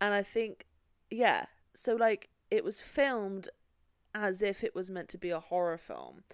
And 0.00 0.12
I 0.12 0.22
think 0.22 0.66
yeah, 1.10 1.46
so 1.74 1.94
like 1.94 2.28
it 2.50 2.64
was 2.64 2.80
filmed 2.80 3.48
as 4.14 4.42
if 4.42 4.64
it 4.64 4.74
was 4.74 4.90
meant 4.90 5.08
to 5.10 5.18
be 5.18 5.30
a 5.30 5.40
horror 5.40 5.78
film. 5.78 6.24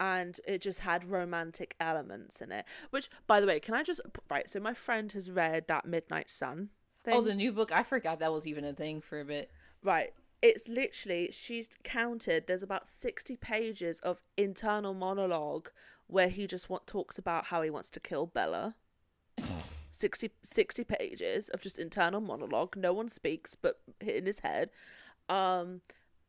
And 0.00 0.40
it 0.46 0.62
just 0.62 0.80
had 0.80 1.08
romantic 1.08 1.76
elements 1.78 2.40
in 2.40 2.50
it. 2.50 2.64
Which, 2.90 3.08
by 3.26 3.40
the 3.40 3.46
way, 3.46 3.60
can 3.60 3.74
I 3.74 3.82
just 3.82 4.00
right? 4.28 4.50
So 4.50 4.58
my 4.58 4.74
friend 4.74 5.12
has 5.12 5.30
read 5.30 5.68
that 5.68 5.84
Midnight 5.86 6.30
Sun 6.30 6.70
thing. 7.04 7.14
Oh, 7.14 7.20
the 7.20 7.34
new 7.34 7.52
book. 7.52 7.72
I 7.72 7.82
forgot 7.82 8.18
that 8.20 8.32
was 8.32 8.46
even 8.46 8.64
a 8.64 8.72
thing 8.72 9.00
for 9.00 9.20
a 9.20 9.24
bit. 9.24 9.50
Right. 9.82 10.12
It's 10.40 10.68
literally, 10.68 11.28
she's 11.30 11.68
counted, 11.84 12.46
there's 12.48 12.64
about 12.64 12.88
60 12.88 13.36
pages 13.36 14.00
of 14.00 14.20
internal 14.36 14.92
monologue 14.92 15.70
where 16.08 16.28
he 16.28 16.48
just 16.48 16.68
want, 16.68 16.86
talks 16.86 17.16
about 17.16 17.46
how 17.46 17.62
he 17.62 17.70
wants 17.70 17.90
to 17.90 18.00
kill 18.00 18.26
Bella. 18.26 18.74
60, 19.92 20.30
60 20.42 20.84
pages 20.84 21.48
of 21.50 21.62
just 21.62 21.78
internal 21.78 22.20
monologue. 22.20 22.76
No 22.76 22.92
one 22.92 23.08
speaks 23.08 23.54
but 23.54 23.80
in 24.00 24.26
his 24.26 24.40
head. 24.40 24.70
Um, 25.28 25.82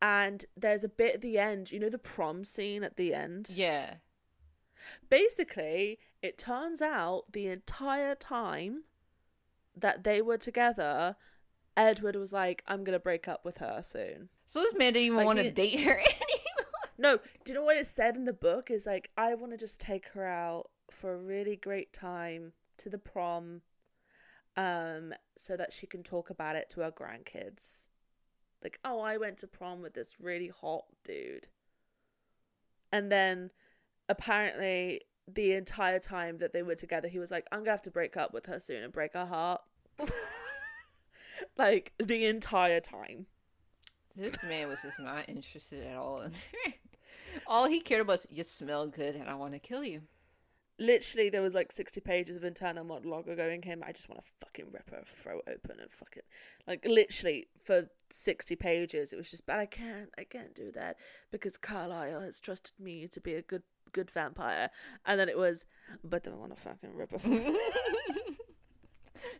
and 0.04 0.44
there's 0.54 0.84
a 0.84 0.88
bit 0.88 1.14
at 1.14 1.20
the 1.22 1.38
end, 1.38 1.72
you 1.72 1.78
know, 1.80 1.88
the 1.88 1.96
prom 1.98 2.44
scene 2.44 2.84
at 2.84 2.96
the 2.98 3.14
end? 3.14 3.48
Yeah. 3.54 3.94
Basically, 5.08 5.98
it 6.22 6.36
turns 6.36 6.82
out 6.82 7.24
the 7.32 7.46
entire 7.48 8.14
time 8.14 8.84
that 9.76 10.04
they 10.04 10.20
were 10.20 10.36
together, 10.38 11.16
Edward 11.76 12.16
was 12.16 12.32
like, 12.32 12.62
I'm 12.66 12.84
going 12.84 12.92
to 12.96 13.00
break 13.00 13.26
up 13.26 13.44
with 13.44 13.58
her 13.58 13.80
soon. 13.82 14.28
So 14.46 14.60
this 14.60 14.74
man 14.74 14.92
didn't 14.92 15.06
even 15.06 15.16
Like, 15.18 15.26
want 15.26 15.38
to 15.38 15.44
the- 15.44 15.50
date 15.52 15.80
her 15.80 15.92
anymore. 15.98 16.10
No, 16.98 17.16
do 17.44 17.52
you 17.52 17.54
know 17.54 17.64
what 17.64 17.76
it 17.78 17.86
said 17.86 18.14
in 18.16 18.24
the 18.24 18.32
book? 18.34 18.70
Is 18.70 18.86
like, 18.86 19.10
I 19.16 19.34
want 19.34 19.52
to 19.52 19.58
just 19.58 19.80
take 19.80 20.08
her 20.08 20.26
out 20.26 20.70
for 20.90 21.14
a 21.14 21.18
really 21.18 21.56
great 21.56 21.92
time 21.92 22.52
to 22.78 22.88
the 22.88 22.98
prom, 22.98 23.62
um, 24.56 25.12
so 25.36 25.56
that 25.56 25.72
she 25.72 25.86
can 25.86 26.02
talk 26.04 26.30
about 26.30 26.54
it 26.56 26.68
to 26.70 26.82
her 26.82 26.92
grandkids. 26.92 27.88
Like, 28.64 28.80
oh, 28.84 29.00
I 29.00 29.18
went 29.18 29.38
to 29.38 29.46
prom 29.46 29.82
with 29.82 29.92
this 29.92 30.16
really 30.18 30.48
hot 30.48 30.86
dude. 31.04 31.48
And 32.90 33.12
then 33.12 33.50
apparently 34.08 35.02
the 35.32 35.52
entire 35.52 35.98
time 35.98 36.38
that 36.38 36.54
they 36.54 36.62
were 36.62 36.74
together, 36.74 37.08
he 37.08 37.18
was 37.18 37.30
like, 37.30 37.46
I'm 37.52 37.60
gonna 37.60 37.72
have 37.72 37.82
to 37.82 37.90
break 37.90 38.16
up 38.16 38.32
with 38.32 38.46
her 38.46 38.58
soon 38.58 38.82
and 38.82 38.92
break 38.92 39.12
her 39.12 39.26
heart. 39.26 39.60
like 41.58 41.92
the 42.02 42.24
entire 42.24 42.80
time. 42.80 43.26
This 44.16 44.42
man 44.42 44.68
was 44.68 44.80
just 44.82 45.00
not 45.00 45.28
interested 45.28 45.84
at 45.86 45.96
all. 45.96 46.24
all 47.46 47.66
he 47.66 47.80
cared 47.80 48.02
about 48.02 48.20
is 48.20 48.26
you 48.30 48.44
smell 48.44 48.86
good 48.86 49.14
and 49.14 49.28
I 49.28 49.34
want 49.34 49.52
to 49.52 49.58
kill 49.58 49.84
you. 49.84 50.02
Literally 50.78 51.28
there 51.30 51.42
was 51.42 51.54
like 51.54 51.70
60 51.70 52.00
pages 52.00 52.36
of 52.36 52.42
internal 52.44 52.84
monologue 52.84 53.26
going 53.36 53.62
him 53.62 53.82
i 53.86 53.92
just 53.92 54.08
want 54.08 54.20
to 54.20 54.28
fucking 54.40 54.66
rip 54.72 54.90
her 54.90 55.02
throat 55.06 55.44
open 55.46 55.78
and 55.80 55.92
fucking 55.92 56.22
like 56.66 56.84
literally 56.84 57.46
for 57.62 57.88
60 58.10 58.56
pages 58.56 59.12
it 59.12 59.16
was 59.16 59.30
just 59.30 59.46
but 59.46 59.58
i 59.58 59.66
can't 59.66 60.10
i 60.18 60.24
can't 60.24 60.54
do 60.54 60.72
that 60.72 60.96
because 61.30 61.56
carlisle 61.56 62.20
has 62.20 62.40
trusted 62.40 62.72
me 62.80 63.06
to 63.06 63.20
be 63.20 63.34
a 63.34 63.42
good 63.42 63.62
good 63.92 64.10
vampire 64.10 64.70
and 65.06 65.20
then 65.20 65.28
it 65.28 65.38
was 65.38 65.64
but 66.02 66.24
then 66.24 66.32
i 66.32 66.36
want 66.36 66.54
to 66.54 66.60
fucking 66.60 66.92
rip 66.94 67.12
her 67.12 67.18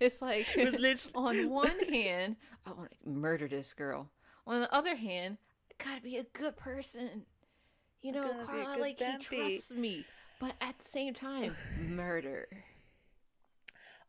it's 0.01 0.23
like 0.23 0.47
it 0.57 0.65
was 0.65 0.79
literally 0.79 1.13
on 1.45 1.51
one 1.51 1.79
hand, 1.91 2.37
I 2.67 2.73
want 2.73 2.91
to 2.93 3.09
murder 3.09 3.49
this 3.49 3.75
girl. 3.75 4.11
On 4.47 4.61
the 4.61 4.73
other 4.75 4.97
hand, 4.97 5.39
I 5.71 5.85
gotta 5.85 6.01
be 6.01 6.17
a 6.17 6.25
good 6.33 6.57
person. 6.57 7.27
You 8.03 8.13
know, 8.13 8.23
gotta 8.23 8.53
be 8.53 8.61
a 8.61 8.65
Carla, 8.65 8.75
good 8.75 8.81
like 8.81 8.99
he 8.99 9.05
vampy. 9.05 9.21
trusts 9.21 9.71
me, 9.73 10.05
but 10.41 10.55
at 10.61 10.79
the 10.79 10.85
same 10.85 11.15
time, 11.15 11.55
murder. 11.89 12.47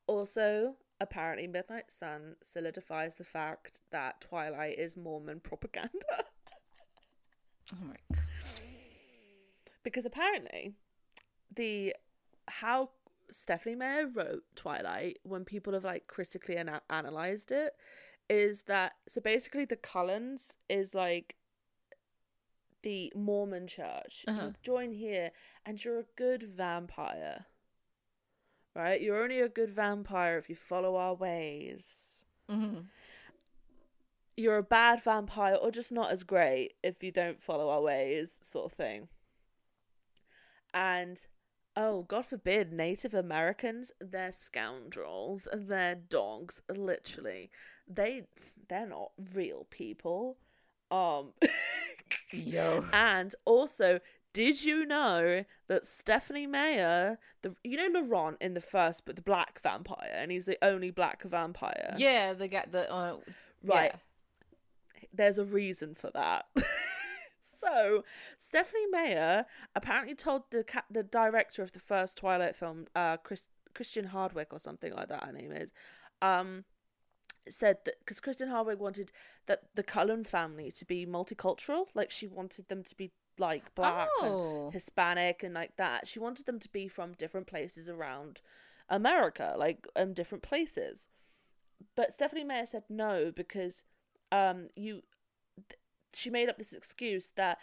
also 0.08 0.76
apparently 1.02 1.46
midnight 1.48 1.92
sun 1.92 2.36
solidifies 2.42 3.18
the 3.18 3.24
fact 3.24 3.82
that 3.92 4.22
twilight 4.22 4.78
is 4.80 4.96
mormon 4.96 5.40
propaganda 5.42 5.90
Oh 7.74 7.86
my 7.86 7.96
god. 8.14 8.24
because 9.84 10.06
apparently 10.06 10.74
the 11.54 11.94
how 12.48 12.92
Stephanie 13.32 13.76
Meyer 13.76 14.06
wrote 14.08 14.44
Twilight 14.56 15.18
when 15.24 15.44
people 15.46 15.74
have 15.74 15.84
like 15.84 16.06
critically 16.06 16.58
ana- 16.58 16.84
analyzed 16.92 17.52
it 17.52 17.74
is 18.30 18.64
that 18.64 18.94
so 19.08 19.20
basically 19.20 19.66
the 19.66 19.76
Cullens 19.76 20.58
is 20.70 20.94
like 20.94 21.36
the 22.86 23.12
Mormon 23.16 23.66
church. 23.66 24.24
Uh-huh. 24.28 24.46
You 24.46 24.54
join 24.62 24.92
here 24.94 25.32
and 25.66 25.84
you're 25.84 26.00
a 26.00 26.06
good 26.16 26.44
vampire. 26.44 27.48
Right? 28.76 29.02
You're 29.02 29.22
only 29.24 29.42
a 29.42 29.50
good 29.50 29.72
vampire 29.72 30.38
if 30.38 30.50
you 30.50 30.56
follow 30.56 30.96
our 30.96 31.16
ways. 31.16 32.24
hmm 32.48 32.82
You're 34.38 34.58
a 34.58 34.64
bad 34.64 35.04
vampire 35.04 35.56
or 35.56 35.72
just 35.72 35.92
not 35.92 36.12
as 36.12 36.24
great 36.24 36.74
if 36.84 37.02
you 37.02 37.12
don't 37.12 37.42
follow 37.42 37.70
our 37.70 37.82
ways, 37.82 38.40
sort 38.44 38.72
of 38.72 38.78
thing. 38.78 39.08
And 40.74 41.26
oh, 41.76 42.04
God 42.04 42.26
forbid, 42.28 42.72
Native 42.72 43.16
Americans, 43.16 43.92
they're 44.00 44.32
scoundrels. 44.32 45.48
They're 45.52 45.96
dogs, 45.96 46.62
literally. 46.70 47.50
They 47.88 48.24
they're 48.70 48.88
not 48.88 49.12
real 49.34 49.66
people. 49.72 50.38
Um 50.92 51.34
Yo. 52.32 52.86
and 52.94 53.34
also, 53.46 54.00
did 54.34 54.64
you 54.64 54.86
know 54.86 55.44
that 55.68 55.86
Stephanie 55.86 56.48
Meyer, 56.48 57.18
the 57.42 57.56
you 57.64 57.78
know 57.78 58.00
Laurent 58.02 58.38
in 58.42 58.54
the 58.54 58.62
first, 58.62 59.06
but 59.06 59.16
the 59.16 59.22
black 59.22 59.62
vampire, 59.62 60.12
and 60.14 60.32
he's 60.32 60.46
the 60.46 60.58
only 60.62 60.92
black 60.92 61.24
vampire. 61.24 61.96
Yeah, 61.98 62.34
they 62.34 62.48
got 62.48 62.72
the 62.72 62.92
uh, 62.92 63.18
Right. 63.64 63.92
yeah. 63.94 65.02
there's 65.14 65.38
a 65.38 65.46
reason 65.46 65.96
for 65.96 66.12
that. 66.14 66.46
so 67.42 68.04
Stephanie 68.38 68.88
Meyer 68.92 69.46
apparently 69.76 70.16
told 70.16 70.44
the 70.52 70.64
ca- 70.64 70.84
the 70.92 71.04
director 71.04 71.64
of 71.64 71.72
the 71.72 71.80
first 71.80 72.18
Twilight 72.18 72.56
film, 72.56 72.86
uh, 72.96 73.18
Chris- 73.18 73.50
Christian 73.74 74.06
Hardwick 74.06 74.54
or 74.54 74.60
something 74.60 74.94
like 74.94 75.08
that. 75.10 75.24
Her 75.24 75.32
name 75.32 75.52
is, 75.52 75.72
um, 76.22 76.66
said 77.48 77.78
that 77.86 77.96
because 78.00 78.20
Kristen 78.20 78.50
Hardwick 78.50 78.80
wanted 78.80 79.12
that 79.48 79.62
the 79.76 79.84
Cullen 79.84 80.24
family 80.24 80.72
to 80.72 80.86
be 80.86 81.06
multicultural, 81.06 81.86
like 81.94 82.12
she 82.12 82.28
wanted 82.28 82.68
them 82.70 82.84
to 82.84 82.96
be 82.96 83.12
like 83.38 83.74
black 83.76 84.08
Oh. 84.22 84.66
and 84.66 84.74
Hispanic 84.74 85.44
and 85.44 85.54
like 85.54 85.76
that. 85.78 86.08
She 86.08 86.20
wanted 86.20 86.46
them 86.46 86.60
to 86.60 86.70
be 86.70 86.88
from 86.88 87.14
different 87.14 87.48
places 87.48 87.88
around 87.90 88.42
America, 88.90 89.56
like 89.58 89.88
um 89.96 90.14
different 90.14 90.44
places. 90.44 91.08
But 91.96 92.14
Stephanie 92.14 92.44
Meyer 92.46 92.66
said 92.66 92.84
no 92.90 93.32
because 93.36 93.84
um 94.32 94.70
you 94.76 95.04
th- 95.70 95.80
she 96.14 96.30
made 96.30 96.50
up 96.50 96.58
this 96.58 96.74
excuse 96.74 97.32
that 97.32 97.58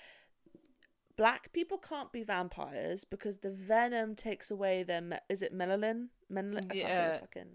black 1.16 1.52
people 1.52 1.78
can't 1.78 2.12
be 2.12 2.22
vampires 2.22 3.04
because 3.04 3.38
the 3.38 3.50
venom 3.50 4.14
takes 4.14 4.50
away 4.50 4.82
their 4.82 5.00
me- 5.00 5.18
is 5.28 5.42
it 5.42 5.54
melanin 5.54 6.08
melanin 6.30 6.56
I 6.58 6.60
can't 6.60 6.70
say 6.72 6.78
Yeah. 6.78 7.12
the 7.14 7.18
fucking 7.20 7.48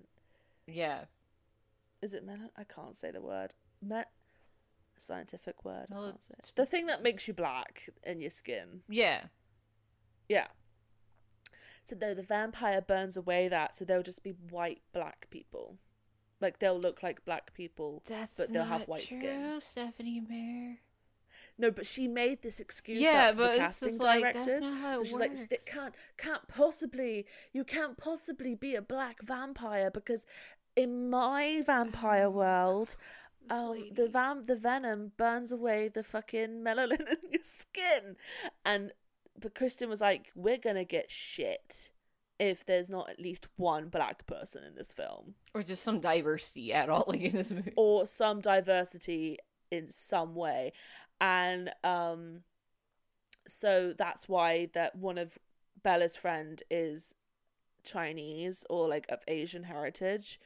Yeah. 0.67 1.05
Is 2.01 2.13
it 2.13 2.25
melanin 2.25 2.49
I 2.57 2.63
can't 2.63 2.95
say 2.95 3.11
the 3.11 3.21
word. 3.21 3.53
Me- 3.81 4.03
scientific 4.99 5.63
word 5.63 5.85
I 5.91 5.95
Well, 5.95 6.09
can't 6.09 6.23
say 6.23 6.33
the 6.55 6.65
thing 6.65 6.87
that 6.87 7.03
makes 7.03 7.27
you 7.27 7.33
black 7.33 7.89
in 8.03 8.19
your 8.19 8.31
skin. 8.31 8.81
Yeah. 8.89 9.25
yeah. 10.27 10.47
So 11.83 11.95
though 11.95 12.13
the 12.13 12.23
vampire 12.23 12.81
burns 12.81 13.15
away 13.15 13.47
that 13.47 13.75
so 13.75 13.85
they'll 13.85 14.03
just 14.03 14.23
be 14.23 14.31
white 14.49 14.81
black 14.93 15.27
people. 15.29 15.77
Like 16.41 16.59
they'll 16.59 16.79
look 16.79 17.01
like 17.01 17.25
black 17.25 17.53
people 17.53 18.03
That's 18.05 18.35
but 18.37 18.51
they'll 18.53 18.63
have 18.65 18.87
white 18.87 19.07
true, 19.07 19.17
skin. 19.19 19.59
Stephanie 19.61 20.19
Meyer. 20.21 20.77
No, 21.59 21.71
but 21.71 21.87
she 21.87 22.07
made 22.07 22.43
this 22.43 22.59
excuse 22.59 23.01
Yeah, 23.01 23.29
up 23.29 23.33
to 23.33 23.37
but 23.39 23.51
the 23.53 23.57
casting 23.57 23.89
just 23.89 24.01
like, 24.03 24.21
that's 24.33 24.45
directors. 24.45 24.65
so 24.65 25.03
she's 25.03 25.13
like, 25.13 25.31
it 25.51 25.65
can't 25.65 25.95
can't 26.17 26.47
possibly 26.47 27.25
you 27.53 27.63
can't 27.63 27.97
possibly 27.97 28.53
be 28.53 28.75
a 28.75 28.81
black 28.81 29.23
vampire 29.23 29.89
because 29.89 30.25
in 30.77 31.09
my 31.09 31.61
vampire 31.65 32.29
world, 32.29 32.95
um, 33.49 33.75
the 33.91 34.07
vam 34.07 34.45
the 34.45 34.55
venom 34.55 35.11
burns 35.17 35.51
away 35.51 35.89
the 35.89 36.03
fucking 36.03 36.63
melanin 36.63 36.99
in 37.23 37.31
your 37.31 37.43
skin, 37.43 38.15
and 38.63 38.93
but 39.39 39.53
Kristen 39.53 39.89
was 39.89 40.01
like, 40.01 40.31
we're 40.35 40.57
gonna 40.57 40.85
get 40.85 41.11
shit 41.11 41.89
if 42.39 42.65
there's 42.65 42.89
not 42.89 43.09
at 43.09 43.19
least 43.19 43.47
one 43.55 43.89
black 43.89 44.25
person 44.27 44.63
in 44.63 44.75
this 44.75 44.93
film. 44.93 45.33
Or 45.55 45.63
just 45.63 45.83
some 45.83 45.99
diversity 45.99 46.71
at 46.71 46.87
all, 46.89 47.05
like 47.07 47.21
in 47.21 47.33
this 47.33 47.51
movie. 47.51 47.73
or 47.75 48.05
some 48.05 48.39
diversity 48.41 49.39
in 49.71 49.87
some 49.89 50.35
way. 50.35 50.71
And 51.19 51.71
um 51.83 52.41
so 53.47 53.93
that's 53.97 54.27
why 54.29 54.69
that 54.73 54.95
one 54.95 55.17
of 55.17 55.37
bella's 55.81 56.15
friend 56.15 56.61
is 56.69 57.15
chinese 57.83 58.65
or 58.69 58.89
like 58.89 59.05
of 59.09 59.19
asian 59.27 59.63
heritage 59.63 60.39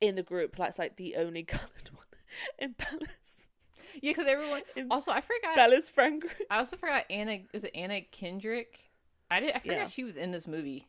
in 0.00 0.14
the 0.14 0.22
group 0.22 0.56
that's 0.56 0.78
like 0.78 0.96
the 0.96 1.16
only 1.16 1.42
colored 1.54 1.90
one 1.92 2.06
in 2.58 2.74
bella's 2.78 3.48
Yeah, 4.02 4.10
because 4.12 4.26
everyone. 4.26 4.62
in 4.76 4.88
Also, 4.90 5.10
I 5.10 5.20
forgot. 5.20 5.54
bella's 5.54 5.88
friend 5.88 6.20
group 6.20 6.34
I 6.50 6.58
also 6.58 6.76
forgot 6.76 7.04
Anna. 7.10 7.38
Was 7.52 7.64
it 7.64 7.70
Anna 7.74 8.00
Kendrick? 8.02 8.78
I 9.30 9.40
did. 9.40 9.54
I 9.54 9.58
forgot 9.60 9.76
Yeah. 9.76 9.86
she 9.88 10.04
was 10.04 10.16
in 10.16 10.30
this 10.32 10.46
movie. 10.46 10.86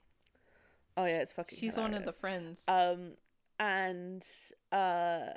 oh 0.98 1.06
yeah 1.06 1.20
it's 1.22 1.32
fucking 1.32 1.58
She's 1.60 1.78
one 1.78 1.94
of 1.94 2.06
the 2.06 2.12
friends. 2.12 2.64
um 2.68 3.14
and 3.60 4.24
uh 4.72 5.34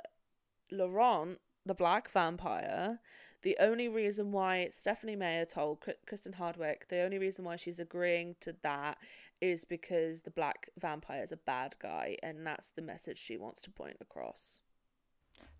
laurent 0.71 1.39
the 1.65 1.73
black 1.73 2.09
vampire 2.09 2.99
the 3.41 3.57
only 3.59 3.87
reason 3.87 4.31
why 4.31 4.67
stephanie 4.71 5.15
meyer 5.15 5.45
told 5.45 5.83
kristen 6.05 6.33
hardwick 6.33 6.87
the 6.89 7.01
only 7.01 7.17
reason 7.17 7.43
why 7.45 7.55
she's 7.55 7.79
agreeing 7.79 8.35
to 8.39 8.55
that 8.61 8.97
is 9.41 9.65
because 9.65 10.21
the 10.23 10.31
black 10.31 10.69
vampire 10.79 11.23
is 11.23 11.31
a 11.31 11.37
bad 11.37 11.75
guy 11.81 12.15
and 12.21 12.45
that's 12.45 12.69
the 12.71 12.81
message 12.81 13.17
she 13.17 13.37
wants 13.37 13.61
to 13.61 13.71
point 13.71 13.97
across 14.01 14.61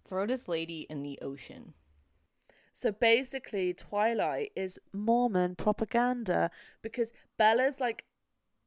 Throw 0.07 0.25
this 0.25 0.47
lady 0.47 0.85
in 0.89 1.01
the 1.01 1.17
ocean. 1.21 1.73
so 2.73 2.91
basically 2.91 3.73
twilight 3.73 4.51
is 4.55 4.79
mormon 4.93 5.55
propaganda 5.55 6.49
because 6.81 7.11
bella's 7.37 7.79
like 7.79 8.05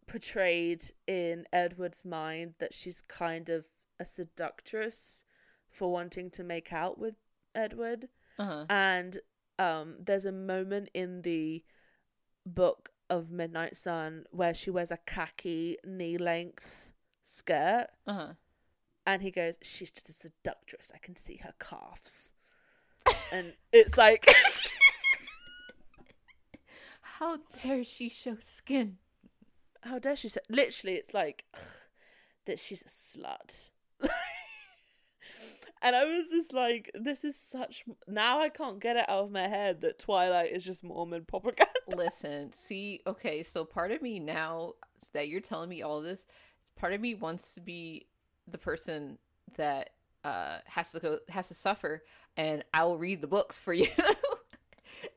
portrayed 0.06 0.82
in 1.06 1.44
edward's 1.52 2.04
mind 2.04 2.54
that 2.58 2.74
she's 2.74 3.00
kind 3.02 3.48
of 3.48 3.68
a 3.98 4.04
seductress 4.04 5.24
for 5.70 5.90
wanting 5.90 6.30
to 6.30 6.42
make 6.44 6.72
out 6.72 6.98
with 6.98 7.14
edward 7.54 8.08
Uh 8.38 8.44
huh. 8.44 8.64
and 8.68 9.18
um 9.58 9.96
there's 10.00 10.24
a 10.24 10.32
moment 10.32 10.88
in 10.94 11.22
the 11.22 11.64
book 12.44 12.90
of 13.10 13.30
midnight 13.30 13.76
sun 13.76 14.24
where 14.30 14.54
she 14.54 14.70
wears 14.70 14.90
a 14.90 14.98
khaki 15.06 15.76
knee 15.84 16.16
length 16.18 16.92
skirt 17.22 17.86
Uh 18.06 18.12
huh. 18.12 18.28
and 19.06 19.22
he 19.22 19.30
goes 19.30 19.56
she's 19.62 19.90
just 19.90 20.08
a 20.08 20.12
seductress 20.12 20.90
i 20.94 20.98
can 20.98 21.14
see 21.16 21.36
her 21.42 21.52
calves 21.58 22.32
and 23.32 23.52
it's 23.72 23.96
like 23.98 24.26
How 27.18 27.38
dare 27.62 27.84
she 27.84 28.08
show 28.08 28.36
skin? 28.40 28.98
how 29.82 29.98
dare 29.98 30.16
she 30.16 30.28
say 30.28 30.40
literally 30.48 30.94
it's 30.96 31.12
like 31.12 31.44
that 32.46 32.58
she's 32.58 32.80
a 32.82 32.86
slut 32.88 33.70
and 35.84 35.94
i 35.94 36.04
was 36.04 36.30
just 36.30 36.52
like 36.52 36.90
this 36.94 37.22
is 37.24 37.36
such 37.36 37.84
now 38.08 38.40
i 38.40 38.48
can't 38.48 38.80
get 38.80 38.96
it 38.96 39.08
out 39.08 39.24
of 39.24 39.30
my 39.30 39.46
head 39.46 39.80
that 39.82 39.98
twilight 39.98 40.50
is 40.52 40.64
just 40.64 40.82
mormon 40.82 41.24
propaganda 41.24 41.70
Listen, 41.96 42.50
see, 42.50 43.02
okay, 43.06 43.42
so 43.42 43.62
part 43.66 43.90
of 43.92 44.00
me 44.00 44.18
now 44.18 44.72
that 45.12 45.28
you're 45.28 45.42
telling 45.42 45.68
me 45.68 45.82
all 45.82 46.00
this, 46.00 46.24
part 46.76 46.94
of 46.94 47.00
me 47.02 47.14
wants 47.14 47.52
to 47.54 47.60
be 47.60 48.06
the 48.50 48.56
person 48.56 49.18
that 49.58 49.90
uh 50.24 50.58
has 50.64 50.92
to 50.92 50.98
go 51.00 51.18
has 51.28 51.48
to 51.48 51.54
suffer 51.54 52.02
and 52.38 52.64
I 52.72 52.84
will 52.84 52.96
read 52.96 53.20
the 53.20 53.26
books 53.26 53.58
for 53.60 53.72
you. 53.82 53.88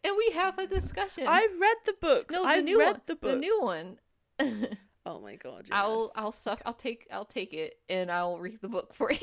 and 0.04 0.14
we 0.18 0.32
have 0.34 0.60
a 0.60 0.68
discussion. 0.68 1.24
i've 1.26 1.58
read 1.60 1.78
the 1.86 1.96
books 2.02 2.36
no, 2.36 2.44
the 2.44 2.50
i've 2.50 2.64
new 2.66 2.80
read 2.80 2.92
one. 2.92 3.02
the 3.06 3.16
book 3.16 3.32
The 3.32 3.38
new 3.40 3.62
one. 3.62 4.00
Oh 5.10 5.22
my 5.22 5.36
god. 5.38 5.68
Yes. 5.70 5.72
I'll 5.72 6.12
I'll 6.18 6.32
suck. 6.34 6.62
I'll 6.66 6.74
take 6.74 7.08
I'll 7.10 7.24
take 7.24 7.54
it 7.54 7.76
and 7.88 8.12
I'll 8.12 8.40
read 8.40 8.60
the 8.62 8.68
book 8.68 8.94
for 8.94 9.10
you, 9.10 9.20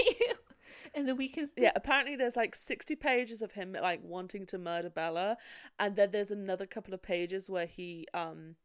and 0.95 1.09
then 1.09 1.17
we 1.17 1.29
can. 1.29 1.51
Yeah, 1.57 1.73
apparently 1.75 2.17
there's 2.17 2.37
like 2.37 2.55
60 2.55 2.95
pages 2.97 3.43
of 3.43 3.53
him 3.53 3.73
like 3.73 4.01
wanting 4.03 4.47
to 4.47 4.59
murder 4.59 4.91
Bella 4.91 5.37
and 5.79 5.97
then 5.97 6.11
there's 6.13 6.31
another 6.31 6.67
couple 6.67 6.95
of 6.95 7.03
pages 7.03 7.51
where 7.51 7.67
he 7.67 8.07
um 8.15 8.57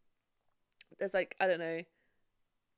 there's 0.97 1.13
like 1.13 1.35
I 1.39 1.47
don't 1.47 1.59
know 1.59 1.81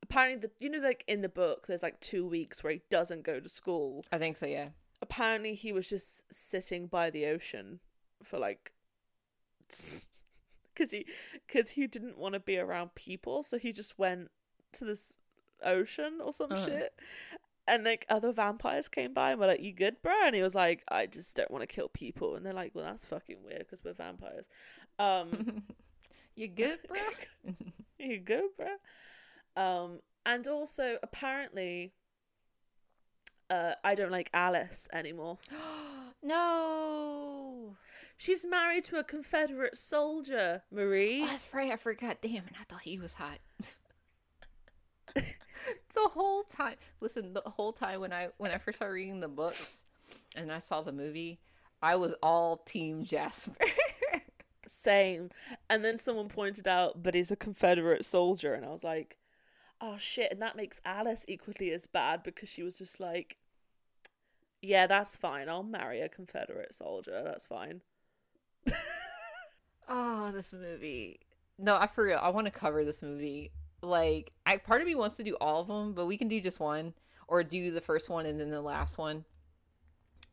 apparently 0.03 0.39
the 0.47 0.51
you 0.59 0.69
know 0.69 0.79
like 0.79 1.03
in 1.07 1.21
the 1.21 1.29
book 1.29 1.67
there's 1.67 1.83
like 1.83 1.99
2 1.99 2.25
weeks 2.27 2.63
where 2.63 2.73
he 2.73 2.81
doesn't 2.89 3.23
go 3.23 3.39
to 3.39 3.49
school. 3.49 4.03
I 4.11 4.17
think 4.17 4.37
so. 4.37 4.45
Yeah. 4.45 4.69
Apparently 5.01 5.55
he 5.55 5.71
was 5.71 5.89
just 5.89 6.31
sitting 6.33 6.87
by 6.87 7.09
the 7.09 7.25
ocean 7.25 7.79
for 8.23 8.37
like 8.39 8.71
cuz 9.69 10.91
he 10.91 11.05
cuz 11.47 11.71
he 11.71 11.87
didn't 11.87 12.17
want 12.17 12.33
to 12.33 12.39
be 12.39 12.57
around 12.57 12.95
people 12.95 13.43
so 13.43 13.57
he 13.57 13.71
just 13.71 13.97
went 13.99 14.29
to 14.73 14.85
this 14.85 15.13
ocean 15.63 16.19
or 16.23 16.33
some 16.33 16.51
Uh-huh. 16.51 16.65
shit 16.65 16.93
and 17.71 17.85
like 17.85 18.05
other 18.09 18.33
vampires 18.33 18.89
came 18.89 19.13
by 19.13 19.31
and 19.31 19.39
were 19.39 19.47
like, 19.47 19.61
"You 19.61 19.71
good, 19.71 20.01
bro?" 20.03 20.13
And 20.25 20.35
he 20.35 20.43
was 20.43 20.53
like, 20.53 20.83
"I 20.89 21.05
just 21.05 21.35
don't 21.35 21.49
want 21.49 21.61
to 21.61 21.73
kill 21.73 21.87
people." 21.87 22.35
And 22.35 22.45
they're 22.45 22.53
like, 22.53 22.75
"Well, 22.75 22.83
that's 22.83 23.05
fucking 23.05 23.37
weird 23.43 23.59
because 23.59 23.83
we're 23.83 23.93
vampires." 23.93 24.49
Um, 24.99 25.63
you 26.35 26.49
good, 26.49 26.79
bro? 26.87 27.55
you 27.97 28.19
good, 28.19 28.49
bro? 28.57 28.75
Um, 29.55 30.01
and 30.25 30.47
also 30.47 30.97
apparently, 31.01 31.93
uh, 33.49 33.73
I 33.83 33.95
don't 33.95 34.11
like 34.11 34.29
Alice 34.33 34.89
anymore. 34.91 35.39
no. 36.23 37.77
She's 38.17 38.45
married 38.45 38.83
to 38.85 38.97
a 38.97 39.03
Confederate 39.03 39.75
soldier, 39.77 40.61
Marie. 40.71 41.23
Oh, 41.23 41.27
that's 41.27 41.51
right. 41.53 41.71
I 41.71 41.77
forgot. 41.77 42.17
Damn 42.21 42.43
it! 42.43 42.53
I 42.59 42.65
thought 42.65 42.81
he 42.81 42.99
was 42.99 43.13
hot. 43.13 43.39
the 45.95 46.09
whole 46.09 46.43
time, 46.43 46.75
listen. 46.99 47.33
The 47.33 47.41
whole 47.45 47.73
time 47.73 48.01
when 48.01 48.13
I 48.13 48.29
when 48.37 48.51
I 48.51 48.57
first 48.57 48.77
started 48.77 48.93
reading 48.93 49.19
the 49.19 49.27
books, 49.27 49.83
and 50.35 50.51
I 50.51 50.59
saw 50.59 50.81
the 50.81 50.91
movie, 50.91 51.39
I 51.81 51.95
was 51.95 52.13
all 52.21 52.57
Team 52.57 53.03
Jasper. 53.03 53.55
Same. 54.67 55.29
And 55.69 55.83
then 55.83 55.97
someone 55.97 56.29
pointed 56.29 56.67
out, 56.67 57.03
but 57.03 57.13
he's 57.13 57.31
a 57.31 57.35
Confederate 57.35 58.05
soldier, 58.05 58.53
and 58.53 58.65
I 58.65 58.69
was 58.69 58.83
like, 58.83 59.17
oh 59.81 59.97
shit. 59.97 60.31
And 60.31 60.41
that 60.41 60.55
makes 60.55 60.79
Alice 60.85 61.25
equally 61.27 61.71
as 61.71 61.87
bad 61.87 62.23
because 62.23 62.49
she 62.49 62.63
was 62.63 62.77
just 62.77 62.99
like, 62.99 63.37
yeah, 64.61 64.87
that's 64.87 65.15
fine. 65.15 65.49
I'll 65.49 65.63
marry 65.63 66.01
a 66.01 66.09
Confederate 66.09 66.73
soldier. 66.73 67.21
That's 67.23 67.47
fine. 67.47 67.81
oh, 69.89 70.31
this 70.33 70.53
movie. 70.53 71.19
No, 71.57 71.75
I 71.75 71.87
for 71.87 72.05
real. 72.05 72.19
I 72.21 72.29
want 72.29 72.45
to 72.45 72.51
cover 72.51 72.85
this 72.85 73.01
movie. 73.01 73.51
Like, 73.81 74.31
I 74.45 74.57
part 74.57 74.81
of 74.81 74.87
me 74.87 74.95
wants 74.95 75.17
to 75.17 75.23
do 75.23 75.35
all 75.41 75.61
of 75.61 75.67
them, 75.67 75.93
but 75.93 76.05
we 76.05 76.17
can 76.17 76.27
do 76.27 76.39
just 76.39 76.59
one, 76.59 76.93
or 77.27 77.43
do 77.43 77.71
the 77.71 77.81
first 77.81 78.09
one 78.09 78.25
and 78.25 78.39
then 78.39 78.49
the 78.49 78.61
last 78.61 78.97
one. 78.97 79.25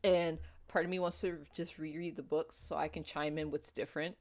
And 0.03 0.37
part 0.67 0.85
of 0.85 0.91
me 0.91 0.99
wants 0.99 1.19
to 1.21 1.39
just 1.53 1.77
reread 1.77 2.15
the 2.15 2.23
books 2.23 2.57
so 2.57 2.75
I 2.75 2.87
can 2.87 3.03
chime 3.03 3.37
in 3.37 3.51
what's 3.51 3.71
different. 3.71 4.15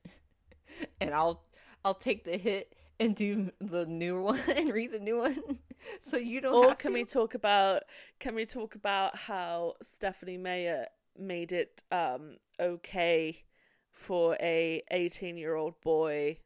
and 1.01 1.15
I'll 1.15 1.43
I'll 1.85 1.95
take 1.95 2.25
the 2.25 2.37
hit 2.37 2.75
and 3.01 3.15
do 3.15 3.51
the 3.61 3.87
new 3.87 4.21
one 4.23 4.41
and 4.49 4.73
read 4.73 4.93
the 4.93 4.99
new 4.99 5.19
one, 5.19 5.59
so 6.01 6.17
you 6.17 6.41
don't. 6.41 6.55
Or 6.55 6.75
can 6.75 6.93
to. 6.93 6.95
we 6.95 7.05
talk 7.05 7.35
about 7.35 7.83
can 8.19 8.35
we 8.35 8.47
talk 8.47 8.75
about 8.75 9.17
how 9.17 9.75
Stephanie 9.83 10.39
Meyer 10.39 10.87
made 11.19 11.51
it 11.53 11.83
um 11.91 12.37
okay 12.61 13.45
for 13.93 14.37
a 14.41 14.81
18 14.93 15.37
year 15.37 15.57
old 15.57 15.81
boy 15.81 16.39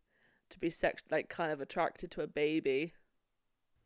to 0.53 0.61
be 0.61 0.71
sex 0.71 1.03
like 1.11 1.29
kind 1.29 1.53
of 1.53 1.61
attracted 1.61 2.11
to 2.13 2.23
a 2.23 2.27
baby 2.27 2.93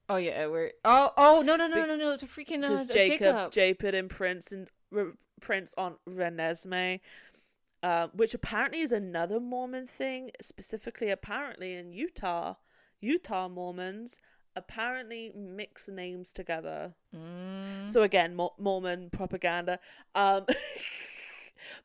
Oh 0.09 0.17
yeah, 0.17 0.33
Edward. 0.33 0.73
Oh 0.85 1.13
oh 1.17 1.43
no 1.45 1.57
no 1.57 1.67
no 1.67 1.85
no 1.85 1.97
no! 1.97 2.13
It's 2.13 2.23
a 2.23 2.27
freaking 2.27 2.65
uh, 2.65 2.85
Jacob. 2.85 3.19
Jacob, 3.19 3.53
Jacob 3.53 3.95
and 3.95 4.09
Prince 4.09 4.53
and 4.53 4.69
R- 4.95 5.15
Prince 5.41 5.75
on 5.77 5.97
Renesmee, 6.09 7.01
uh, 7.83 8.09
which 8.13 8.33
apparently 8.33 8.81
is 8.81 8.93
another 8.93 9.41
Mormon 9.41 9.87
thing. 9.87 10.31
Specifically, 10.41 11.11
apparently 11.11 11.75
in 11.75 11.93
Utah, 11.93 12.55
Utah 13.01 13.49
Mormons 13.49 14.21
apparently 14.55 15.33
mix 15.35 15.89
names 15.89 16.33
together. 16.33 16.95
Mm. 17.15 17.91
So 17.91 18.03
again, 18.03 18.37
Mo- 18.37 18.55
Mormon 18.59 19.11
propaganda. 19.11 19.81
Um, 20.15 20.47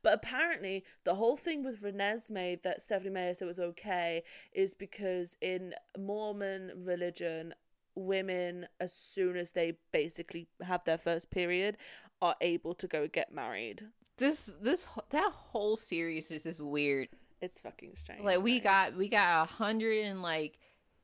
but 0.03 0.13
apparently, 0.13 0.83
the 1.03 1.15
whole 1.15 1.37
thing 1.37 1.63
with 1.63 1.81
Renesmee 1.83 2.61
that 2.63 2.81
Stephanie 2.81 3.11
Meyer 3.11 3.33
said 3.35 3.47
was 3.47 3.59
okay 3.59 4.23
is 4.53 4.73
because 4.73 5.35
in 5.41 5.73
Mormon 5.97 6.71
religion, 6.85 7.53
women, 7.95 8.67
as 8.79 8.93
soon 8.93 9.35
as 9.35 9.51
they 9.51 9.73
basically 9.91 10.47
have 10.61 10.83
their 10.85 10.97
first 10.97 11.29
period, 11.31 11.77
are 12.21 12.35
able 12.41 12.73
to 12.75 12.87
go 12.87 13.07
get 13.07 13.33
married. 13.33 13.83
this 14.17 14.51
this 14.61 14.87
that 15.09 15.31
whole 15.31 15.75
series 15.75 16.29
is 16.31 16.43
just 16.43 16.61
weird. 16.61 17.09
It's 17.41 17.59
fucking 17.59 17.93
strange. 17.95 18.23
Like 18.23 18.41
we 18.43 18.53
right? 18.55 18.63
got 18.63 18.95
we 18.97 19.09
got 19.09 19.43
a 19.43 19.45
hundred 19.51 20.05
and 20.05 20.21
like 20.21 20.59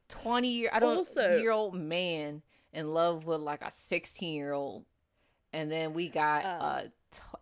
twenty 0.07 0.49
year 0.49 0.69
I 0.71 0.79
don't 0.79 0.97
Also- 0.97 1.37
year 1.37 1.51
old 1.51 1.73
man 1.73 2.43
in 2.73 2.93
love 2.93 3.25
with 3.25 3.41
like 3.41 3.63
a 3.63 3.71
sixteen 3.71 4.35
year 4.35 4.53
old, 4.53 4.85
and 5.51 5.71
then 5.71 5.93
we 5.93 6.09
got 6.09 6.45
Um. 6.45 6.61
a 6.61 6.83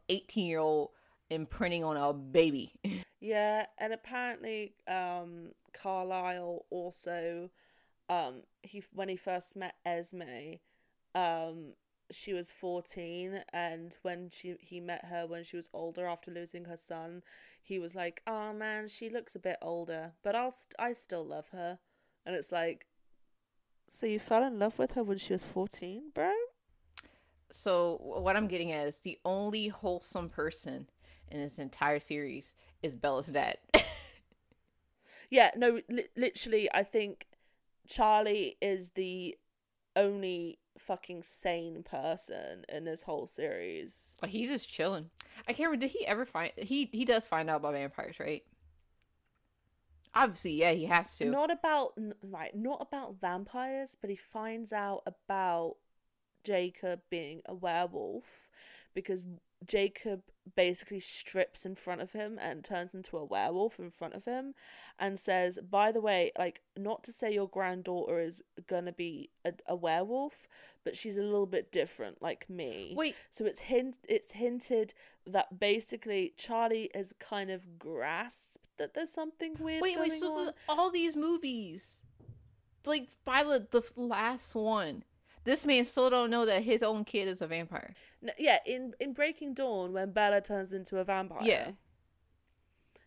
eighteen 0.07 0.45
year 0.47 0.59
old 0.59 0.91
imprinting 1.29 1.83
on 1.83 1.97
a 1.97 2.13
baby. 2.13 2.73
Yeah, 3.21 3.65
and 3.79 3.91
apparently, 3.93 4.75
um, 4.87 5.53
Carlisle 5.73 6.65
also, 6.69 7.49
um, 8.07 8.43
he 8.61 8.83
when 8.93 9.09
he 9.09 9.15
first 9.15 9.55
met 9.55 9.75
Esme, 9.83 10.59
um, 11.15 11.73
she 12.11 12.33
was 12.33 12.51
fourteen, 12.51 13.41
and 13.51 13.97
when 14.03 14.29
she 14.29 14.57
he 14.59 14.79
met 14.79 15.05
her 15.05 15.25
when 15.25 15.43
she 15.43 15.55
was 15.55 15.69
older 15.73 16.05
after 16.05 16.29
losing 16.29 16.65
her 16.65 16.77
son, 16.77 17.23
he 17.63 17.79
was 17.79 17.95
like, 17.95 18.21
"Oh 18.27 18.53
man, 18.53 18.87
she 18.87 19.09
looks 19.09 19.35
a 19.35 19.39
bit 19.39 19.57
older, 19.61 20.13
but 20.23 20.35
I'll 20.35 20.51
st- 20.51 20.75
I 20.77 20.93
still 20.93 21.25
love 21.25 21.49
her," 21.49 21.79
and 22.25 22.35
it's 22.35 22.51
like, 22.51 22.85
so 23.87 24.05
you 24.05 24.19
fell 24.19 24.43
in 24.43 24.59
love 24.59 24.77
with 24.77 24.91
her 24.91 25.03
when 25.03 25.17
she 25.17 25.33
was 25.33 25.43
fourteen, 25.43 26.11
bro? 26.13 26.31
so 27.51 27.99
what 28.01 28.35
I'm 28.35 28.47
getting 28.47 28.71
at 28.71 28.87
is 28.87 28.99
the 28.99 29.17
only 29.23 29.69
wholesome 29.69 30.29
person 30.29 30.89
in 31.31 31.39
this 31.41 31.59
entire 31.59 31.99
series 31.99 32.53
is 32.81 32.95
Bella's 32.95 33.27
dad. 33.27 33.57
Yeah, 35.29 35.51
no, 35.55 35.81
li- 35.89 36.07
literally, 36.15 36.69
I 36.73 36.83
think 36.83 37.27
Charlie 37.87 38.57
is 38.61 38.91
the 38.91 39.35
only 39.95 40.59
fucking 40.77 41.23
sane 41.23 41.83
person 41.83 42.65
in 42.69 42.85
this 42.85 43.03
whole 43.03 43.27
series. 43.27 44.17
Like, 44.21 44.31
he's 44.31 44.49
just 44.49 44.69
chilling. 44.69 45.09
I 45.47 45.53
can't 45.53 45.69
remember. 45.69 45.87
Did 45.87 45.91
he 45.91 46.05
ever 46.07 46.25
find 46.25 46.51
he 46.57 46.89
he 46.91 47.05
does 47.05 47.27
find 47.27 47.49
out 47.49 47.57
about 47.57 47.73
vampires, 47.73 48.19
right? 48.19 48.43
Obviously, 50.13 50.53
yeah, 50.53 50.71
he 50.71 50.85
has 50.85 51.15
to. 51.17 51.25
Not 51.25 51.51
about 51.51 51.93
right, 52.23 52.55
not 52.55 52.81
about 52.81 53.19
vampires, 53.19 53.97
but 53.99 54.09
he 54.09 54.15
finds 54.15 54.71
out 54.71 55.03
about 55.05 55.75
Jacob 56.43 57.01
being 57.09 57.41
a 57.45 57.53
werewolf 57.53 58.47
because 58.93 59.25
Jacob 59.65 60.21
basically 60.55 60.99
strips 60.99 61.65
in 61.65 61.75
front 61.75 62.01
of 62.01 62.11
him 62.11 62.37
and 62.39 62.63
turns 62.63 62.93
into 62.93 63.17
a 63.17 63.25
werewolf 63.25 63.79
in 63.79 63.89
front 63.89 64.13
of 64.13 64.25
him 64.25 64.53
and 64.99 65.19
says, 65.19 65.59
"By 65.59 65.91
the 65.91 66.01
way, 66.01 66.31
like 66.37 66.61
not 66.77 67.03
to 67.05 67.11
say 67.11 67.33
your 67.33 67.47
granddaughter 67.47 68.19
is 68.19 68.43
to 68.67 68.91
be 68.91 69.29
a, 69.43 69.53
a 69.67 69.75
werewolf, 69.75 70.47
but 70.83 70.95
she's 70.95 71.17
a 71.17 71.23
little 71.23 71.47
bit 71.47 71.71
different 71.71 72.21
like 72.21 72.49
me." 72.49 72.93
Wait, 72.95 73.15
So 73.29 73.45
it's 73.45 73.59
hint 73.59 73.97
it's 74.07 74.31
hinted 74.31 74.93
that 75.25 75.59
basically 75.59 76.33
Charlie 76.37 76.91
has 76.93 77.13
kind 77.19 77.49
of 77.49 77.79
grasped 77.79 78.67
that 78.77 78.93
there's 78.93 79.11
something 79.11 79.55
weird 79.59 79.81
wait, 79.81 79.95
going 79.95 80.11
wait. 80.11 80.19
So 80.19 80.35
on. 80.35 80.53
all 80.69 80.91
these 80.91 81.15
movies, 81.15 82.01
like 82.85 83.07
by 83.23 83.43
the 83.43 83.67
the 83.71 83.83
last 83.95 84.53
one, 84.53 85.03
this 85.45 85.65
man 85.65 85.85
still 85.85 86.09
don't 86.09 86.29
know 86.29 86.45
that 86.45 86.63
his 86.63 86.83
own 86.83 87.05
kid 87.05 87.27
is 87.27 87.41
a 87.41 87.47
vampire. 87.47 87.93
No, 88.21 88.33
yeah, 88.37 88.57
in 88.65 88.93
in 88.99 89.13
Breaking 89.13 89.53
Dawn 89.53 89.93
when 89.93 90.11
Bella 90.11 90.41
turns 90.41 90.73
into 90.73 90.97
a 90.97 91.03
vampire. 91.03 91.39
Yeah. 91.43 91.71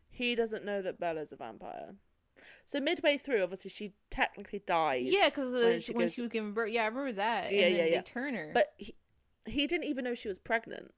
He 0.09 0.35
doesn't 0.35 0.65
know 0.65 0.83
that 0.83 0.99
Bella's 0.99 1.33
a 1.33 1.37
vampire. 1.37 1.95
So 2.65 2.81
midway 2.81 3.19
through, 3.19 3.43
obviously 3.43 3.71
she 3.71 3.95
technically 4.11 4.63
dies. 4.67 5.07
Yeah, 5.07 5.27
because 5.27 5.53
when 5.53 5.81
she 5.81 5.93
when 5.93 6.07
goes- 6.07 6.15
she 6.15 6.23
was 6.23 6.31
giving 6.31 6.53
birth. 6.53 6.71
Yeah, 6.71 6.85
I 6.85 6.87
remember 6.87 7.13
that. 7.13 7.53
Yeah, 7.53 7.67
and 7.67 7.75
then 7.75 7.77
yeah, 7.77 7.85
they 7.85 7.93
yeah. 7.93 8.03
turn 8.03 8.35
her. 8.35 8.51
But 8.55 8.73
he, 8.77 8.95
he 9.47 9.67
didn't 9.67 9.85
even 9.85 10.05
know 10.05 10.15
she 10.15 10.29
was 10.29 10.39
pregnant. 10.39 10.93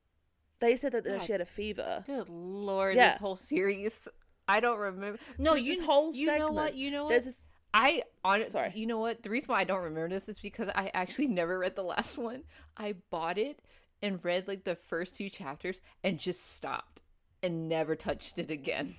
They 0.61 0.76
said 0.76 0.93
that, 0.93 1.05
that 1.05 1.18
God. 1.18 1.22
she 1.22 1.32
had 1.32 1.41
a 1.41 1.47
fever. 1.47 2.03
good 2.07 2.28
lord, 2.28 2.97
Yeah. 2.97 3.11
this 3.11 3.18
whole 3.18 3.36
series. 3.36 4.09
I 4.47 4.61
don't 4.61 4.78
remember. 4.78 5.18
No, 5.38 5.53
there's 5.53 5.64
you 5.64 5.76
this 5.76 5.86
whole 5.86 6.12
you 6.12 6.26
know 6.38 6.51
what? 6.51 6.74
You 6.74 6.91
know 6.91 7.05
what? 7.05 7.11
There's 7.11 7.24
this 7.24 7.47
I 7.72 8.02
on 8.24 8.48
Sorry. 8.50 8.72
You 8.74 8.86
know 8.86 8.98
what? 8.98 9.22
The 9.22 9.30
reason 9.30 9.48
why 9.52 9.60
I 9.60 9.64
don't 9.64 9.82
remember 9.82 10.08
this 10.10 10.28
is 10.28 10.38
because 10.38 10.68
I 10.74 10.90
actually 10.94 11.28
never 11.40 11.58
read 11.58 11.76
the 11.76 11.82
last 11.82 12.18
one. 12.18 12.42
I 12.76 12.94
bought 13.10 13.38
it 13.38 13.60
and 14.02 14.24
read 14.24 14.48
like 14.48 14.64
the 14.64 14.74
first 14.76 15.14
two 15.16 15.28
chapters 15.28 15.80
and 16.02 16.18
just 16.18 16.54
stopped 16.54 17.02
and 17.42 17.68
never 17.68 17.94
touched 17.96 18.38
it 18.38 18.50
again. 18.50 18.96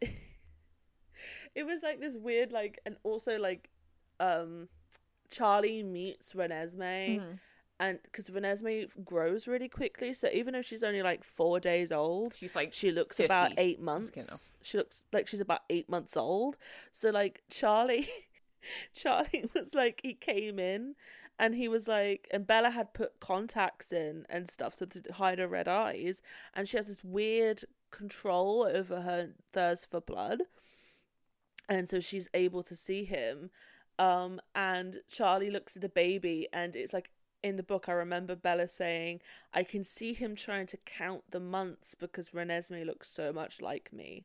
it 1.54 1.64
was 1.64 1.82
like 1.82 2.00
this 2.00 2.16
weird 2.16 2.52
like 2.52 2.78
and 2.86 2.96
also 3.02 3.38
like 3.38 3.68
um 4.20 4.68
Charlie 5.30 5.82
meets 5.82 6.32
Renesmee 6.32 7.20
Mhm. 7.20 7.38
And 7.80 8.00
because 8.02 8.28
Renesmee 8.28 9.04
grows 9.04 9.46
really 9.46 9.68
quickly, 9.68 10.12
so 10.12 10.28
even 10.32 10.54
though 10.54 10.62
she's 10.62 10.82
only 10.82 11.02
like 11.02 11.22
four 11.22 11.60
days 11.60 11.92
old, 11.92 12.34
She's 12.36 12.56
like 12.56 12.72
she 12.72 12.90
looks 12.90 13.20
about 13.20 13.52
eight 13.56 13.80
months. 13.80 14.52
She 14.62 14.78
looks 14.78 15.06
like 15.12 15.28
she's 15.28 15.40
about 15.40 15.60
eight 15.70 15.88
months 15.88 16.16
old. 16.16 16.56
So 16.90 17.10
like 17.10 17.42
Charlie, 17.50 18.08
Charlie 18.94 19.48
was 19.54 19.74
like 19.74 20.00
he 20.02 20.14
came 20.14 20.58
in, 20.58 20.96
and 21.38 21.54
he 21.54 21.68
was 21.68 21.86
like, 21.86 22.26
and 22.32 22.46
Bella 22.46 22.70
had 22.70 22.94
put 22.94 23.20
contacts 23.20 23.92
in 23.92 24.26
and 24.28 24.48
stuff 24.48 24.74
so 24.74 24.86
to 24.86 25.02
hide 25.12 25.38
her 25.38 25.46
red 25.48 25.68
eyes, 25.68 26.20
and 26.54 26.68
she 26.68 26.76
has 26.76 26.88
this 26.88 27.04
weird 27.04 27.62
control 27.92 28.68
over 28.68 29.02
her 29.02 29.30
thirst 29.52 29.88
for 29.88 30.00
blood, 30.00 30.42
and 31.68 31.88
so 31.88 32.00
she's 32.00 32.28
able 32.34 32.64
to 32.64 32.74
see 32.74 33.04
him. 33.04 33.50
Um, 34.00 34.40
and 34.54 34.98
Charlie 35.08 35.50
looks 35.50 35.76
at 35.76 35.82
the 35.82 35.88
baby, 35.88 36.48
and 36.52 36.74
it's 36.74 36.92
like 36.92 37.10
in 37.42 37.56
the 37.56 37.62
book, 37.62 37.88
I 37.88 37.92
remember 37.92 38.34
Bella 38.34 38.68
saying, 38.68 39.20
I 39.52 39.62
can 39.62 39.84
see 39.84 40.12
him 40.12 40.34
trying 40.34 40.66
to 40.66 40.76
count 40.76 41.22
the 41.30 41.40
months 41.40 41.94
because 41.94 42.30
Renesmee 42.30 42.84
looks 42.84 43.08
so 43.08 43.32
much 43.32 43.60
like 43.60 43.92
me. 43.92 44.24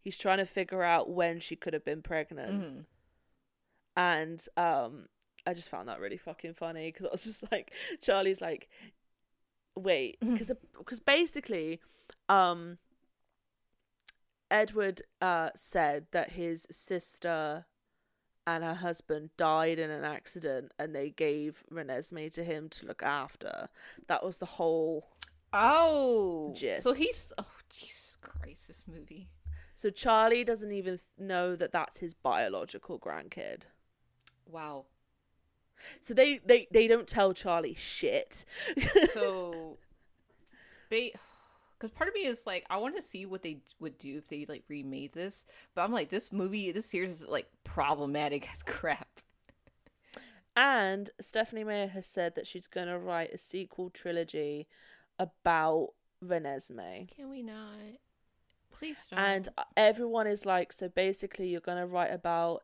He's 0.00 0.18
trying 0.18 0.38
to 0.38 0.46
figure 0.46 0.82
out 0.82 1.08
when 1.10 1.38
she 1.38 1.54
could 1.54 1.72
have 1.72 1.84
been 1.84 2.02
pregnant. 2.02 2.62
Mhm. 2.62 2.84
And 3.96 4.46
um 4.56 5.08
I 5.46 5.54
just 5.54 5.68
found 5.68 5.88
that 5.88 6.00
really 6.00 6.16
fucking 6.16 6.54
funny 6.54 6.90
because 6.90 7.06
I 7.06 7.10
was 7.10 7.24
just 7.24 7.52
like 7.52 7.72
Charlie's 8.00 8.40
like 8.42 8.68
wait 9.76 10.18
because 10.26 10.50
because 10.76 11.00
basically 11.00 11.80
um 12.28 12.78
Edward 14.50 15.02
uh 15.20 15.50
said 15.54 16.06
that 16.10 16.32
his 16.32 16.66
sister 16.70 17.66
and 18.46 18.64
her 18.64 18.74
husband 18.74 19.30
died 19.36 19.78
in 19.78 19.90
an 19.90 20.04
accident 20.04 20.72
and 20.78 20.94
they 20.94 21.10
gave 21.10 21.62
Renesmee 21.72 22.32
to 22.32 22.44
him 22.44 22.68
to 22.70 22.86
look 22.86 23.02
after. 23.02 23.68
That 24.08 24.24
was 24.24 24.38
the 24.38 24.46
whole 24.46 25.06
Oh, 25.52 26.54
so 26.78 26.94
he's 26.94 27.32
oh 27.36 27.44
Jesus 27.68 28.16
Christ, 28.20 28.68
this 28.68 28.84
movie. 28.88 29.28
So 29.74 29.90
Charlie 29.90 30.44
doesn't 30.44 30.72
even 30.72 30.98
know 31.18 31.56
that 31.56 31.72
that's 31.72 31.98
his 31.98 32.14
biological 32.14 32.98
grandkid. 32.98 33.62
Wow. 34.50 34.86
So 36.00 36.14
they 36.14 36.40
they 36.44 36.68
they 36.70 36.88
don't 36.88 37.06
tell 37.06 37.32
Charlie 37.32 37.74
shit. 37.74 38.44
So, 39.12 39.78
they, 40.88 41.12
because 41.82 41.96
part 41.96 42.06
of 42.06 42.14
me 42.14 42.26
is 42.26 42.44
like, 42.46 42.64
I 42.70 42.76
want 42.76 42.94
to 42.94 43.02
see 43.02 43.26
what 43.26 43.42
they 43.42 43.58
would 43.80 43.98
do 43.98 44.16
if 44.16 44.28
they 44.28 44.46
like 44.48 44.62
remade 44.68 45.12
this, 45.12 45.44
but 45.74 45.82
I'm 45.82 45.90
like, 45.90 46.10
this 46.10 46.30
movie, 46.30 46.70
this 46.70 46.86
series 46.86 47.10
is 47.10 47.26
like 47.26 47.48
problematic 47.64 48.48
as 48.52 48.62
crap. 48.62 49.20
and 50.54 51.10
Stephanie 51.20 51.64
Meyer 51.64 51.88
has 51.88 52.06
said 52.06 52.36
that 52.36 52.46
she's 52.46 52.68
going 52.68 52.86
to 52.86 52.98
write 52.98 53.32
a 53.34 53.38
sequel 53.38 53.90
trilogy 53.90 54.68
about 55.18 55.88
Renesmee. 56.24 57.16
Can 57.16 57.28
we 57.28 57.42
not? 57.42 57.98
Please 58.70 58.98
don't. 59.10 59.18
And 59.18 59.48
everyone 59.76 60.28
is 60.28 60.46
like, 60.46 60.72
so 60.72 60.88
basically, 60.88 61.48
you're 61.48 61.60
going 61.60 61.78
to 61.78 61.86
write 61.86 62.12
about. 62.12 62.62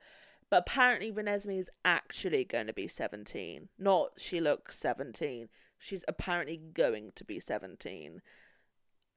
But 0.48 0.60
apparently, 0.60 1.10
Renesmee 1.10 1.58
is 1.58 1.70
actually 1.84 2.44
going 2.44 2.68
to 2.68 2.72
be 2.72 2.86
17. 2.86 3.68
Not 3.80 4.12
she 4.16 4.40
looks 4.40 4.78
17. 4.78 5.48
She's 5.76 6.04
apparently 6.06 6.56
going 6.56 7.10
to 7.16 7.24
be 7.24 7.40
17. 7.40 8.22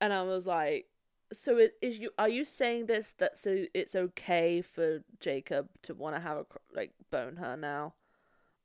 And 0.01 0.11
I 0.11 0.23
was 0.23 0.45
like, 0.45 0.87
so 1.31 1.57
it, 1.57 1.75
is 1.81 1.97
you 1.99 2.09
are 2.17 2.27
you 2.27 2.43
saying 2.43 2.87
this 2.87 3.13
that 3.19 3.37
so 3.37 3.65
it's 3.73 3.95
okay 3.95 4.61
for 4.61 5.03
Jacob 5.21 5.69
to 5.83 5.93
want 5.93 6.15
to 6.17 6.21
have 6.21 6.37
a 6.37 6.45
like 6.73 6.91
bone 7.09 7.37
her 7.37 7.55
now? 7.55 7.93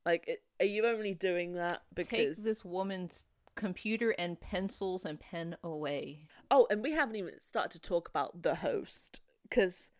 Like, 0.05 0.25
it, 0.27 0.43
are 0.59 0.65
you 0.65 0.85
only 0.85 1.13
doing 1.13 1.53
that 1.53 1.83
take 1.95 2.09
because 2.09 2.43
this 2.43 2.65
woman's 2.65 3.25
computer 3.57 4.11
and 4.17 4.39
pencils 4.39 5.03
and 5.03 5.19
pen 5.19 5.57
away. 5.61 6.27
Oh, 6.49 6.67
and 6.71 6.81
we 6.81 6.93
haven't 6.93 7.17
even 7.17 7.41
started 7.41 7.71
to 7.71 7.81
talk 7.81 8.07
about 8.07 8.41
the 8.43 8.55
host 8.55 9.19
because 9.43 9.91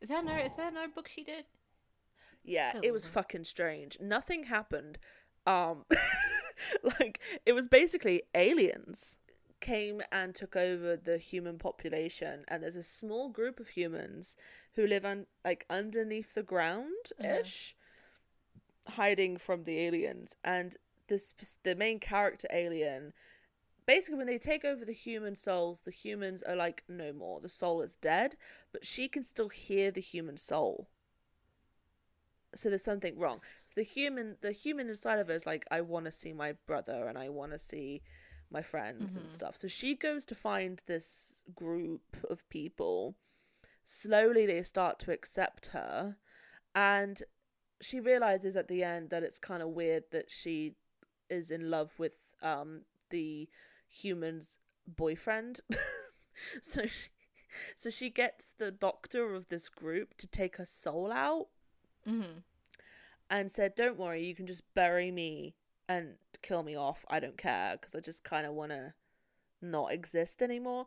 Is 0.00 0.10
that 0.10 0.22
another? 0.22 0.38
Is 0.38 0.54
that 0.54 0.70
another 0.70 0.92
book 0.94 1.08
she 1.08 1.24
did? 1.24 1.46
Yeah, 2.44 2.74
Good 2.74 2.84
it 2.84 2.92
was 2.92 3.04
lord. 3.04 3.14
fucking 3.14 3.44
strange. 3.44 3.98
Nothing 4.00 4.44
happened. 4.44 4.98
Um 5.46 5.84
like 7.00 7.20
it 7.44 7.54
was 7.54 7.66
basically 7.66 8.22
aliens 8.34 9.16
came 9.60 10.02
and 10.12 10.34
took 10.34 10.56
over 10.56 10.96
the 10.96 11.18
human 11.18 11.58
population 11.58 12.44
and 12.48 12.62
there's 12.62 12.76
a 12.76 12.82
small 12.82 13.28
group 13.28 13.58
of 13.58 13.68
humans 13.68 14.36
who 14.74 14.86
live 14.86 15.04
on 15.04 15.26
like 15.44 15.64
underneath 15.70 16.34
the 16.34 16.42
ground 16.42 17.12
ish 17.22 17.74
hiding 18.88 19.36
from 19.36 19.64
the 19.64 19.78
aliens. 19.78 20.36
And 20.44 20.76
this 21.08 21.34
the 21.62 21.74
main 21.74 22.00
character 22.00 22.48
alien 22.52 23.12
basically 23.86 24.18
when 24.18 24.26
they 24.26 24.38
take 24.38 24.64
over 24.64 24.84
the 24.84 24.92
human 24.92 25.36
souls 25.36 25.80
the 25.80 25.90
humans 25.90 26.42
are 26.42 26.56
like 26.56 26.82
no 26.88 27.12
more. 27.12 27.40
The 27.40 27.48
soul 27.48 27.82
is 27.82 27.94
dead. 27.94 28.36
But 28.72 28.84
she 28.84 29.08
can 29.08 29.22
still 29.22 29.48
hear 29.48 29.90
the 29.90 30.00
human 30.00 30.36
soul. 30.36 30.88
So 32.54 32.68
there's 32.68 32.84
something 32.84 33.18
wrong. 33.18 33.40
So 33.64 33.80
the 33.80 33.84
human 33.84 34.36
the 34.40 34.52
human 34.52 34.88
inside 34.88 35.18
of 35.18 35.28
her 35.28 35.34
is 35.34 35.46
like 35.46 35.64
i 35.70 35.80
want 35.80 36.06
to 36.06 36.12
see 36.12 36.32
my 36.32 36.54
brother 36.66 37.06
and 37.06 37.18
i 37.18 37.28
want 37.28 37.52
to 37.52 37.58
see 37.58 38.02
my 38.50 38.62
friends 38.62 39.16
and 39.16 39.28
stuff. 39.28 39.56
So 39.56 39.68
she 39.68 39.94
goes 39.94 40.24
to 40.26 40.34
find 40.34 40.82
this 40.86 41.42
group 41.54 42.16
of 42.30 42.48
people. 42.48 43.16
Slowly 43.84 44.46
they 44.46 44.62
start 44.62 44.98
to 45.00 45.12
accept 45.12 45.66
her 45.66 46.16
and 46.74 47.22
she 47.80 48.00
realizes 48.00 48.56
at 48.56 48.68
the 48.68 48.82
end 48.82 49.10
that 49.10 49.22
it's 49.22 49.38
kind 49.38 49.62
of 49.62 49.68
weird 49.70 50.04
that 50.12 50.30
she 50.30 50.74
is 51.28 51.50
in 51.50 51.70
love 51.70 51.98
with 51.98 52.16
um 52.42 52.82
the 53.10 53.48
human's 53.88 54.58
boyfriend. 54.86 55.60
So 56.60 56.84
she, 56.84 57.08
so 57.76 57.88
she 57.88 58.10
gets 58.10 58.52
the 58.52 58.70
doctor 58.70 59.34
of 59.34 59.46
this 59.46 59.70
group 59.70 60.18
to 60.18 60.26
take 60.26 60.56
her 60.56 60.66
soul 60.66 61.10
out 61.10 61.46
Mm-hmm. 62.06 62.40
and 63.30 63.50
said, 63.50 63.74
"Don't 63.74 63.98
worry, 63.98 64.24
you 64.26 64.34
can 64.34 64.46
just 64.46 64.62
bury 64.74 65.10
me 65.10 65.54
and 65.88 66.14
kill 66.42 66.62
me 66.62 66.76
off. 66.76 67.04
I 67.08 67.20
don't 67.20 67.38
care 67.38 67.76
because 67.78 67.94
I 67.94 68.00
just 68.00 68.24
kind 68.24 68.46
of 68.46 68.54
want 68.54 68.72
to 68.72 68.94
not 69.60 69.92
exist 69.92 70.42
anymore." 70.42 70.86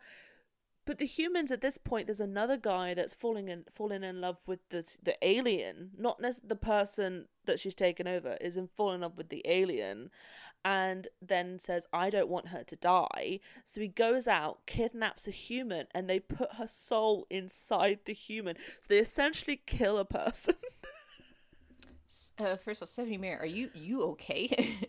But 0.89 0.97
the 0.97 1.05
humans 1.05 1.51
at 1.51 1.61
this 1.61 1.77
point, 1.77 2.07
there's 2.07 2.19
another 2.19 2.57
guy 2.57 2.95
that's 2.95 3.13
falling 3.13 3.47
in 3.47 3.65
falling 3.71 4.03
in 4.03 4.21
love 4.21 4.39
with 4.47 4.67
the 4.69 4.97
the 5.03 5.15
alien, 5.21 5.91
not 5.95 6.19
nec- 6.19 6.41
the 6.43 6.55
person 6.55 7.27
that 7.45 7.59
she's 7.59 7.75
taken 7.75 8.07
over, 8.07 8.37
is 8.41 8.57
in 8.57 8.69
falling 8.75 8.95
in 8.95 9.01
love 9.01 9.15
with 9.15 9.29
the 9.29 9.43
alien, 9.45 10.09
and 10.65 11.07
then 11.21 11.59
says, 11.59 11.85
"I 11.93 12.09
don't 12.09 12.27
want 12.27 12.47
her 12.47 12.63
to 12.63 12.75
die." 12.75 13.39
So 13.65 13.81
he 13.81 13.87
goes 13.87 14.27
out, 14.27 14.65
kidnaps 14.65 15.27
a 15.27 15.31
human, 15.31 15.85
and 15.91 16.09
they 16.09 16.19
put 16.19 16.55
her 16.55 16.67
soul 16.67 17.27
inside 17.29 17.99
the 18.05 18.13
human. 18.13 18.55
So 18.57 18.87
they 18.89 18.97
essentially 18.97 19.61
kill 19.67 19.99
a 19.99 20.05
person. 20.05 20.55
Uh, 22.39 22.55
first 22.55 22.81
of 22.81 22.83
all, 22.83 22.87
Stephanie 22.87 23.17
Meyer, 23.17 23.37
are 23.41 23.45
you 23.45 23.69
you 23.73 24.03
okay? 24.03 24.77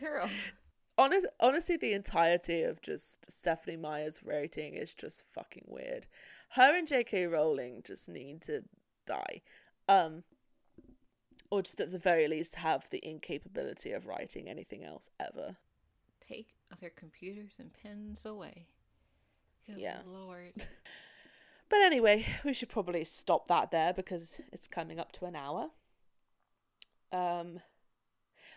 Girl. 0.00 0.28
Honest, 0.96 1.26
honestly, 1.40 1.76
the 1.76 1.92
entirety 1.92 2.62
of 2.62 2.80
just 2.80 3.30
Stephanie 3.30 3.76
Meyer's 3.76 4.20
rating 4.24 4.74
is 4.74 4.94
just 4.94 5.22
fucking 5.32 5.64
weird. 5.66 6.06
Her 6.50 6.76
and 6.76 6.86
J.K. 6.88 7.26
Rowling 7.26 7.82
just 7.84 8.08
need 8.08 8.40
to 8.42 8.62
die, 9.06 9.42
um, 9.88 10.22
or 11.50 11.62
just 11.62 11.80
at 11.80 11.92
the 11.92 11.98
very 11.98 12.26
least 12.28 12.56
have 12.56 12.88
the 12.90 13.00
incapability 13.06 13.92
of 13.92 14.06
writing 14.06 14.48
anything 14.48 14.84
else 14.84 15.10
ever. 15.20 15.56
Take 16.26 16.54
other 16.72 16.90
computers 16.94 17.52
and 17.58 17.70
pens 17.82 18.24
away. 18.24 18.66
Good 19.66 19.78
Yeah. 19.78 19.98
Lord. 20.06 20.54
But 21.68 21.80
anyway, 21.80 22.26
we 22.44 22.54
should 22.54 22.68
probably 22.68 23.04
stop 23.04 23.48
that 23.48 23.70
there 23.70 23.92
because 23.92 24.40
it's 24.52 24.66
coming 24.66 24.98
up 24.98 25.12
to 25.12 25.26
an 25.26 25.36
hour. 25.36 25.70
Um, 27.12 27.60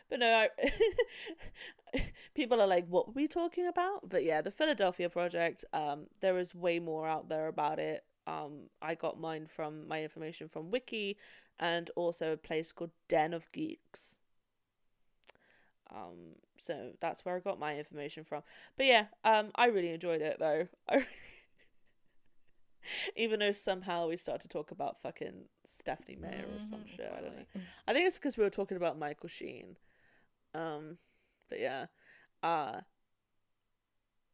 but 0.10 0.20
no, 0.20 0.46
I, 1.94 2.02
people 2.36 2.62
are 2.62 2.68
like, 2.68 2.88
"What 2.88 3.08
were 3.08 3.14
we 3.14 3.28
talking 3.28 3.68
about?" 3.68 4.10
But 4.10 4.24
yeah, 4.24 4.42
the 4.42 4.52
Philadelphia 4.52 5.10
Project. 5.10 5.64
Um, 5.74 6.08
there 6.22 6.38
is 6.38 6.54
way 6.54 6.80
more 6.80 7.08
out 7.08 7.30
there 7.30 7.48
about 7.48 7.80
it. 7.80 8.04
Um, 8.28 8.70
I 8.82 8.96
got 8.96 9.20
mine 9.20 9.48
from 9.48 9.88
my 9.88 10.04
information 10.04 10.48
from 10.48 10.70
Wiki, 10.70 11.18
and 11.60 11.90
also 11.96 12.34
a 12.34 12.38
place 12.38 12.72
called 12.72 12.92
Den 13.08 13.34
of 13.34 13.52
Geeks. 13.52 14.18
Um, 15.94 16.36
so 16.58 16.92
that's 17.02 17.26
where 17.26 17.36
I 17.36 17.40
got 17.40 17.60
my 17.60 17.78
information 17.78 18.24
from. 18.24 18.44
But 18.78 18.86
yeah, 18.86 19.06
um, 19.24 19.52
I 19.56 19.66
really 19.68 19.90
enjoyed 19.90 20.22
it 20.22 20.38
though. 20.40 20.68
Even 23.22 23.40
though 23.40 23.52
somehow 23.52 24.08
we 24.08 24.18
start 24.18 24.42
to 24.42 24.48
talk 24.48 24.72
about 24.72 25.00
fucking 25.02 25.46
Stephanie 25.64 26.18
Meyer 26.20 26.46
or 26.54 26.60
some 26.60 26.80
Mhm, 26.82 26.88
shit. 26.96 27.12
I 27.16 27.22
don't 27.22 27.36
know. 27.38 27.62
I 27.88 27.94
think 27.94 28.08
it's 28.08 28.18
because 28.18 28.36
we 28.38 28.44
were 28.44 28.50
talking 28.50 28.78
about 28.78 28.98
Michael 28.98 29.30
Sheen. 29.30 29.78
Um, 30.56 30.98
but 31.50 31.60
yeah, 31.60 31.86
uh, 32.42 32.82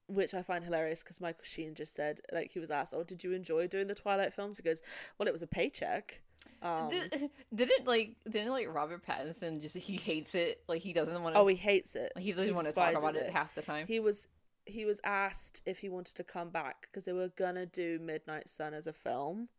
which 0.07 0.33
I 0.33 0.41
find 0.41 0.63
hilarious 0.63 1.03
because 1.03 1.19
Michael 1.19 1.43
Sheen 1.43 1.75
just 1.75 1.93
said 1.93 2.21
like 2.31 2.51
he 2.51 2.59
was 2.59 2.71
asked, 2.71 2.93
"Oh, 2.95 3.03
did 3.03 3.23
you 3.23 3.33
enjoy 3.33 3.67
doing 3.67 3.87
the 3.87 3.95
Twilight 3.95 4.33
films?" 4.33 4.57
He 4.57 4.63
goes, 4.63 4.81
"Well, 5.17 5.27
it 5.27 5.33
was 5.33 5.41
a 5.41 5.47
paycheck." 5.47 6.21
Um, 6.61 6.89
Did, 6.89 7.29
didn't 7.53 7.85
like 7.85 8.15
didn't 8.29 8.51
like 8.51 8.73
Robert 8.73 9.05
Pattinson 9.05 9.59
just 9.61 9.75
he 9.75 9.97
hates 9.97 10.33
it 10.33 10.63
like 10.69 10.81
he 10.81 10.93
doesn't 10.93 11.21
want 11.21 11.35
to 11.35 11.41
oh, 11.41 11.47
he 11.47 11.55
hates 11.55 11.95
it. 11.95 12.13
he 12.17 12.31
doesn't 12.31 12.55
want 12.55 12.67
to 12.67 12.73
talk 12.73 12.91
despises 12.93 12.97
about 12.99 13.15
it. 13.15 13.31
half 13.31 13.53
the 13.53 13.61
time. 13.61 13.85
He 13.85 13.99
was 13.99 14.27
he 14.67 14.85
was 14.85 15.01
asked 15.03 15.61
if 15.65 15.79
he 15.79 15.89
wanted 15.89 16.15
to 16.15 16.23
come 16.23 16.49
back 16.49 16.87
because 16.89 17.05
they 17.05 17.13
were 17.13 17.29
gonna 17.29 17.65
do 17.65 17.99
Midnight 17.99 18.49
Sun 18.49 18.73
as 18.73 18.87
a 18.87 18.93
film, 18.93 19.49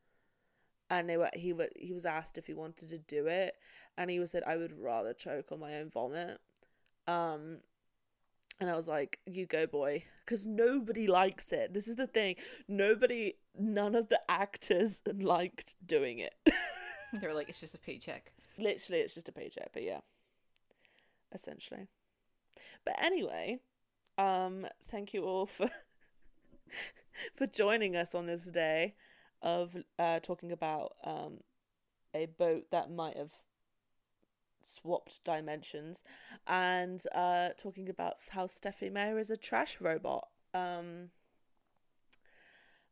and 0.91 1.09
they 1.09 1.17
were 1.17 1.31
he 1.35 1.53
were 1.53 1.69
he 1.77 1.93
was 1.93 2.05
asked 2.05 2.39
if 2.39 2.47
he 2.47 2.55
wanted 2.55 2.89
to 2.91 2.99
do 2.99 3.27
it, 3.27 3.55
and 3.97 4.11
he 4.11 4.21
was 4.21 4.31
said 4.31 4.43
I 4.47 4.57
would 4.57 4.79
rather 4.79 5.13
choke 5.13 5.53
on 5.53 5.61
my 5.61 5.75
own 5.75 5.91
vomit, 5.91 6.39
um, 7.07 7.59
and 8.61 8.69
I 8.69 8.75
was 8.75 8.89
like, 8.89 9.21
you 9.27 9.47
go 9.47 9.67
boy, 9.67 10.05
because 10.25 10.47
nobody 10.47 11.07
likes 11.07 11.53
it. 11.53 11.75
This 11.75 11.89
is 11.89 11.97
the 11.97 12.07
thing, 12.07 12.37
nobody, 12.67 13.35
none 13.59 13.95
of 13.95 14.09
the 14.09 14.21
actors 14.29 15.01
liked 15.15 15.75
doing 15.85 16.19
it. 16.19 16.35
They 17.13 17.27
were 17.27 17.35
like, 17.35 17.49
it's 17.49 17.61
just 17.61 17.75
a 17.75 17.79
paycheck. 17.79 18.33
Literally, 18.59 19.01
it's 19.01 19.15
just 19.15 19.29
a 19.29 19.33
paycheck, 19.33 19.71
but 19.73 19.83
yeah, 19.83 20.01
essentially. 21.33 21.87
But 22.85 23.03
anyway, 23.03 23.61
um, 24.19 24.67
thank 24.91 25.15
you 25.15 25.25
all 25.25 25.47
for 25.47 25.71
for 27.35 27.47
joining 27.47 27.97
us 27.97 28.15
on 28.15 28.27
this 28.27 28.47
day 28.51 28.95
of 29.41 29.77
uh 29.99 30.19
talking 30.21 30.51
about 30.53 30.93
um 31.05 31.39
a 32.15 32.27
boat 32.27 32.65
that 32.73 32.91
might 32.91 33.17
have 33.17 33.33
swapped 34.61 35.23
dimensions 35.25 36.03
and 36.47 37.01
uh 37.15 37.51
talking 37.57 37.89
about 37.89 38.15
how 38.33 38.47
Stephanie 38.47 38.91
Meyer 38.91 39.19
is 39.19 39.31
a 39.31 39.37
trash 39.37 39.81
robot. 39.81 40.27
Um 40.53 41.11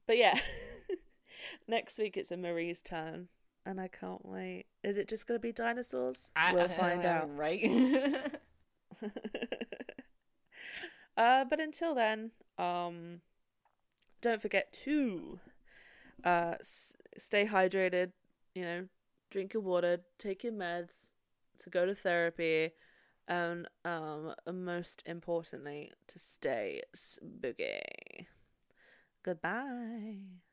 but 0.07 0.17
yeah. 0.17 0.39
Next 1.69 1.99
week 1.99 2.17
it's 2.17 2.31
a 2.31 2.37
Marie's 2.37 2.81
turn 2.83 3.29
and 3.67 3.81
I 3.81 3.89
can't 3.89 4.25
wait. 4.25 4.67
Is 4.85 4.97
it 4.97 5.09
just 5.09 5.27
going 5.27 5.37
to 5.39 5.43
be 5.43 5.51
dinosaurs? 5.53 6.31
I, 6.37 6.55
we'll 6.55 6.69
find 6.69 7.03
I- 7.05 7.07
out. 7.07 7.37
right? 7.37 8.31
uh, 11.17 11.45
but 11.45 11.61
until 11.61 11.95
then, 11.95 12.33
um, 12.59 13.21
don't 14.21 14.41
forget 14.41 14.73
to 14.85 15.41
uh, 16.25 16.55
s- 16.61 16.95
stay 17.19 17.47
hydrated. 17.47 18.13
You 18.55 18.63
know, 18.65 18.89
drink 19.31 19.55
your 19.55 19.63
water, 19.63 20.01
take 20.19 20.45
your 20.45 20.53
meds, 20.53 21.07
to 21.59 21.71
go 21.71 21.87
to 21.87 21.95
therapy, 21.95 22.71
and 23.29 23.69
um, 23.85 24.35
most 24.53 25.03
importantly, 25.07 25.93
to 26.09 26.19
stay 26.19 26.83
spooky. 26.95 28.29
Goodbye. 29.23 30.46